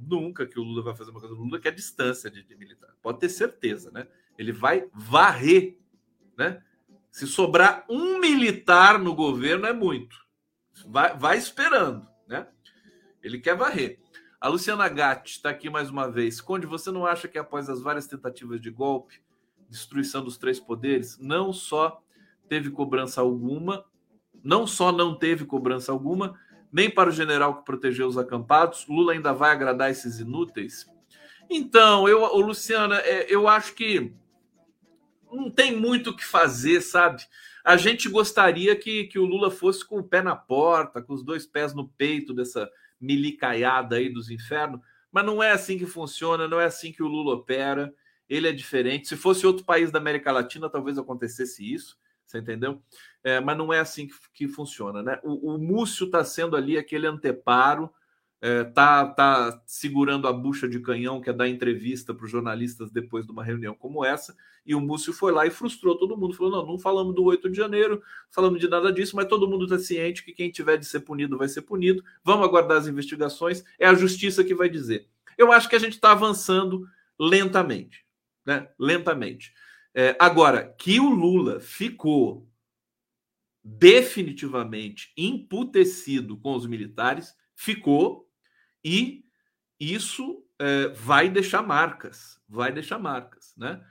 Nunca 0.00 0.46
que 0.46 0.58
o 0.58 0.62
Lula 0.62 0.82
vai 0.82 0.94
fazer 0.94 1.10
uma 1.10 1.18
coisa. 1.18 1.34
O 1.34 1.38
Lula 1.38 1.58
quer 1.58 1.72
distância 1.72 2.30
de, 2.30 2.44
de 2.44 2.56
militar. 2.56 2.90
Pode 3.02 3.18
ter 3.18 3.28
certeza, 3.28 3.90
né? 3.90 4.06
Ele 4.38 4.52
vai 4.52 4.88
varrer, 4.94 5.76
né? 6.38 6.62
Se 7.10 7.26
sobrar 7.26 7.84
um 7.88 8.20
militar 8.20 8.98
no 8.98 9.14
governo 9.14 9.66
é 9.66 9.72
muito. 9.72 10.16
Vai, 10.86 11.16
vai 11.16 11.36
esperando, 11.36 12.06
né? 12.28 12.46
Ele 13.22 13.40
quer 13.40 13.56
varrer. 13.56 14.00
A 14.40 14.48
Luciana 14.48 14.88
Gatti 14.88 15.32
está 15.32 15.50
aqui 15.50 15.68
mais 15.68 15.90
uma 15.90 16.08
vez. 16.08 16.40
Conde, 16.40 16.66
você 16.66 16.90
não 16.92 17.04
acha 17.04 17.26
que 17.26 17.38
após 17.38 17.68
as 17.68 17.80
várias 17.80 18.06
tentativas 18.06 18.60
de 18.60 18.70
golpe, 18.70 19.20
destruição 19.68 20.22
dos 20.22 20.36
três 20.36 20.60
poderes, 20.60 21.18
não 21.18 21.52
só 21.52 22.03
teve 22.48 22.70
cobrança 22.70 23.20
alguma, 23.20 23.84
Não 24.42 24.66
só 24.66 24.92
não 24.92 25.14
teve 25.14 25.44
cobrança 25.44 25.90
alguma, 25.90 26.38
nem 26.70 26.90
para 26.90 27.08
o 27.08 27.12
general 27.12 27.58
que 27.58 27.64
protegeu 27.64 28.06
os 28.06 28.18
acampados. 28.18 28.86
Lula 28.88 29.12
ainda 29.12 29.32
vai 29.32 29.52
agradar 29.52 29.90
esses 29.90 30.18
inúteis? 30.18 30.86
Então, 31.48 32.08
eu, 32.08 32.24
Luciana, 32.36 32.96
é, 32.98 33.32
eu 33.32 33.46
acho 33.46 33.74
que 33.74 34.12
não 35.32 35.50
tem 35.50 35.76
muito 35.76 36.10
o 36.10 36.16
que 36.16 36.24
fazer, 36.24 36.80
sabe? 36.80 37.22
A 37.64 37.76
gente 37.76 38.08
gostaria 38.08 38.76
que, 38.76 39.04
que 39.04 39.18
o 39.18 39.24
Lula 39.24 39.50
fosse 39.50 39.86
com 39.86 39.98
o 39.98 40.04
pé 40.04 40.22
na 40.22 40.36
porta, 40.36 41.00
com 41.00 41.14
os 41.14 41.22
dois 41.22 41.46
pés 41.46 41.74
no 41.74 41.88
peito 41.88 42.34
dessa 42.34 42.70
milicaiada 43.00 43.96
aí 43.96 44.08
dos 44.08 44.30
infernos, 44.30 44.80
mas 45.10 45.24
não 45.24 45.42
é 45.42 45.52
assim 45.52 45.78
que 45.78 45.86
funciona, 45.86 46.48
não 46.48 46.60
é 46.60 46.66
assim 46.66 46.92
que 46.92 47.02
o 47.02 47.08
Lula 47.08 47.34
opera. 47.34 47.94
Ele 48.28 48.48
é 48.48 48.52
diferente. 48.52 49.06
Se 49.06 49.16
fosse 49.16 49.46
outro 49.46 49.64
país 49.64 49.90
da 49.90 49.98
América 49.98 50.32
Latina, 50.32 50.68
talvez 50.68 50.98
acontecesse 50.98 51.72
isso, 51.72 51.96
você 52.34 52.38
entendeu? 52.38 52.82
É, 53.22 53.40
mas 53.40 53.56
não 53.56 53.72
é 53.72 53.78
assim 53.78 54.06
que, 54.06 54.14
que 54.32 54.48
funciona, 54.48 55.02
né? 55.02 55.20
O, 55.22 55.54
o 55.54 55.58
Múcio 55.58 56.06
está 56.06 56.24
sendo 56.24 56.56
ali 56.56 56.76
aquele 56.76 57.06
anteparo, 57.06 57.90
é, 58.40 58.64
tá, 58.64 59.06
tá 59.06 59.62
segurando 59.64 60.28
a 60.28 60.32
bucha 60.32 60.68
de 60.68 60.78
canhão, 60.80 61.20
que 61.20 61.30
é 61.30 61.32
dar 61.32 61.48
entrevista 61.48 62.12
para 62.12 62.26
os 62.26 62.30
jornalistas 62.30 62.90
depois 62.90 63.24
de 63.24 63.32
uma 63.32 63.42
reunião 63.42 63.74
como 63.74 64.04
essa, 64.04 64.36
e 64.66 64.74
o 64.74 64.80
Múcio 64.80 65.12
foi 65.12 65.32
lá 65.32 65.46
e 65.46 65.50
frustrou 65.50 65.96
todo 65.96 66.16
mundo, 66.16 66.34
falou: 66.34 66.52
não, 66.52 66.66
não 66.66 66.78
falamos 66.78 67.14
do 67.14 67.24
8 67.24 67.48
de 67.48 67.56
janeiro, 67.56 68.02
falamos 68.30 68.60
de 68.60 68.68
nada 68.68 68.92
disso, 68.92 69.16
mas 69.16 69.28
todo 69.28 69.48
mundo 69.48 69.64
está 69.64 69.78
ciente 69.78 70.24
que 70.24 70.32
quem 70.32 70.50
tiver 70.50 70.76
de 70.76 70.84
ser 70.84 71.00
punido 71.00 71.38
vai 71.38 71.48
ser 71.48 71.62
punido, 71.62 72.04
vamos 72.22 72.46
aguardar 72.46 72.78
as 72.78 72.86
investigações, 72.86 73.64
é 73.78 73.86
a 73.86 73.94
justiça 73.94 74.44
que 74.44 74.54
vai 74.54 74.68
dizer. 74.68 75.06
Eu 75.38 75.50
acho 75.52 75.68
que 75.68 75.76
a 75.76 75.80
gente 75.80 75.94
está 75.94 76.12
avançando 76.12 76.86
lentamente, 77.18 78.04
né? 78.44 78.68
Lentamente. 78.78 79.54
É, 79.94 80.16
agora, 80.18 80.74
que 80.76 80.98
o 80.98 81.08
Lula 81.08 81.60
ficou 81.60 82.48
definitivamente 83.62 85.12
emputecido 85.16 86.36
com 86.36 86.54
os 86.54 86.66
militares, 86.66 87.34
ficou, 87.54 88.28
e 88.84 89.24
isso 89.78 90.44
é, 90.58 90.88
vai 90.88 91.30
deixar 91.30 91.62
marcas, 91.62 92.40
vai 92.48 92.72
deixar 92.72 92.98
marcas, 92.98 93.54
né? 93.56 93.82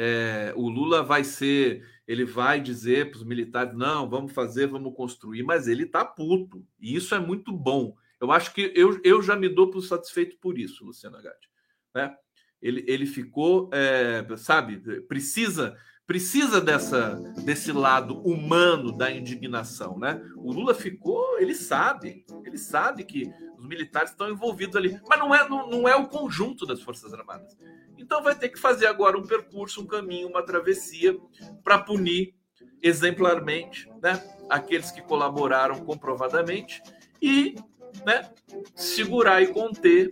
É, 0.00 0.52
o 0.56 0.68
Lula 0.68 1.02
vai 1.02 1.24
ser, 1.24 1.84
ele 2.06 2.24
vai 2.24 2.60
dizer 2.60 3.10
para 3.10 3.18
os 3.18 3.24
militares, 3.24 3.74
não, 3.74 4.08
vamos 4.08 4.32
fazer, 4.32 4.68
vamos 4.68 4.94
construir, 4.94 5.42
mas 5.42 5.66
ele 5.66 5.82
está 5.82 6.04
puto, 6.04 6.64
e 6.78 6.94
isso 6.94 7.14
é 7.16 7.18
muito 7.18 7.52
bom. 7.52 7.96
Eu 8.20 8.30
acho 8.30 8.54
que 8.54 8.72
eu, 8.76 9.00
eu 9.02 9.20
já 9.20 9.34
me 9.34 9.48
dou 9.48 9.70
por 9.70 9.82
satisfeito 9.82 10.36
por 10.38 10.56
isso, 10.56 10.84
Luciana 10.84 11.20
Gatti. 11.20 11.48
Né? 11.94 12.16
Ele, 12.60 12.84
ele 12.86 13.06
ficou, 13.06 13.70
é, 13.72 14.24
sabe, 14.36 14.78
precisa 15.02 15.76
precisa 16.06 16.58
dessa 16.58 17.16
desse 17.44 17.70
lado 17.70 18.18
humano 18.26 18.90
da 18.96 19.12
indignação, 19.12 19.98
né? 19.98 20.22
O 20.36 20.50
Lula 20.50 20.74
ficou, 20.74 21.38
ele 21.38 21.54
sabe, 21.54 22.24
ele 22.46 22.56
sabe 22.56 23.04
que 23.04 23.30
os 23.58 23.66
militares 23.66 24.10
estão 24.10 24.30
envolvidos 24.30 24.74
ali, 24.74 24.98
mas 25.06 25.18
não 25.18 25.34
é 25.34 25.46
não, 25.46 25.68
não 25.68 25.86
é 25.86 25.94
o 25.94 26.08
conjunto 26.08 26.64
das 26.64 26.80
forças 26.80 27.12
armadas. 27.12 27.54
Então 27.98 28.22
vai 28.22 28.34
ter 28.34 28.48
que 28.48 28.58
fazer 28.58 28.86
agora 28.86 29.18
um 29.18 29.26
percurso, 29.26 29.82
um 29.82 29.86
caminho, 29.86 30.28
uma 30.28 30.42
travessia 30.42 31.14
para 31.62 31.78
punir 31.78 32.34
exemplarmente, 32.82 33.86
né? 34.02 34.18
Aqueles 34.48 34.90
que 34.90 35.02
colaboraram 35.02 35.84
comprovadamente 35.84 36.82
e, 37.20 37.56
né? 38.04 38.30
Segurar 38.74 39.42
e 39.42 39.48
conter 39.48 40.10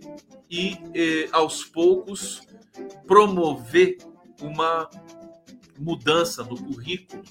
e 0.49 0.77
eh, 0.93 1.29
aos 1.31 1.63
poucos 1.65 2.41
promover 3.05 3.97
uma 4.41 4.89
mudança 5.79 6.43
no 6.43 6.57
currículo 6.57 7.23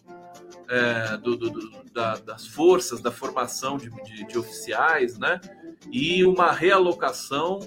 é, 0.69 1.17
do, 1.19 1.37
do, 1.37 1.51
do, 1.51 1.85
da, 1.93 2.15
das 2.17 2.47
forças, 2.47 3.01
da 3.01 3.11
formação 3.11 3.77
de, 3.77 3.91
de, 4.03 4.27
de, 4.27 4.39
oficiais, 4.39 5.19
né? 5.19 5.41
E 5.91 6.25
uma 6.25 6.51
realocação 6.53 7.61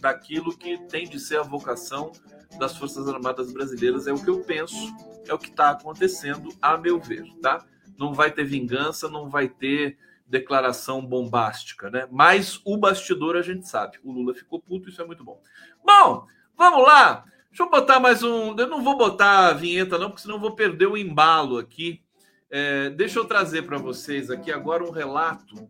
daquilo 0.00 0.56
que 0.56 0.78
tem 0.86 1.08
de 1.08 1.18
ser 1.18 1.38
a 1.38 1.42
vocação 1.42 2.12
das 2.58 2.76
Forças 2.76 3.08
Armadas 3.08 3.52
Brasileiras. 3.52 4.06
É 4.06 4.12
o 4.12 4.22
que 4.22 4.30
eu 4.30 4.40
penso, 4.40 4.94
é 5.26 5.34
o 5.34 5.38
que 5.38 5.48
está 5.48 5.70
acontecendo, 5.70 6.50
a 6.60 6.76
meu 6.76 7.00
ver, 7.00 7.24
tá? 7.42 7.64
Não 7.98 8.12
vai 8.12 8.30
ter 8.30 8.44
vingança, 8.44 9.08
não 9.08 9.28
vai 9.28 9.48
ter 9.48 9.98
declaração 10.26 11.04
bombástica, 11.04 11.88
né? 11.90 12.08
Mas 12.10 12.60
o 12.64 12.76
bastidor 12.76 13.36
a 13.36 13.42
gente 13.42 13.68
sabe. 13.68 13.98
O 14.02 14.12
Lula 14.12 14.34
ficou 14.34 14.60
puto, 14.60 14.88
isso 14.88 15.00
é 15.00 15.06
muito 15.06 15.24
bom. 15.24 15.40
Bom, 15.84 16.26
vamos 16.56 16.82
lá. 16.82 17.24
Deixa 17.48 17.62
eu 17.62 17.70
botar 17.70 18.00
mais 18.00 18.22
um. 18.22 18.56
Eu 18.56 18.66
não 18.66 18.82
vou 18.82 18.96
botar 18.96 19.48
a 19.48 19.52
vinheta, 19.52 19.98
não, 19.98 20.10
porque 20.10 20.22
senão 20.22 20.38
vou 20.38 20.54
perder 20.54 20.86
o 20.86 20.96
embalo 20.96 21.58
aqui. 21.58 22.02
É, 22.50 22.90
deixa 22.90 23.18
eu 23.18 23.24
trazer 23.24 23.62
para 23.62 23.78
vocês 23.78 24.30
aqui 24.30 24.52
agora 24.52 24.84
um 24.84 24.90
relato 24.90 25.68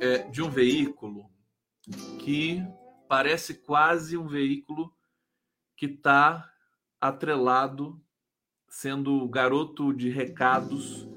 é, 0.00 0.18
de 0.24 0.42
um 0.42 0.50
veículo 0.50 1.30
que 2.18 2.62
parece 3.08 3.54
quase 3.54 4.16
um 4.16 4.26
veículo 4.26 4.92
que 5.76 5.86
está 5.86 6.50
atrelado, 7.00 8.00
sendo 8.68 9.28
garoto 9.28 9.92
de 9.92 10.08
recados 10.08 11.08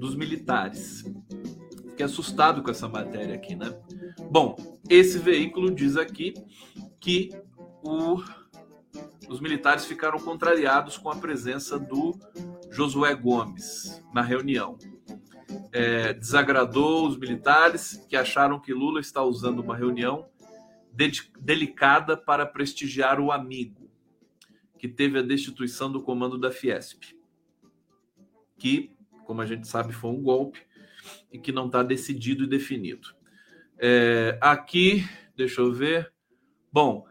dos 0.00 0.16
militares. 0.16 1.04
Fiquei 1.90 2.06
assustado 2.06 2.62
com 2.62 2.70
essa 2.70 2.88
matéria 2.88 3.34
aqui, 3.34 3.54
né? 3.54 3.78
Bom, 4.30 4.56
esse 4.88 5.18
veículo 5.18 5.70
diz 5.70 5.96
aqui 5.96 6.32
que 6.98 7.30
o, 7.82 8.22
os 9.28 9.40
militares 9.40 9.84
ficaram 9.84 10.18
contrariados 10.18 10.96
com 10.96 11.10
a 11.10 11.16
presença 11.16 11.78
do 11.78 12.18
Josué 12.70 13.14
Gomes 13.14 14.02
na 14.12 14.22
reunião. 14.22 14.78
É, 15.72 16.14
desagradou 16.14 17.06
os 17.06 17.18
militares 17.18 18.04
que 18.08 18.16
acharam 18.16 18.58
que 18.58 18.72
Lula 18.72 19.00
está 19.00 19.22
usando 19.22 19.60
uma 19.60 19.76
reunião 19.76 20.26
delicada 21.38 22.16
para 22.16 22.46
prestigiar 22.46 23.20
o 23.20 23.30
amigo, 23.30 23.90
que 24.78 24.88
teve 24.88 25.18
a 25.18 25.22
destituição 25.22 25.90
do 25.90 26.02
comando 26.02 26.38
da 26.38 26.50
Fiesp, 26.50 27.14
que, 28.58 28.92
como 29.30 29.42
a 29.42 29.46
gente 29.46 29.68
sabe, 29.68 29.92
foi 29.92 30.10
um 30.10 30.20
golpe 30.20 30.60
e 31.32 31.38
que 31.38 31.52
não 31.52 31.66
está 31.66 31.84
decidido 31.84 32.42
e 32.42 32.48
definido. 32.48 33.14
É, 33.78 34.36
aqui, 34.40 35.08
deixa 35.36 35.60
eu 35.60 35.72
ver. 35.72 36.12
Bom, 36.72 37.06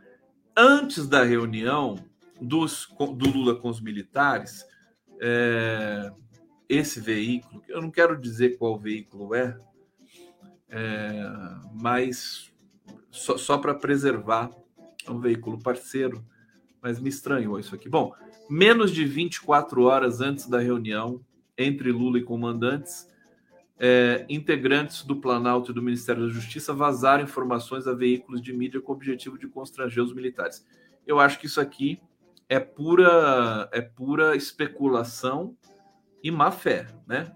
antes 0.53 1.07
da 1.07 1.23
reunião 1.23 1.97
dos, 2.41 2.93
do 3.15 3.29
Lula 3.31 3.55
com 3.55 3.69
os 3.69 3.79
militares, 3.79 4.65
é, 5.21 6.11
esse 6.67 6.99
veículo, 6.99 7.63
eu 7.69 7.81
não 7.81 7.89
quero 7.89 8.19
dizer 8.19 8.57
qual 8.57 8.77
veículo 8.77 9.33
é, 9.33 9.57
é 10.67 11.23
mas 11.73 12.51
só, 13.09 13.37
só 13.37 13.57
para 13.57 13.73
preservar, 13.73 14.51
é 15.07 15.09
um 15.09 15.21
veículo 15.21 15.57
parceiro, 15.57 16.21
mas 16.81 16.99
me 16.99 17.07
estranhou 17.07 17.57
isso 17.57 17.73
aqui. 17.73 17.87
Bom, 17.87 18.13
menos 18.49 18.91
de 18.91 19.05
24 19.05 19.83
horas 19.83 20.19
antes 20.19 20.49
da 20.49 20.59
reunião 20.59 21.23
entre 21.59 21.91
Lula 21.91 22.17
e 22.17 22.23
comandantes, 22.23 23.07
é, 23.77 24.25
integrantes 24.29 25.03
do 25.03 25.17
Planalto 25.17 25.71
e 25.71 25.73
do 25.73 25.81
Ministério 25.81 26.23
da 26.23 26.33
Justiça 26.33 26.73
vazaram 26.73 27.23
informações 27.23 27.85
a 27.85 27.93
veículos 27.93 28.41
de 28.41 28.53
mídia 28.53 28.81
com 28.81 28.93
o 28.93 28.95
objetivo 28.95 29.37
de 29.37 29.47
constranger 29.47 30.03
os 30.03 30.13
militares. 30.13 30.65
Eu 31.05 31.19
acho 31.19 31.37
que 31.37 31.45
isso 31.45 31.59
aqui 31.59 32.01
é 32.47 32.59
pura 32.59 33.69
é 33.71 33.81
pura 33.81 34.35
especulação 34.35 35.55
e 36.23 36.31
má 36.31 36.51
fé, 36.51 36.87
né? 37.05 37.31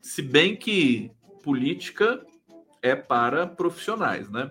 Se 0.00 0.22
bem 0.22 0.54
que 0.54 1.10
política 1.42 2.24
é 2.82 2.94
para 2.94 3.46
profissionais, 3.46 4.30
né? 4.30 4.50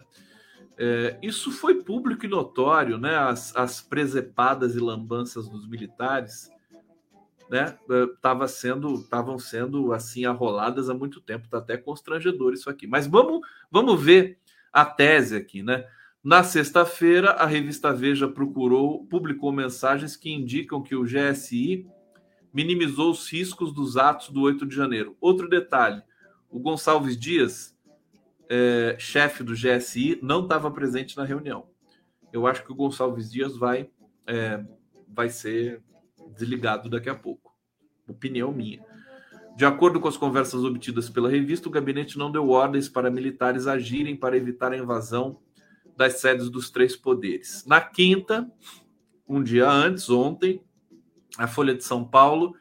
É, 0.78 1.18
isso 1.22 1.52
foi 1.52 1.84
público 1.84 2.26
e 2.26 2.30
notório, 2.30 2.98
né? 2.98 3.16
As, 3.16 3.56
as 3.56 3.82
presepadas 3.82 4.76
e 4.76 4.80
lambanças 4.80 5.48
dos 5.48 5.68
militares 5.68 6.53
né, 7.50 7.78
tava 8.22 8.48
sendo, 8.48 8.96
estavam 8.96 9.38
sendo 9.38 9.94
assim 9.94 10.26
arroladas 10.26 10.90
há 10.90 10.94
muito 10.94 11.22
tempo, 11.22 11.48
tá 11.48 11.58
até 11.58 11.78
constrangedor 11.78 12.54
isso 12.54 12.70
aqui. 12.70 12.88
Mas 12.88 13.08
vamos, 13.08 13.42
vamos 13.70 14.02
ver 14.02 14.40
a 14.72 14.86
tese 14.86 15.36
aqui, 15.36 15.62
né? 15.62 15.86
Na 16.24 16.42
sexta-feira, 16.42 17.32
a 17.32 17.46
revista 17.46 17.94
Veja 17.94 18.30
procurou, 18.30 19.06
publicou 19.06 19.52
mensagens 19.52 20.16
que 20.16 20.32
indicam 20.32 20.82
que 20.82 20.96
o 20.96 21.04
GSI 21.04 21.86
minimizou 22.54 23.12
os 23.12 23.30
riscos 23.30 23.74
dos 23.74 23.98
atos 23.98 24.30
do 24.30 24.42
8 24.42 24.66
de 24.66 24.74
janeiro. 24.74 25.18
Outro 25.20 25.50
detalhe: 25.50 26.02
o 26.50 26.60
Gonçalves 26.60 27.18
Dias, 27.18 27.78
é, 28.50 28.96
chefe 28.98 29.44
do 29.44 29.54
GSI, 29.54 30.18
não 30.22 30.44
estava 30.44 30.72
presente 30.72 31.18
na 31.18 31.26
reunião. 31.26 31.68
Eu 32.32 32.48
acho 32.48 32.64
que 32.64 32.72
o 32.72 32.76
Gonçalves 32.76 33.30
Dias 33.30 33.58
vai, 33.58 33.90
é, 34.26 34.64
vai 35.08 35.30
ser 35.30 35.84
desligado 36.34 36.90
daqui 36.90 37.10
a 37.10 37.16
pouco. 37.16 37.54
Opinião 38.08 38.52
minha. 38.52 38.84
De 39.56 39.66
acordo 39.66 40.00
com 40.00 40.08
as 40.08 40.18
conversas 40.18 40.64
obtidas 40.64 41.10
pela 41.10 41.30
revista, 41.30 41.68
o 41.68 41.72
gabinete 41.72 42.18
não 42.18 42.32
deu 42.32 42.50
ordens 42.50 42.90
para 42.90 43.12
militares 43.12 43.68
agirem 43.68 44.16
para 44.16 44.36
evitar 44.36 44.72
a 44.72 44.78
invasão 44.78 45.40
das 45.96 46.20
sedes 46.20 46.50
dos 46.50 46.72
três 46.72 46.96
poderes. 46.96 47.64
Na 47.66 47.80
quinta, 47.80 48.50
um 49.28 49.44
dia 49.44 49.70
antes, 49.70 50.10
ontem, 50.10 50.62
a 51.38 51.48
Folha 51.48 51.76
de 51.76 51.84
São 51.84 52.04
Paulo 52.04 52.56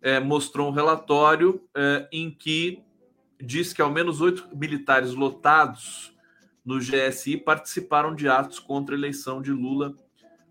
é, 0.00 0.20
mostrou 0.20 0.68
um 0.68 0.72
relatório 0.72 1.60
é, 1.74 2.08
em 2.12 2.30
que 2.30 2.82
diz 3.40 3.72
que 3.72 3.82
ao 3.82 3.90
menos 3.90 4.20
oito 4.20 4.48
militares 4.56 5.14
lotados 5.14 6.14
no 6.64 6.78
GSI 6.78 7.36
participaram 7.36 8.14
de 8.14 8.28
atos 8.28 8.58
contra 8.58 8.94
a 8.94 8.98
eleição 8.98 9.42
de 9.42 9.52
Lula 9.52 9.94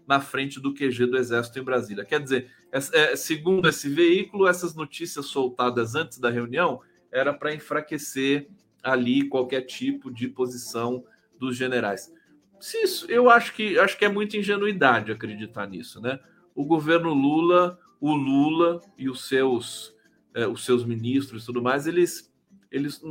na 0.07 0.19
frente 0.19 0.59
do 0.59 0.73
QG 0.73 1.07
do 1.07 1.17
Exército 1.17 1.59
em 1.59 1.63
Brasília. 1.63 2.05
Quer 2.05 2.21
dizer, 2.21 2.51
é, 2.91 3.15
segundo 3.15 3.69
esse 3.69 3.87
veículo, 3.87 4.47
essas 4.47 4.75
notícias 4.75 5.27
soltadas 5.27 5.95
antes 5.95 6.19
da 6.19 6.29
reunião 6.29 6.81
era 7.09 7.33
para 7.33 7.55
enfraquecer 7.55 8.49
ali 8.83 9.29
qualquer 9.29 9.61
tipo 9.61 10.11
de 10.11 10.27
posição 10.27 11.05
dos 11.39 11.55
generais. 11.55 12.13
Se 12.59 12.77
isso, 12.83 13.09
eu 13.09 13.29
acho 13.29 13.53
que 13.53 13.79
acho 13.79 13.97
que 13.97 14.03
é 14.03 14.09
muita 14.09 14.37
ingenuidade 14.37 15.11
acreditar 15.11 15.67
nisso, 15.67 16.01
né? 16.01 16.19
O 16.53 16.65
governo 16.65 17.13
Lula, 17.13 17.79
o 17.99 18.13
Lula 18.13 18.81
e 18.97 19.09
os 19.09 19.27
seus 19.27 19.95
é, 20.33 20.45
os 20.45 20.65
seus 20.65 20.83
ministros 20.83 21.43
e 21.43 21.45
tudo 21.45 21.61
mais, 21.61 21.87
eles 21.87 22.29
eles 22.69 23.01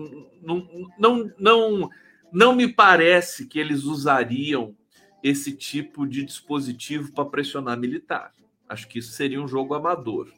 não, 0.43 0.69
não, 0.99 1.33
não, 1.39 1.91
não 2.31 2.55
me 2.55 2.69
parece 2.69 3.47
que 3.47 3.59
eles 3.59 3.85
usariam 3.85 4.77
esse 5.23 5.57
tipo 5.57 6.07
de 6.07 6.23
dispositivo 6.23 7.13
para 7.15 7.25
pressionar 7.25 7.79
militar. 7.79 8.31
Acho 8.75 8.89
que 8.89 8.99
isso 8.99 9.13
seria 9.13 9.41
um 9.41 9.49
jogo 9.49 9.73
amador. 9.73 10.29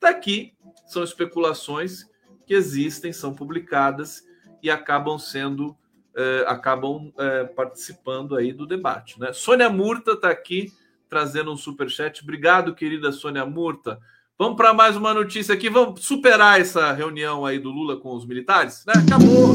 Daqui 0.00 0.52
são 0.86 1.02
especulações 1.02 2.04
que 2.44 2.52
existem, 2.52 3.12
são 3.12 3.32
publicadas 3.32 4.22
e 4.62 4.68
acabam 4.68 5.18
sendo 5.18 5.76
eh, 6.14 6.44
acabam 6.48 7.12
eh, 7.18 7.44
participando 7.44 8.36
aí 8.36 8.52
do 8.52 8.66
debate. 8.66 9.20
Né? 9.20 9.32
Sônia 9.32 9.70
Murta 9.70 10.12
está 10.12 10.30
aqui 10.30 10.72
trazendo 11.08 11.52
um 11.52 11.56
super 11.56 11.88
chat. 11.88 12.22
Obrigado, 12.22 12.74
querida 12.74 13.12
Sônia 13.12 13.46
Murta. 13.46 14.00
Vamos 14.38 14.56
para 14.56 14.74
mais 14.74 14.96
uma 14.96 15.14
notícia 15.14 15.54
aqui. 15.54 15.70
Vamos 15.70 16.04
superar 16.04 16.60
essa 16.60 16.92
reunião 16.92 17.46
aí 17.46 17.58
do 17.58 17.70
Lula 17.70 17.96
com 17.98 18.14
os 18.14 18.26
militares? 18.26 18.84
Né? 18.86 18.94
Acabou! 18.96 19.54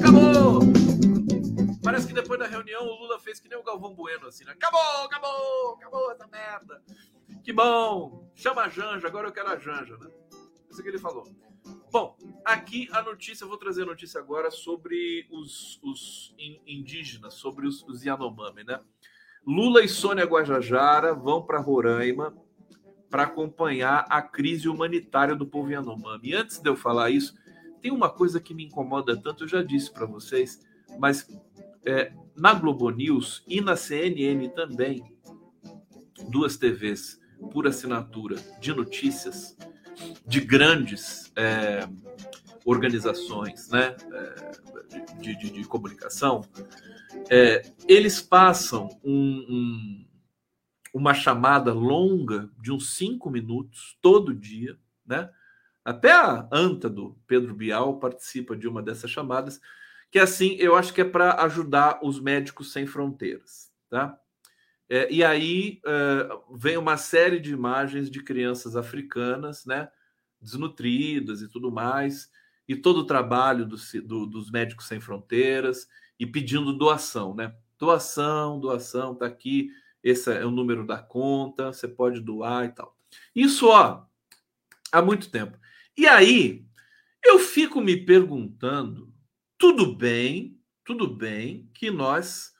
Acabou! 0.00 0.60
Parece 1.82 2.08
que 2.08 2.14
depois 2.14 2.38
da 2.40 2.46
reunião 2.46 2.82
o 2.82 3.00
Lula 3.02 3.18
fez 3.18 3.38
que 3.38 3.48
nem 3.48 3.58
o 3.58 3.62
Galvão 3.62 3.94
Bueno, 3.94 4.26
assim, 4.26 4.44
né? 4.44 4.52
Acabou, 4.52 5.04
acabou, 5.04 5.74
acabou 5.74 6.10
essa 6.10 6.26
merda. 6.26 6.82
Que 7.46 7.52
bom! 7.52 8.28
Chama 8.34 8.62
a 8.62 8.68
Janja, 8.68 9.06
agora 9.06 9.28
eu 9.28 9.32
quero 9.32 9.48
a 9.48 9.56
Janja, 9.56 9.96
né? 9.98 10.10
Isso 10.68 10.82
que 10.82 10.88
ele 10.88 10.98
falou. 10.98 11.22
Bom, 11.92 12.16
aqui 12.44 12.88
a 12.90 13.00
notícia, 13.00 13.44
eu 13.44 13.48
vou 13.48 13.56
trazer 13.56 13.84
a 13.84 13.86
notícia 13.86 14.18
agora 14.18 14.50
sobre 14.50 15.28
os, 15.30 15.80
os 15.80 16.34
indígenas, 16.66 17.34
sobre 17.34 17.68
os, 17.68 17.84
os 17.84 18.04
Yanomami, 18.04 18.64
né? 18.64 18.80
Lula 19.46 19.84
e 19.84 19.88
Sônia 19.88 20.24
Guajajara 20.24 21.14
vão 21.14 21.40
para 21.40 21.60
Roraima 21.60 22.36
para 23.08 23.22
acompanhar 23.22 24.04
a 24.10 24.20
crise 24.20 24.68
humanitária 24.68 25.36
do 25.36 25.46
povo 25.46 25.70
Yanomami. 25.70 26.34
Antes 26.34 26.58
de 26.58 26.68
eu 26.68 26.74
falar 26.74 27.10
isso, 27.10 27.32
tem 27.80 27.92
uma 27.92 28.10
coisa 28.10 28.40
que 28.40 28.54
me 28.54 28.64
incomoda 28.64 29.16
tanto, 29.16 29.44
eu 29.44 29.48
já 29.48 29.62
disse 29.62 29.92
para 29.92 30.04
vocês, 30.04 30.66
mas 30.98 31.28
é, 31.84 32.12
na 32.34 32.52
Globo 32.54 32.90
News 32.90 33.44
e 33.46 33.60
na 33.60 33.76
CNN 33.76 34.48
também, 34.48 35.16
duas 36.28 36.56
TVs 36.56 37.24
por 37.52 37.66
assinatura 37.66 38.36
de 38.60 38.72
notícias 38.74 39.56
de 40.26 40.40
grandes 40.40 41.32
é, 41.36 41.88
organizações 42.64 43.70
né, 43.70 43.96
é, 44.12 45.16
de, 45.20 45.36
de, 45.38 45.50
de, 45.50 45.64
comunicação, 45.64 46.44
é, 47.30 47.62
eles 47.88 48.20
passam 48.20 48.88
um, 49.02 49.46
um, 49.48 50.06
uma 50.92 51.14
chamada 51.14 51.72
longa 51.72 52.50
de 52.60 52.72
uns 52.72 52.94
cinco 52.94 53.30
minutos 53.30 53.96
todo 54.00 54.34
dia, 54.34 54.78
né? 55.06 55.30
Até 55.84 56.10
a 56.10 56.48
anta 56.50 56.90
do 56.90 57.16
Pedro 57.28 57.54
Bial 57.54 58.00
participa 58.00 58.56
de 58.56 58.66
uma 58.66 58.82
dessas 58.82 59.08
chamadas, 59.08 59.60
que 60.10 60.18
assim 60.18 60.56
eu 60.56 60.74
acho 60.74 60.92
que 60.92 61.00
é 61.00 61.04
para 61.04 61.40
ajudar 61.44 62.00
os 62.02 62.18
médicos 62.18 62.72
sem 62.72 62.86
fronteiras, 62.86 63.70
tá? 63.88 64.18
É, 64.88 65.12
e 65.12 65.24
aí 65.24 65.80
vem 66.52 66.76
uma 66.76 66.96
série 66.96 67.40
de 67.40 67.52
imagens 67.52 68.10
de 68.10 68.22
crianças 68.22 68.76
africanas, 68.76 69.66
né, 69.66 69.88
desnutridas 70.40 71.42
e 71.42 71.48
tudo 71.48 71.72
mais, 71.72 72.30
e 72.68 72.76
todo 72.76 72.98
o 72.98 73.06
trabalho 73.06 73.66
do, 73.66 73.76
do, 74.02 74.26
dos 74.26 74.50
médicos 74.50 74.86
sem 74.86 75.00
fronteiras 75.00 75.88
e 76.18 76.26
pedindo 76.26 76.72
doação, 76.72 77.34
né? 77.34 77.54
Doação, 77.78 78.58
doação, 78.58 79.14
tá 79.14 79.26
aqui, 79.26 79.70
esse 80.02 80.32
é 80.32 80.44
o 80.44 80.50
número 80.50 80.86
da 80.86 80.98
conta, 80.98 81.72
você 81.72 81.86
pode 81.86 82.20
doar 82.20 82.64
e 82.64 82.68
tal. 82.70 82.96
Isso, 83.34 83.68
ó, 83.68 84.04
há 84.90 85.02
muito 85.02 85.30
tempo. 85.30 85.58
E 85.96 86.06
aí 86.06 86.64
eu 87.24 87.38
fico 87.38 87.80
me 87.80 87.96
perguntando, 87.96 89.12
tudo 89.58 89.94
bem, 89.94 90.60
tudo 90.84 91.08
bem 91.08 91.70
que 91.74 91.90
nós 91.90 92.52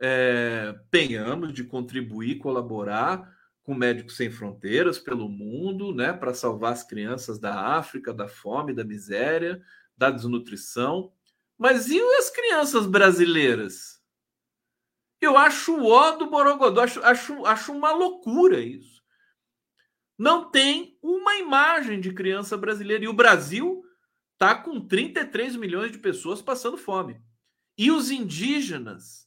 é, 0.00 0.74
tenhamos 0.90 1.52
de 1.52 1.64
contribuir, 1.64 2.38
colaborar 2.38 3.32
com 3.62 3.74
Médicos 3.74 4.16
Sem 4.16 4.30
Fronteiras 4.30 4.98
pelo 4.98 5.28
mundo, 5.28 5.94
né, 5.94 6.12
para 6.12 6.34
salvar 6.34 6.72
as 6.72 6.84
crianças 6.84 7.38
da 7.38 7.76
África, 7.76 8.12
da 8.12 8.28
fome, 8.28 8.74
da 8.74 8.84
miséria, 8.84 9.62
da 9.96 10.10
desnutrição. 10.10 11.12
Mas 11.56 11.88
e 11.88 12.00
as 12.18 12.30
crianças 12.30 12.86
brasileiras? 12.86 14.02
Eu 15.20 15.38
acho 15.38 15.74
o 15.74 15.86
ó 15.86 16.12
do 16.12 16.28
Borogodó, 16.28 16.82
acho, 16.82 17.02
acho, 17.02 17.46
acho 17.46 17.72
uma 17.72 17.92
loucura 17.92 18.60
isso. 18.60 19.02
Não 20.18 20.50
tem 20.50 20.98
uma 21.02 21.36
imagem 21.36 22.00
de 22.00 22.12
criança 22.12 22.56
brasileira. 22.56 23.04
E 23.04 23.08
o 23.08 23.14
Brasil 23.14 23.82
está 24.34 24.54
com 24.54 24.86
33 24.86 25.56
milhões 25.56 25.90
de 25.90 25.98
pessoas 25.98 26.42
passando 26.42 26.76
fome. 26.76 27.20
E 27.76 27.90
os 27.90 28.10
indígenas 28.10 29.23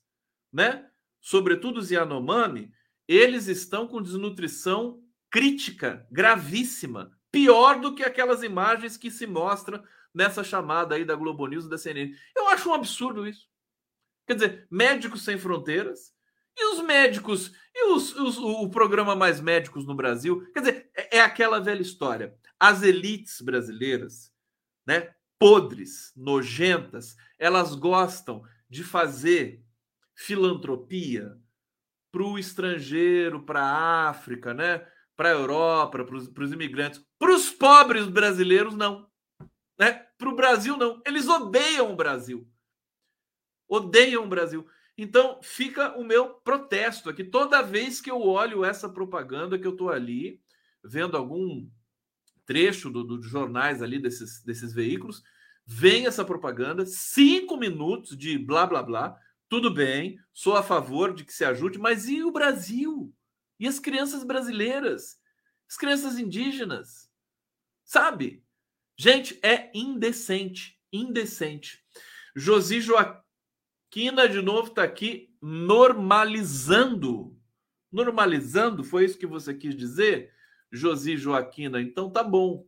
né? 0.51 0.87
Sobretudo 1.19 1.77
os 1.77 1.91
Yanomami, 1.91 2.71
eles 3.07 3.47
estão 3.47 3.87
com 3.87 4.01
desnutrição 4.01 5.01
crítica, 5.29 6.07
gravíssima, 6.11 7.11
pior 7.31 7.79
do 7.79 7.93
que 7.93 8.03
aquelas 8.03 8.43
imagens 8.43 8.97
que 8.97 9.11
se 9.11 9.27
mostram 9.27 9.83
nessa 10.13 10.43
chamada 10.43 10.95
aí 10.95 11.05
da 11.05 11.15
Globo 11.15 11.45
News 11.47 11.67
da 11.67 11.77
CNN. 11.77 12.13
Eu 12.35 12.49
acho 12.49 12.69
um 12.69 12.73
absurdo 12.73 13.27
isso. 13.27 13.47
Quer 14.25 14.33
dizer, 14.33 14.67
médicos 14.69 15.23
sem 15.23 15.37
fronteiras 15.37 16.13
e 16.57 16.73
os 16.73 16.81
médicos 16.83 17.53
e 17.73 17.91
os, 17.91 18.15
os, 18.15 18.37
o 18.37 18.67
programa 18.69 19.15
Mais 19.15 19.39
Médicos 19.39 19.85
no 19.85 19.95
Brasil. 19.95 20.51
Quer 20.51 20.59
dizer, 20.59 20.89
é, 20.95 21.17
é 21.17 21.21
aquela 21.21 21.59
velha 21.59 21.81
história. 21.81 22.35
As 22.59 22.81
elites 22.81 23.39
brasileiras, 23.41 24.31
né, 24.85 25.13
podres, 25.37 26.11
nojentas, 26.15 27.15
elas 27.37 27.75
gostam 27.75 28.43
de 28.69 28.83
fazer 28.83 29.63
filantropia 30.17 31.37
para 32.11 32.23
o 32.23 32.39
estrangeiro, 32.39 33.43
para 33.43 33.61
a 33.61 34.09
África, 34.09 34.53
né? 34.53 34.85
para 35.15 35.29
a 35.29 35.33
Europa, 35.33 36.03
para 36.05 36.43
os 36.43 36.51
imigrantes. 36.51 37.03
Para 37.17 37.33
os 37.33 37.49
pobres 37.49 38.07
brasileiros, 38.07 38.75
não. 38.75 39.09
Né? 39.79 39.93
Para 40.17 40.29
o 40.29 40.35
Brasil, 40.35 40.77
não. 40.77 41.01
Eles 41.05 41.27
odeiam 41.27 41.91
o 41.91 41.95
Brasil. 41.95 42.47
Odeiam 43.67 44.23
o 44.23 44.29
Brasil. 44.29 44.67
Então, 44.97 45.39
fica 45.41 45.97
o 45.97 46.03
meu 46.03 46.35
protesto 46.35 47.09
aqui. 47.09 47.23
Toda 47.23 47.61
vez 47.61 47.99
que 47.99 48.09
eu 48.09 48.21
olho 48.21 48.63
essa 48.63 48.87
propaganda, 48.87 49.57
que 49.57 49.65
eu 49.65 49.71
estou 49.71 49.89
ali, 49.89 50.41
vendo 50.83 51.17
algum 51.17 51.67
trecho 52.45 52.89
dos 52.89 53.05
do 53.05 53.21
jornais 53.21 53.81
ali 53.81 53.99
desses, 53.99 54.43
desses 54.43 54.73
veículos, 54.73 55.21
vem 55.65 56.05
essa 56.05 56.23
propaganda, 56.23 56.85
cinco 56.85 57.57
minutos 57.57 58.17
de 58.17 58.37
blá 58.37 58.65
blá 58.65 58.81
blá, 58.81 59.19
tudo 59.49 59.73
bem, 59.73 60.19
sou 60.33 60.55
a 60.55 60.63
favor 60.63 61.13
de 61.13 61.23
que 61.23 61.33
se 61.33 61.45
ajude, 61.45 61.79
mas 61.79 62.07
e 62.07 62.21
o 62.23 62.31
Brasil? 62.31 63.13
E 63.59 63.67
as 63.67 63.79
crianças 63.79 64.23
brasileiras? 64.23 65.17
As 65.69 65.77
crianças 65.77 66.19
indígenas? 66.19 67.09
Sabe? 67.83 68.43
Gente, 68.97 69.39
é 69.41 69.71
indecente. 69.73 70.77
Indecente. 70.91 71.83
Josi 72.35 72.81
Joaquina, 72.81 74.27
de 74.29 74.41
novo, 74.41 74.69
está 74.69 74.83
aqui 74.83 75.33
normalizando. 75.41 77.37
Normalizando? 77.91 78.83
Foi 78.83 79.05
isso 79.05 79.17
que 79.17 79.25
você 79.25 79.53
quis 79.53 79.75
dizer? 79.75 80.33
Josi 80.71 81.15
Joaquina, 81.15 81.81
então 81.81 82.09
tá 82.09 82.23
bom. 82.23 82.65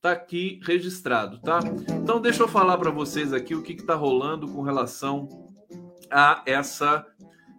Tá 0.00 0.12
aqui 0.12 0.60
registrado, 0.64 1.40
tá? 1.40 1.60
Então 2.02 2.20
deixa 2.20 2.42
eu 2.42 2.48
falar 2.48 2.78
para 2.78 2.90
vocês 2.90 3.32
aqui 3.32 3.54
o 3.54 3.62
que 3.62 3.72
está 3.72 3.94
rolando 3.94 4.46
com 4.48 4.62
relação 4.62 5.45
a 6.10 6.42
essa 6.46 7.06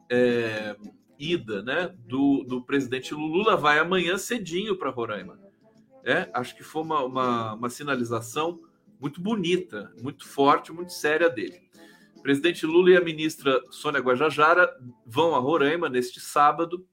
é, 0.10 0.76
ida 1.20 1.62
né, 1.64 1.94
do, 2.06 2.44
do 2.44 2.62
presidente 2.64 3.14
Lula. 3.14 3.58
Vai 3.58 3.80
amanhã 3.80 4.18
cedinho 4.18 4.78
para 4.78 4.90
Roraima. 4.90 5.40
É, 6.04 6.30
acho 6.34 6.56
que 6.56 6.64
foi 6.64 6.84
uma, 6.84 7.04
uma, 7.04 7.54
uma, 7.54 7.70
sinalização 7.70 8.62
muito 9.00 9.20
bonita, 9.20 9.94
muito 10.02 10.28
forte, 10.28 10.72
muito 10.72 10.94
séria 10.94 11.30
dele. 11.30 11.62
O 12.16 12.22
presidente 12.22 12.66
Lula 12.66 12.92
e 12.92 12.98
a 12.98 13.02
ministra 13.02 13.62
Sônia 13.70 14.00
Guajajara 14.00 14.74
vão 15.06 15.36
a 15.36 15.40
Roraima 15.40 15.90
neste 15.90 16.20
sábado 16.20 16.88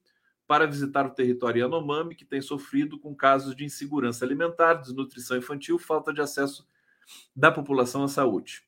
para 0.47 0.67
visitar 0.67 1.07
o 1.07 1.11
território 1.11 1.61
Yanomami, 1.61 2.15
que 2.15 2.25
tem 2.25 2.43
sofrido 2.43 2.99
com 2.99 3.15
casos 3.15 3.57
de 3.57 3.65
insegurança 3.65 4.25
alimentar, 4.25 4.75
desnutrição 4.75 5.37
infantil, 5.37 5.79
falta 5.79 6.13
de 6.13 6.21
acesso 6.21 6.67
da 7.35 7.51
população 7.51 8.03
à 8.03 8.09
saúde. 8.09 8.63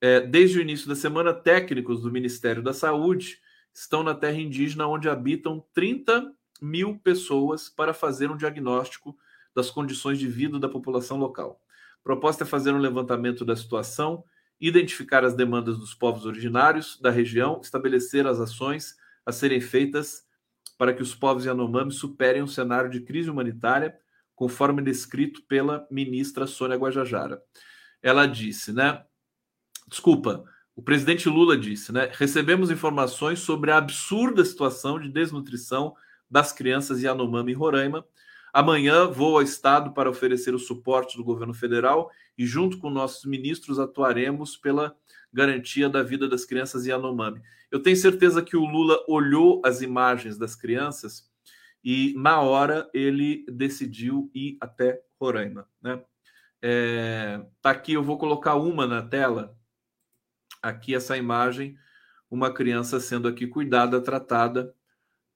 É, 0.00 0.20
desde 0.20 0.58
o 0.58 0.62
início 0.62 0.88
da 0.88 0.94
semana, 0.94 1.32
técnicos 1.32 2.02
do 2.02 2.12
Ministério 2.12 2.62
da 2.62 2.72
Saúde 2.72 3.38
estão 3.72 4.02
na 4.02 4.14
terra 4.14 4.38
indígena 4.38 4.86
onde 4.86 5.08
habitam 5.08 5.64
30 5.72 6.32
mil 6.60 6.98
pessoas 6.98 7.68
para 7.68 7.94
fazer 7.94 8.30
um 8.30 8.36
diagnóstico 8.36 9.16
das 9.54 9.70
condições 9.70 10.18
de 10.18 10.28
vida 10.28 10.58
da 10.58 10.68
população 10.68 11.16
local. 11.16 11.60
A 12.00 12.02
proposta 12.02 12.44
é 12.44 12.46
fazer 12.46 12.72
um 12.72 12.78
levantamento 12.78 13.44
da 13.44 13.56
situação, 13.56 14.22
identificar 14.60 15.24
as 15.24 15.34
demandas 15.34 15.78
dos 15.78 15.94
povos 15.94 16.24
originários 16.24 16.98
da 17.00 17.10
região, 17.10 17.60
estabelecer 17.62 18.26
as 18.26 18.38
ações 18.40 18.96
a 19.24 19.32
serem 19.32 19.60
feitas 19.60 20.24
para 20.78 20.92
que 20.92 21.02
os 21.02 21.14
povos 21.14 21.44
Yanomami 21.44 21.90
superem 21.90 22.42
um 22.42 22.46
cenário 22.46 22.90
de 22.90 23.00
crise 23.00 23.30
humanitária, 23.30 23.96
conforme 24.34 24.82
descrito 24.82 25.42
pela 25.48 25.86
ministra 25.90 26.46
Sônia 26.46 26.76
Guajajara. 26.76 27.42
Ela 28.02 28.26
disse, 28.26 28.72
né? 28.72 29.02
Desculpa, 29.88 30.44
o 30.74 30.82
presidente 30.82 31.28
Lula 31.28 31.56
disse, 31.56 31.92
né? 31.92 32.10
Recebemos 32.12 32.70
informações 32.70 33.38
sobre 33.38 33.70
a 33.70 33.78
absurda 33.78 34.44
situação 34.44 35.00
de 35.00 35.08
desnutrição 35.08 35.94
das 36.30 36.52
crianças 36.52 37.02
Yanomami 37.02 37.52
em 37.52 37.54
Roraima. 37.54 38.04
Amanhã 38.52 39.06
vou 39.06 39.36
ao 39.36 39.42
Estado 39.42 39.92
para 39.92 40.10
oferecer 40.10 40.54
o 40.54 40.58
suporte 40.58 41.16
do 41.16 41.24
governo 41.24 41.54
federal 41.54 42.10
e, 42.36 42.46
junto 42.46 42.78
com 42.78 42.90
nossos 42.90 43.24
ministros, 43.24 43.78
atuaremos 43.78 44.56
pela 44.56 44.96
garantia 45.32 45.88
da 45.88 46.02
vida 46.02 46.28
das 46.28 46.44
crianças 46.44 46.86
Yanomami. 46.86 47.40
Eu 47.70 47.82
tenho 47.82 47.96
certeza 47.96 48.42
que 48.42 48.56
o 48.56 48.64
Lula 48.64 48.98
olhou 49.08 49.60
as 49.64 49.82
imagens 49.82 50.38
das 50.38 50.54
crianças 50.54 51.30
e, 51.84 52.14
na 52.16 52.40
hora, 52.40 52.88
ele 52.92 53.44
decidiu 53.48 54.30
ir 54.34 54.56
até 54.60 55.00
Roraima. 55.20 55.68
Né? 55.80 56.02
É, 56.62 57.44
tá 57.60 57.70
aqui, 57.70 57.92
eu 57.92 58.02
vou 58.02 58.18
colocar 58.18 58.56
uma 58.56 58.86
na 58.86 59.02
tela. 59.02 59.56
Aqui, 60.62 60.94
essa 60.94 61.16
imagem, 61.16 61.76
uma 62.30 62.52
criança 62.52 62.98
sendo 63.00 63.28
aqui 63.28 63.46
cuidada, 63.46 64.00
tratada 64.00 64.74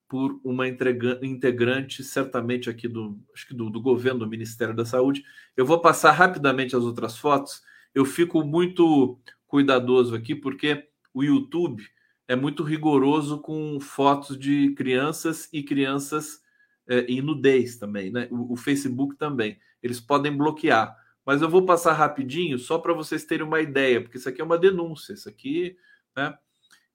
por 0.09 0.41
uma 0.43 0.67
integrante, 0.67 2.03
certamente 2.03 2.69
aqui 2.69 2.89
do, 2.89 3.17
acho 3.33 3.47
que 3.47 3.55
do, 3.55 3.71
do, 3.71 3.81
governo, 3.81 4.21
do 4.21 4.27
Ministério 4.27 4.75
da 4.75 4.85
Saúde. 4.85 5.23
Eu 5.57 5.65
vou 5.65 5.81
passar 5.81 6.11
rapidamente 6.11 6.75
as 6.75 6.83
outras 6.83 7.17
fotos. 7.17 7.63
Eu 7.95 8.05
fico 8.05 8.43
muito 8.43 9.21
cuidadoso 9.47 10.17
aqui, 10.17 10.35
porque 10.35 10.89
o 11.15 11.23
YouTube 11.23 11.85
é 12.27 12.35
muito 12.35 12.65
rigoroso 12.65 13.39
com 13.41 13.79
fotos 13.81 14.37
de 14.37 14.73
crianças 14.75 15.49
e 15.53 15.63
crianças 15.63 16.41
é, 16.89 17.03
em 17.03 17.23
nudez 17.23 17.77
também, 17.77 18.11
né? 18.11 18.27
O, 18.33 18.55
o 18.55 18.57
Facebook 18.57 19.17
também. 19.17 19.59
Eles 19.81 20.01
podem 20.01 20.37
bloquear. 20.37 20.97
Mas 21.25 21.43
eu 21.43 21.49
vou 21.49 21.65
passar 21.65 21.93
rapidinho 21.93 22.59
só 22.59 22.79
para 22.79 22.93
vocês 22.93 23.25
terem 23.25 23.47
uma 23.47 23.61
ideia, 23.61 24.01
porque 24.01 24.19
isso 24.19 24.29
aqui 24.29 24.41
é 24.41 24.45
uma 24.45 24.59
denúncia. 24.59 25.13
Isso 25.13 25.29
aqui, 25.29 25.77
né? 26.17 26.37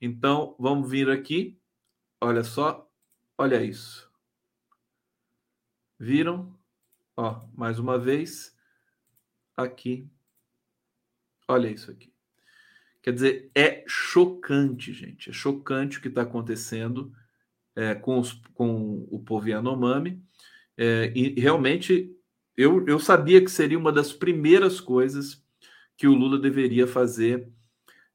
Então, 0.02 0.56
vamos 0.60 0.90
vir 0.90 1.10
aqui. 1.10 1.58
Olha 2.22 2.44
só, 2.44 2.86
Olha 3.38 3.62
isso. 3.62 4.10
Viram? 6.00 6.58
Ó, 7.18 7.46
mais 7.54 7.80
uma 7.80 8.00
vez 8.00 8.56
aqui. 9.58 10.10
Olha 11.48 11.70
isso 11.70 11.92
aqui. 11.92 12.14
Quer 13.02 13.14
dizer, 13.14 13.52
é 13.54 13.84
chocante, 13.88 14.94
gente. 14.94 15.30
É 15.30 15.34
chocante 15.34 15.98
o 15.98 16.02
que 16.02 16.08
está 16.08 16.22
acontecendo 16.22 17.14
é, 17.76 17.94
com, 17.94 18.20
os, 18.20 18.34
com 18.54 19.06
o 19.12 19.22
povo 19.22 19.50
Yanomami. 19.50 20.24
É, 20.78 21.12
e 21.14 21.40
realmente 21.40 22.18
eu, 22.58 22.86
eu 22.88 23.00
sabia 23.00 23.44
que 23.44 23.52
seria 23.52 23.78
uma 23.78 23.92
das 23.92 24.14
primeiras 24.14 24.80
coisas 24.80 25.44
que 25.98 26.08
o 26.08 26.14
Lula 26.14 26.40
deveria 26.40 26.88
fazer 26.88 27.50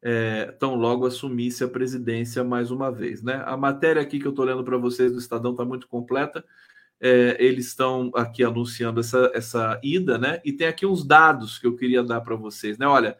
é, 0.02 0.46
tão 0.52 0.74
logo 0.76 1.06
assumisse 1.06 1.62
a 1.62 1.68
presidência 1.68 2.42
mais 2.42 2.70
uma 2.70 2.90
vez. 2.90 3.22
Né? 3.22 3.42
A 3.44 3.56
matéria 3.56 4.00
aqui 4.00 4.18
que 4.18 4.26
eu 4.26 4.30
estou 4.30 4.44
lendo 4.44 4.64
para 4.64 4.78
vocês 4.78 5.12
do 5.12 5.18
Estadão 5.18 5.52
está 5.52 5.64
muito 5.64 5.86
completa. 5.88 6.44
É, 6.98 7.36
eles 7.38 7.68
estão 7.68 8.10
aqui 8.14 8.42
anunciando 8.44 9.00
essa, 9.00 9.30
essa 9.34 9.80
ida, 9.82 10.18
né? 10.18 10.38
E 10.44 10.52
tem 10.52 10.66
aqui 10.66 10.84
uns 10.84 11.02
dados 11.02 11.58
que 11.58 11.66
eu 11.66 11.74
queria 11.74 12.02
dar 12.02 12.20
para 12.20 12.36
vocês, 12.36 12.76
né? 12.76 12.86
Olha, 12.86 13.16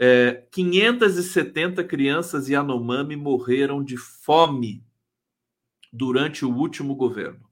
é, 0.00 0.42
570 0.50 1.84
crianças 1.84 2.48
Yanomami 2.48 3.14
morreram 3.14 3.84
de 3.84 3.96
fome 3.96 4.82
durante 5.92 6.44
o 6.44 6.52
último 6.52 6.96
governo. 6.96 7.43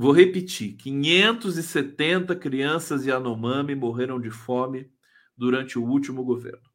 Vou 0.00 0.12
repetir: 0.12 0.76
570 0.78 2.34
crianças 2.34 3.04
Yanomami 3.04 3.74
morreram 3.74 4.18
de 4.18 4.30
fome 4.30 4.90
durante 5.36 5.78
o 5.78 5.84
último 5.84 6.24
governo. 6.24 6.66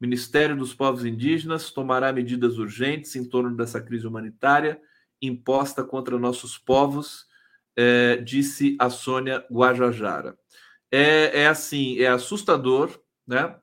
O 0.00 0.02
Ministério 0.02 0.56
dos 0.56 0.72
Povos 0.72 1.04
Indígenas 1.04 1.72
tomará 1.72 2.12
medidas 2.12 2.56
urgentes 2.56 3.16
em 3.16 3.28
torno 3.28 3.56
dessa 3.56 3.80
crise 3.80 4.06
humanitária 4.06 4.80
imposta 5.20 5.82
contra 5.82 6.16
nossos 6.16 6.56
povos, 6.56 7.26
é, 7.76 8.18
disse 8.18 8.76
a 8.78 8.88
Sônia 8.88 9.44
Guajajara. 9.50 10.38
É, 10.92 11.40
é 11.40 11.48
assim, 11.48 11.98
é 11.98 12.06
assustador, 12.06 12.96
né? 13.26 13.58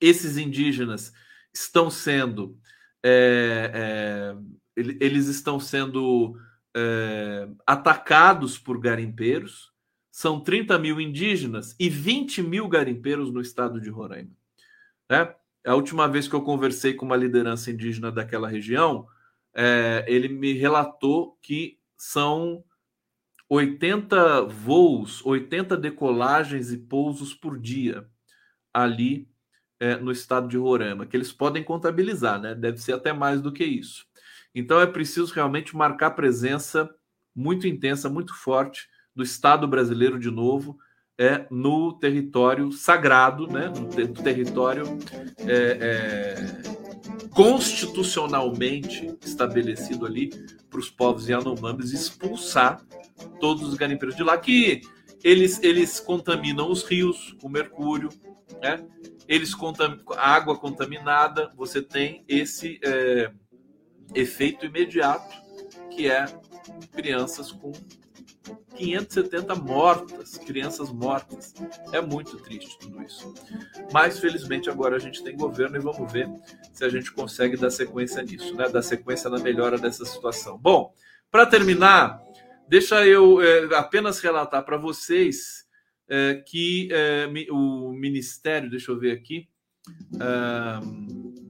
Esses 0.00 0.36
indígenas 0.36 1.12
estão 1.54 1.88
sendo, 1.88 2.58
é, 3.00 3.70
é 3.72 4.36
eles 4.76 5.28
estão 5.28 5.60
sendo 5.60 6.36
é, 6.78 7.48
atacados 7.66 8.56
por 8.56 8.78
garimpeiros, 8.78 9.72
são 10.10 10.40
30 10.40 10.78
mil 10.78 11.00
indígenas 11.00 11.74
e 11.78 11.88
20 11.88 12.42
mil 12.42 12.68
garimpeiros 12.68 13.32
no 13.32 13.40
estado 13.40 13.80
de 13.80 13.90
Roraima. 13.90 14.30
Né? 15.10 15.34
A 15.66 15.74
última 15.74 16.08
vez 16.08 16.28
que 16.28 16.34
eu 16.34 16.42
conversei 16.42 16.94
com 16.94 17.04
uma 17.04 17.16
liderança 17.16 17.70
indígena 17.70 18.10
daquela 18.10 18.48
região, 18.48 19.06
é, 19.54 20.04
ele 20.06 20.28
me 20.28 20.52
relatou 20.52 21.36
que 21.42 21.78
são 21.96 22.64
80 23.48 24.42
voos, 24.44 25.24
80 25.24 25.76
decolagens 25.76 26.72
e 26.72 26.78
pousos 26.78 27.34
por 27.34 27.58
dia 27.58 28.08
ali 28.72 29.28
é, 29.80 29.96
no 29.96 30.12
estado 30.12 30.48
de 30.48 30.56
Roraima, 30.56 31.06
que 31.06 31.16
eles 31.16 31.32
podem 31.32 31.64
contabilizar, 31.64 32.40
né? 32.40 32.54
Deve 32.54 32.78
ser 32.78 32.92
até 32.92 33.12
mais 33.12 33.40
do 33.40 33.52
que 33.52 33.64
isso. 33.64 34.07
Então 34.58 34.80
é 34.80 34.86
preciso 34.86 35.32
realmente 35.32 35.76
marcar 35.76 36.10
presença 36.10 36.90
muito 37.32 37.68
intensa, 37.68 38.08
muito 38.08 38.34
forte 38.34 38.88
do 39.14 39.22
Estado 39.22 39.68
brasileiro, 39.68 40.18
de 40.18 40.32
novo, 40.32 40.76
é 41.16 41.46
no 41.48 41.92
território 41.92 42.72
sagrado, 42.72 43.46
né, 43.46 43.68
no, 43.68 43.88
ter, 43.88 44.08
território 44.08 44.84
é, 45.38 45.78
é, 45.80 47.28
constitucionalmente 47.30 49.16
estabelecido 49.24 50.04
ali 50.04 50.30
para 50.68 50.80
os 50.80 50.90
povos 50.90 51.28
Yanomamis 51.28 51.92
expulsar 51.92 52.84
todos 53.40 53.62
os 53.62 53.74
garimpeiros 53.74 54.16
de 54.16 54.24
lá, 54.24 54.36
que 54.36 54.80
eles, 55.22 55.62
eles 55.62 56.00
contaminam 56.00 56.68
os 56.68 56.82
rios 56.82 57.36
com 57.40 57.48
mercúrio, 57.48 58.08
né? 58.60 58.84
eles 59.28 59.54
contam 59.54 59.98
a 60.16 60.34
água 60.34 60.56
contaminada, 60.56 61.48
você 61.56 61.80
tem 61.80 62.24
esse 62.26 62.80
é, 62.82 63.30
efeito 64.14 64.66
imediato, 64.66 65.36
que 65.90 66.10
é 66.10 66.24
crianças 66.92 67.52
com 67.52 67.72
570 68.76 69.54
mortas, 69.56 70.38
crianças 70.38 70.90
mortas. 70.90 71.54
É 71.92 72.00
muito 72.00 72.36
triste 72.38 72.78
tudo 72.78 73.02
isso. 73.02 73.34
Mas 73.92 74.18
felizmente 74.18 74.70
agora 74.70 74.96
a 74.96 74.98
gente 74.98 75.22
tem 75.22 75.36
governo 75.36 75.76
e 75.76 75.80
vamos 75.80 76.10
ver 76.10 76.28
se 76.72 76.84
a 76.84 76.88
gente 76.88 77.12
consegue 77.12 77.56
dar 77.56 77.70
sequência 77.70 78.22
nisso, 78.22 78.54
né? 78.54 78.68
Dar 78.68 78.82
sequência 78.82 79.28
na 79.28 79.38
melhora 79.38 79.76
dessa 79.76 80.04
situação. 80.04 80.58
Bom, 80.58 80.94
para 81.30 81.44
terminar, 81.44 82.22
deixa 82.68 83.06
eu 83.06 83.42
é, 83.42 83.76
apenas 83.76 84.20
relatar 84.20 84.64
para 84.64 84.76
vocês 84.76 85.66
é, 86.08 86.42
que 86.46 86.88
é, 86.90 87.28
o 87.50 87.92
Ministério, 87.92 88.70
deixa 88.70 88.90
eu 88.90 88.98
ver 88.98 89.12
aqui, 89.12 89.48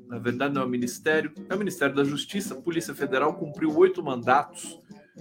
na 0.08 0.18
verdade 0.18 0.54
não 0.54 0.62
é 0.62 0.64
o 0.64 0.68
Ministério, 0.68 1.32
é 1.48 1.54
o 1.54 1.58
Ministério 1.58 1.94
da 1.94 2.02
Justiça, 2.02 2.54
Polícia 2.54 2.94
Federal 2.94 3.34
cumpriu 3.34 3.76
oito 3.76 4.02
mandatos 4.02 4.78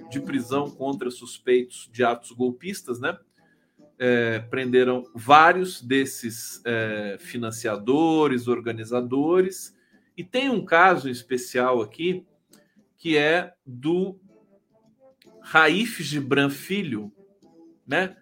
de 0.10 0.20
prisão 0.20 0.70
contra 0.70 1.12
suspeitos 1.12 1.90
de 1.92 2.04
atos 2.04 2.32
golpistas, 2.32 3.00
né? 3.00 3.18
É, 4.00 4.40
prenderam 4.40 5.04
vários 5.14 5.82
desses 5.82 6.62
é, 6.64 7.18
financiadores, 7.20 8.48
organizadores, 8.48 9.76
e 10.16 10.24
tem 10.24 10.50
um 10.50 10.64
caso 10.64 11.10
especial 11.10 11.82
aqui 11.82 12.26
que 12.98 13.18
é 13.18 13.54
do 13.66 14.20
Raif 15.42 16.04
Gibran 16.04 16.50
Filho, 16.50 17.12
né? 17.86 18.16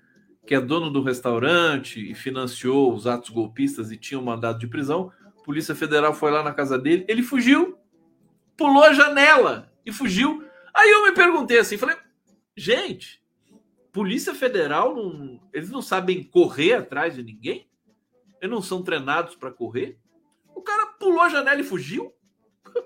Que 0.45 0.55
é 0.55 0.61
dono 0.61 0.91
do 0.91 1.01
restaurante 1.01 1.99
e 1.99 2.13
financiou 2.13 2.93
os 2.93 3.07
atos 3.07 3.29
golpistas 3.29 3.91
e 3.91 3.97
tinha 3.97 4.19
um 4.19 4.23
mandado 4.23 4.59
de 4.59 4.67
prisão. 4.67 5.11
Polícia 5.45 5.75
Federal 5.75 6.11
foi 6.11 6.31
lá 6.31 6.41
na 6.41 6.51
casa 6.51 6.75
dele, 6.75 7.05
ele 7.07 7.21
fugiu, 7.21 7.77
pulou 8.57 8.83
a 8.83 8.93
janela 8.93 9.71
e 9.85 9.91
fugiu. 9.91 10.43
Aí 10.73 10.89
eu 10.89 11.03
me 11.03 11.11
perguntei 11.11 11.59
assim, 11.59 11.77
falei, 11.77 11.95
gente, 12.57 13.23
Polícia 13.91 14.33
Federal 14.33 14.95
não, 14.95 15.39
eles 15.53 15.69
não 15.69 15.83
sabem 15.83 16.23
correr 16.23 16.73
atrás 16.73 17.13
de 17.13 17.21
ninguém? 17.21 17.69
Eles 18.41 18.49
não 18.49 18.61
são 18.61 18.81
treinados 18.81 19.35
para 19.35 19.51
correr? 19.51 19.99
O 20.55 20.63
cara 20.63 20.87
pulou 20.87 21.21
a 21.21 21.29
janela 21.29 21.61
e 21.61 21.63
fugiu? 21.63 22.11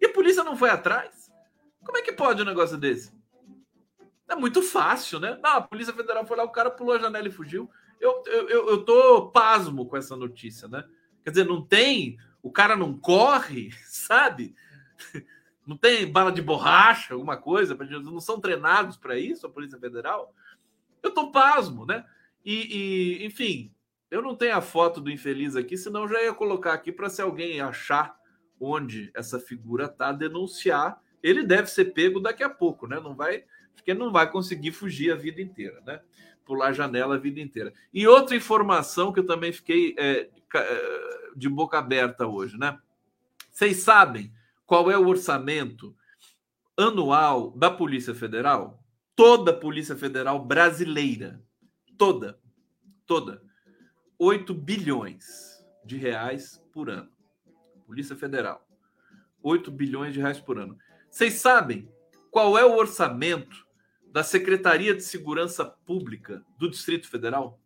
E 0.00 0.06
a 0.06 0.12
polícia 0.14 0.42
não 0.42 0.56
foi 0.56 0.70
atrás? 0.70 1.30
Como 1.84 1.98
é 1.98 2.00
que 2.00 2.12
pode 2.12 2.40
um 2.40 2.46
negócio 2.46 2.78
desse? 2.78 3.12
É 4.26 4.34
muito 4.34 4.62
fácil, 4.62 5.20
né? 5.20 5.38
Não, 5.42 5.56
a 5.56 5.60
Polícia 5.60 5.92
Federal 5.92 6.24
foi 6.24 6.38
lá, 6.38 6.44
o 6.44 6.52
cara 6.52 6.70
pulou 6.70 6.94
a 6.94 6.98
janela 6.98 7.28
e 7.28 7.30
fugiu. 7.30 7.68
Eu, 8.00 8.22
eu, 8.24 8.68
eu 8.70 8.82
tô 8.82 9.30
pasmo 9.30 9.84
com 9.84 9.94
essa 9.94 10.16
notícia, 10.16 10.68
né? 10.68 10.82
Quer 11.24 11.30
dizer, 11.30 11.44
não 11.44 11.62
tem. 11.62 12.18
O 12.42 12.50
cara 12.50 12.76
não 12.76 12.96
corre, 12.96 13.70
sabe? 13.86 14.54
Não 15.66 15.76
tem 15.76 16.10
bala 16.10 16.32
de 16.32 16.42
borracha, 16.42 17.14
alguma 17.14 17.36
coisa, 17.36 17.76
não 18.02 18.20
são 18.20 18.40
treinados 18.40 18.96
para 18.96 19.18
isso, 19.18 19.46
a 19.46 19.50
Polícia 19.50 19.78
Federal. 19.78 20.34
Eu 21.02 21.12
tô 21.12 21.30
pasmo, 21.30 21.86
né? 21.86 22.04
E, 22.44 23.18
e, 23.20 23.26
enfim, 23.26 23.72
eu 24.10 24.20
não 24.22 24.34
tenho 24.34 24.56
a 24.56 24.60
foto 24.60 25.00
do 25.00 25.10
infeliz 25.10 25.54
aqui, 25.54 25.76
senão 25.76 26.08
já 26.08 26.22
ia 26.22 26.34
colocar 26.34 26.72
aqui 26.72 26.90
para 26.90 27.08
se 27.08 27.22
alguém 27.22 27.60
achar 27.60 28.18
onde 28.58 29.10
essa 29.14 29.38
figura 29.38 29.88
tá, 29.88 30.12
denunciar. 30.12 31.00
Ele 31.22 31.44
deve 31.44 31.68
ser 31.70 31.86
pego 31.86 32.18
daqui 32.18 32.42
a 32.42 32.50
pouco, 32.50 32.86
né? 32.86 32.98
Não 32.98 33.14
vai, 33.14 33.44
porque 33.74 33.94
não 33.94 34.10
vai 34.10 34.30
conseguir 34.30 34.72
fugir 34.72 35.12
a 35.12 35.16
vida 35.16 35.40
inteira, 35.40 35.80
né? 35.82 36.00
Pular 36.44 36.72
janela 36.72 37.14
a 37.14 37.18
vida 37.18 37.40
inteira. 37.40 37.72
E 37.92 38.06
outra 38.06 38.36
informação 38.36 39.12
que 39.12 39.20
eu 39.20 39.26
também 39.26 39.52
fiquei 39.52 39.94
é, 39.98 40.28
é 40.54 41.10
de 41.36 41.48
boca 41.48 41.78
aberta 41.78 42.26
hoje, 42.26 42.58
né? 42.58 42.78
Vocês 43.50 43.78
sabem 43.78 44.32
qual 44.66 44.90
é 44.90 44.96
o 44.96 45.06
orçamento 45.06 45.96
anual 46.76 47.50
da 47.52 47.70
Polícia 47.70 48.14
Federal? 48.14 48.82
Toda 49.14 49.50
a 49.50 49.56
Polícia 49.56 49.96
Federal 49.96 50.44
brasileira, 50.44 51.42
toda, 51.98 52.38
toda, 53.06 53.42
8 54.18 54.54
bilhões 54.54 55.64
de 55.84 55.96
reais 55.96 56.62
por 56.72 56.88
ano. 56.88 57.10
Polícia 57.86 58.14
Federal, 58.16 58.66
8 59.42 59.70
bilhões 59.70 60.14
de 60.14 60.20
reais 60.20 60.40
por 60.40 60.58
ano. 60.58 60.78
Vocês 61.10 61.34
sabem 61.34 61.88
qual 62.30 62.56
é 62.56 62.64
o 62.64 62.76
orçamento 62.76 63.66
da 64.12 64.22
Secretaria 64.22 64.94
de 64.94 65.02
Segurança 65.02 65.64
Pública 65.64 66.44
do 66.58 66.68
Distrito 66.68 67.08
Federal? 67.08 67.60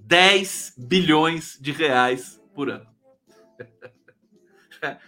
10 0.00 0.74
bilhões 0.76 1.58
de 1.60 1.72
reais 1.72 2.40
por 2.54 2.70
ano. 2.70 2.86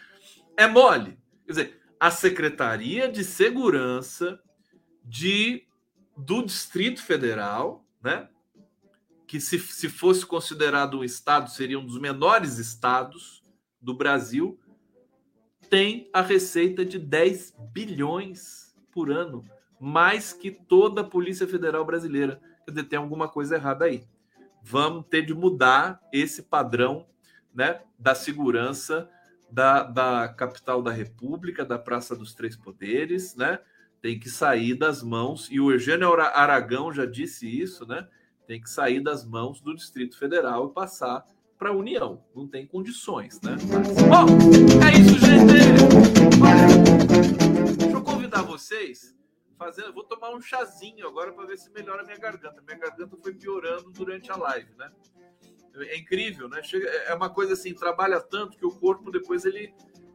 é 0.57 0.67
mole. 0.67 1.19
Quer 1.47 1.53
dizer, 1.53 1.81
a 2.01 2.11
Secretaria 2.11 3.11
de 3.11 3.23
Segurança 3.25 4.41
de, 5.05 5.67
do 6.17 6.43
Distrito 6.43 7.03
Federal, 7.03 7.85
né? 8.03 8.29
que 9.27 9.41
se, 9.41 9.59
se 9.59 9.89
fosse 9.89 10.25
considerado 10.25 10.99
um 10.99 11.05
estado, 11.05 11.51
seria 11.51 11.79
um 11.79 11.87
dos 11.87 11.99
menores 11.99 12.59
estados 12.59 13.43
do 13.81 13.95
Brasil, 13.95 14.59
tem 15.69 16.09
a 16.13 16.21
receita 16.21 16.85
de 16.85 16.99
10 16.99 17.55
bilhões 17.73 18.64
por 18.95 19.11
ano, 19.11 19.45
mais 19.81 20.33
que 20.33 20.51
toda 20.51 21.01
a 21.01 21.05
Polícia 21.05 21.47
Federal 21.47 21.85
brasileira. 21.85 22.41
Quer 22.65 22.71
dizer, 22.71 22.85
tem 22.85 22.99
alguma 22.99 23.29
coisa 23.29 23.57
errada 23.57 23.85
aí. 23.87 24.05
Vamos 24.63 25.05
ter 25.11 25.23
de 25.23 25.35
mudar 25.35 26.01
esse 26.13 26.45
padrão 26.45 27.07
né, 27.53 27.81
da 27.99 28.15
segurança 28.15 29.11
da, 29.51 29.83
da 29.83 30.29
capital 30.29 30.83
da 30.83 30.91
República, 30.91 31.65
da 31.65 31.79
Praça 31.79 32.17
dos 32.17 32.35
Três 32.35 32.57
Poderes, 32.57 33.37
né? 33.37 33.59
Tem 34.01 34.19
que 34.19 34.29
sair 34.29 34.75
das 34.75 35.03
mãos, 35.03 35.49
e 35.51 35.61
o 35.61 35.71
Eugênio 35.71 36.13
Aragão 36.13 36.93
já 36.93 37.07
disse 37.07 37.47
isso, 37.49 37.87
né? 37.87 38.07
Tem 38.47 38.61
que 38.61 38.69
sair 38.69 39.01
das 39.01 39.25
mãos 39.25 39.61
do 39.61 39.75
Distrito 39.75 40.19
Federal 40.19 40.69
e 40.69 40.75
passar 40.75 41.25
para 41.57 41.71
a 41.71 41.73
União. 41.73 42.21
Não 42.35 42.47
tem 42.49 42.67
condições, 42.67 43.41
né? 43.43 43.57
Mas, 43.73 43.95
bom, 44.03 44.27
é 44.85 44.99
isso, 44.99 45.19
gente! 45.21 45.45
Olha, 46.43 46.67
deixa 46.67 46.83
eu 46.85 46.93
convidar 46.93 47.04
vocês. 48.55 49.17
Fazer, 49.57 49.91
vou 49.93 50.05
tomar 50.05 50.35
um 50.35 50.41
chazinho 50.41 51.07
agora 51.07 51.33
para 51.33 51.47
ver 51.47 51.57
se 51.57 51.71
melhora 51.71 52.03
a 52.03 52.05
minha 52.05 52.19
garganta. 52.19 52.61
Minha 52.63 52.79
garganta 52.79 53.17
foi 53.23 53.35
piorando 53.35 53.91
durante 53.91 54.31
a 54.31 54.37
live, 54.37 54.75
né? 54.77 54.91
É 55.77 55.97
incrível, 55.97 56.49
né? 56.49 56.63
Chega, 56.63 56.89
é 56.89 57.15
uma 57.15 57.31
coisa 57.31 57.53
assim, 57.53 57.75
trabalha 57.75 58.21
tanto 58.21 58.57
que 58.57 58.67
o 58.67 58.71
corpo 58.71 59.11
depois 59.11 59.45
ele 59.45 59.75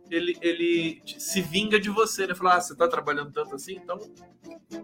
ele, 0.09 0.35
ele 0.41 1.01
se 1.05 1.39
vinga 1.39 1.79
de 1.79 1.89
você, 1.89 2.25
né? 2.25 2.33
Falar, 2.33 2.55
ah, 2.55 2.61
você 2.61 2.75
tá 2.75 2.87
trabalhando 2.87 3.31
tanto 3.31 3.53
assim, 3.53 3.75
então 3.75 3.97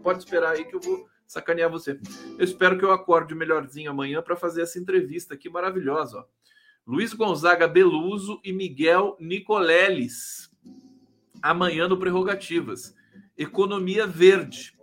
pode 0.04 0.20
esperar 0.20 0.52
aí 0.52 0.66
que 0.66 0.76
eu 0.76 0.80
vou 0.80 1.10
sacanear 1.26 1.70
você. 1.70 2.00
Eu 2.38 2.46
espero 2.46 2.78
que 2.78 2.86
eu 2.86 2.92
acorde 2.92 3.34
melhorzinho 3.34 3.90
amanhã 3.90 4.22
para 4.22 4.36
fazer 4.36 4.62
essa 4.62 4.78
entrevista 4.78 5.34
aqui 5.34 5.50
maravilhosa, 5.50 6.20
ó. 6.20 6.26
Luiz 6.86 7.14
Gonzaga 7.14 7.68
Beluso 7.68 8.40
e 8.44 8.54
Miguel 8.54 9.18
Nicoleles. 9.20 10.52
Amanhã 11.42 11.88
no 11.88 11.98
Prerrogativas. 11.98 12.96
Economia 13.38 14.08
Verde. 14.08 14.74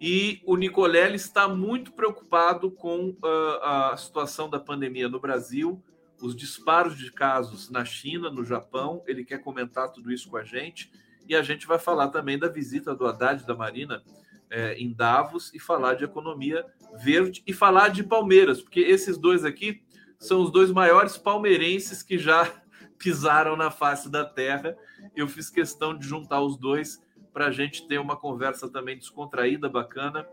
E 0.00 0.40
o 0.46 0.56
Nicolelli 0.56 1.16
está 1.16 1.48
muito 1.48 1.92
preocupado 1.92 2.70
com 2.70 3.10
uh, 3.10 3.62
a 3.62 3.96
situação 3.96 4.48
da 4.48 4.60
pandemia 4.60 5.08
no 5.08 5.18
Brasil, 5.18 5.82
os 6.22 6.36
disparos 6.36 6.96
de 6.96 7.12
casos 7.12 7.68
na 7.68 7.84
China, 7.84 8.30
no 8.30 8.44
Japão. 8.44 9.02
Ele 9.06 9.24
quer 9.24 9.38
comentar 9.38 9.90
tudo 9.90 10.12
isso 10.12 10.30
com 10.30 10.36
a 10.36 10.44
gente. 10.44 10.90
E 11.28 11.34
a 11.34 11.42
gente 11.42 11.66
vai 11.66 11.78
falar 11.78 12.08
também 12.08 12.38
da 12.38 12.48
visita 12.48 12.94
do 12.94 13.06
Haddad 13.06 13.44
da 13.44 13.54
Marina 13.54 14.02
eh, 14.50 14.76
em 14.78 14.92
Davos 14.92 15.52
e 15.52 15.58
falar 15.58 15.94
de 15.94 16.04
economia 16.04 16.64
verde 16.94 17.42
e 17.46 17.52
falar 17.52 17.88
de 17.88 18.02
Palmeiras, 18.02 18.62
porque 18.62 18.80
esses 18.80 19.18
dois 19.18 19.44
aqui 19.44 19.82
são 20.18 20.40
os 20.42 20.50
dois 20.50 20.70
maiores 20.70 21.18
palmeirenses 21.18 22.02
que 22.02 22.16
já 22.18 22.50
pisaram 22.98 23.56
na 23.56 23.70
face 23.70 24.10
da 24.10 24.24
terra. 24.24 24.76
Eu 25.14 25.28
fiz 25.28 25.50
questão 25.50 25.96
de 25.96 26.06
juntar 26.06 26.40
os 26.40 26.56
dois 26.56 26.98
para 27.38 27.46
a 27.46 27.52
gente 27.52 27.86
ter 27.86 28.00
uma 28.00 28.16
conversa 28.16 28.68
também 28.68 28.98
descontraída, 28.98 29.68
bacana 29.68 30.26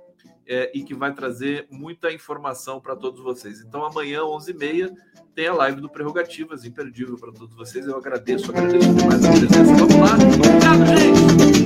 é, 0.47 0.71
e 0.73 0.83
que 0.83 0.95
vai 0.95 1.13
trazer 1.13 1.67
muita 1.69 2.11
informação 2.11 2.81
para 2.81 2.95
todos 2.95 3.21
vocês. 3.21 3.61
Então, 3.61 3.85
amanhã, 3.85 4.21
11h30, 4.21 4.91
tem 5.35 5.45
a 5.45 5.53
live 5.53 5.81
do 5.81 5.87
Prerrogativas, 5.87 6.65
imperdível 6.65 7.15
para 7.15 7.31
todos 7.31 7.55
vocês. 7.55 7.85
Eu 7.85 7.95
agradeço, 7.95 8.49
agradeço 8.49 8.91
demais 8.91 9.23
a 9.23 9.29
presença. 9.29 9.75
Vamos 9.75 9.95
lá. 9.97 10.15
Obrigado, 10.15 10.83
gente. 10.97 11.65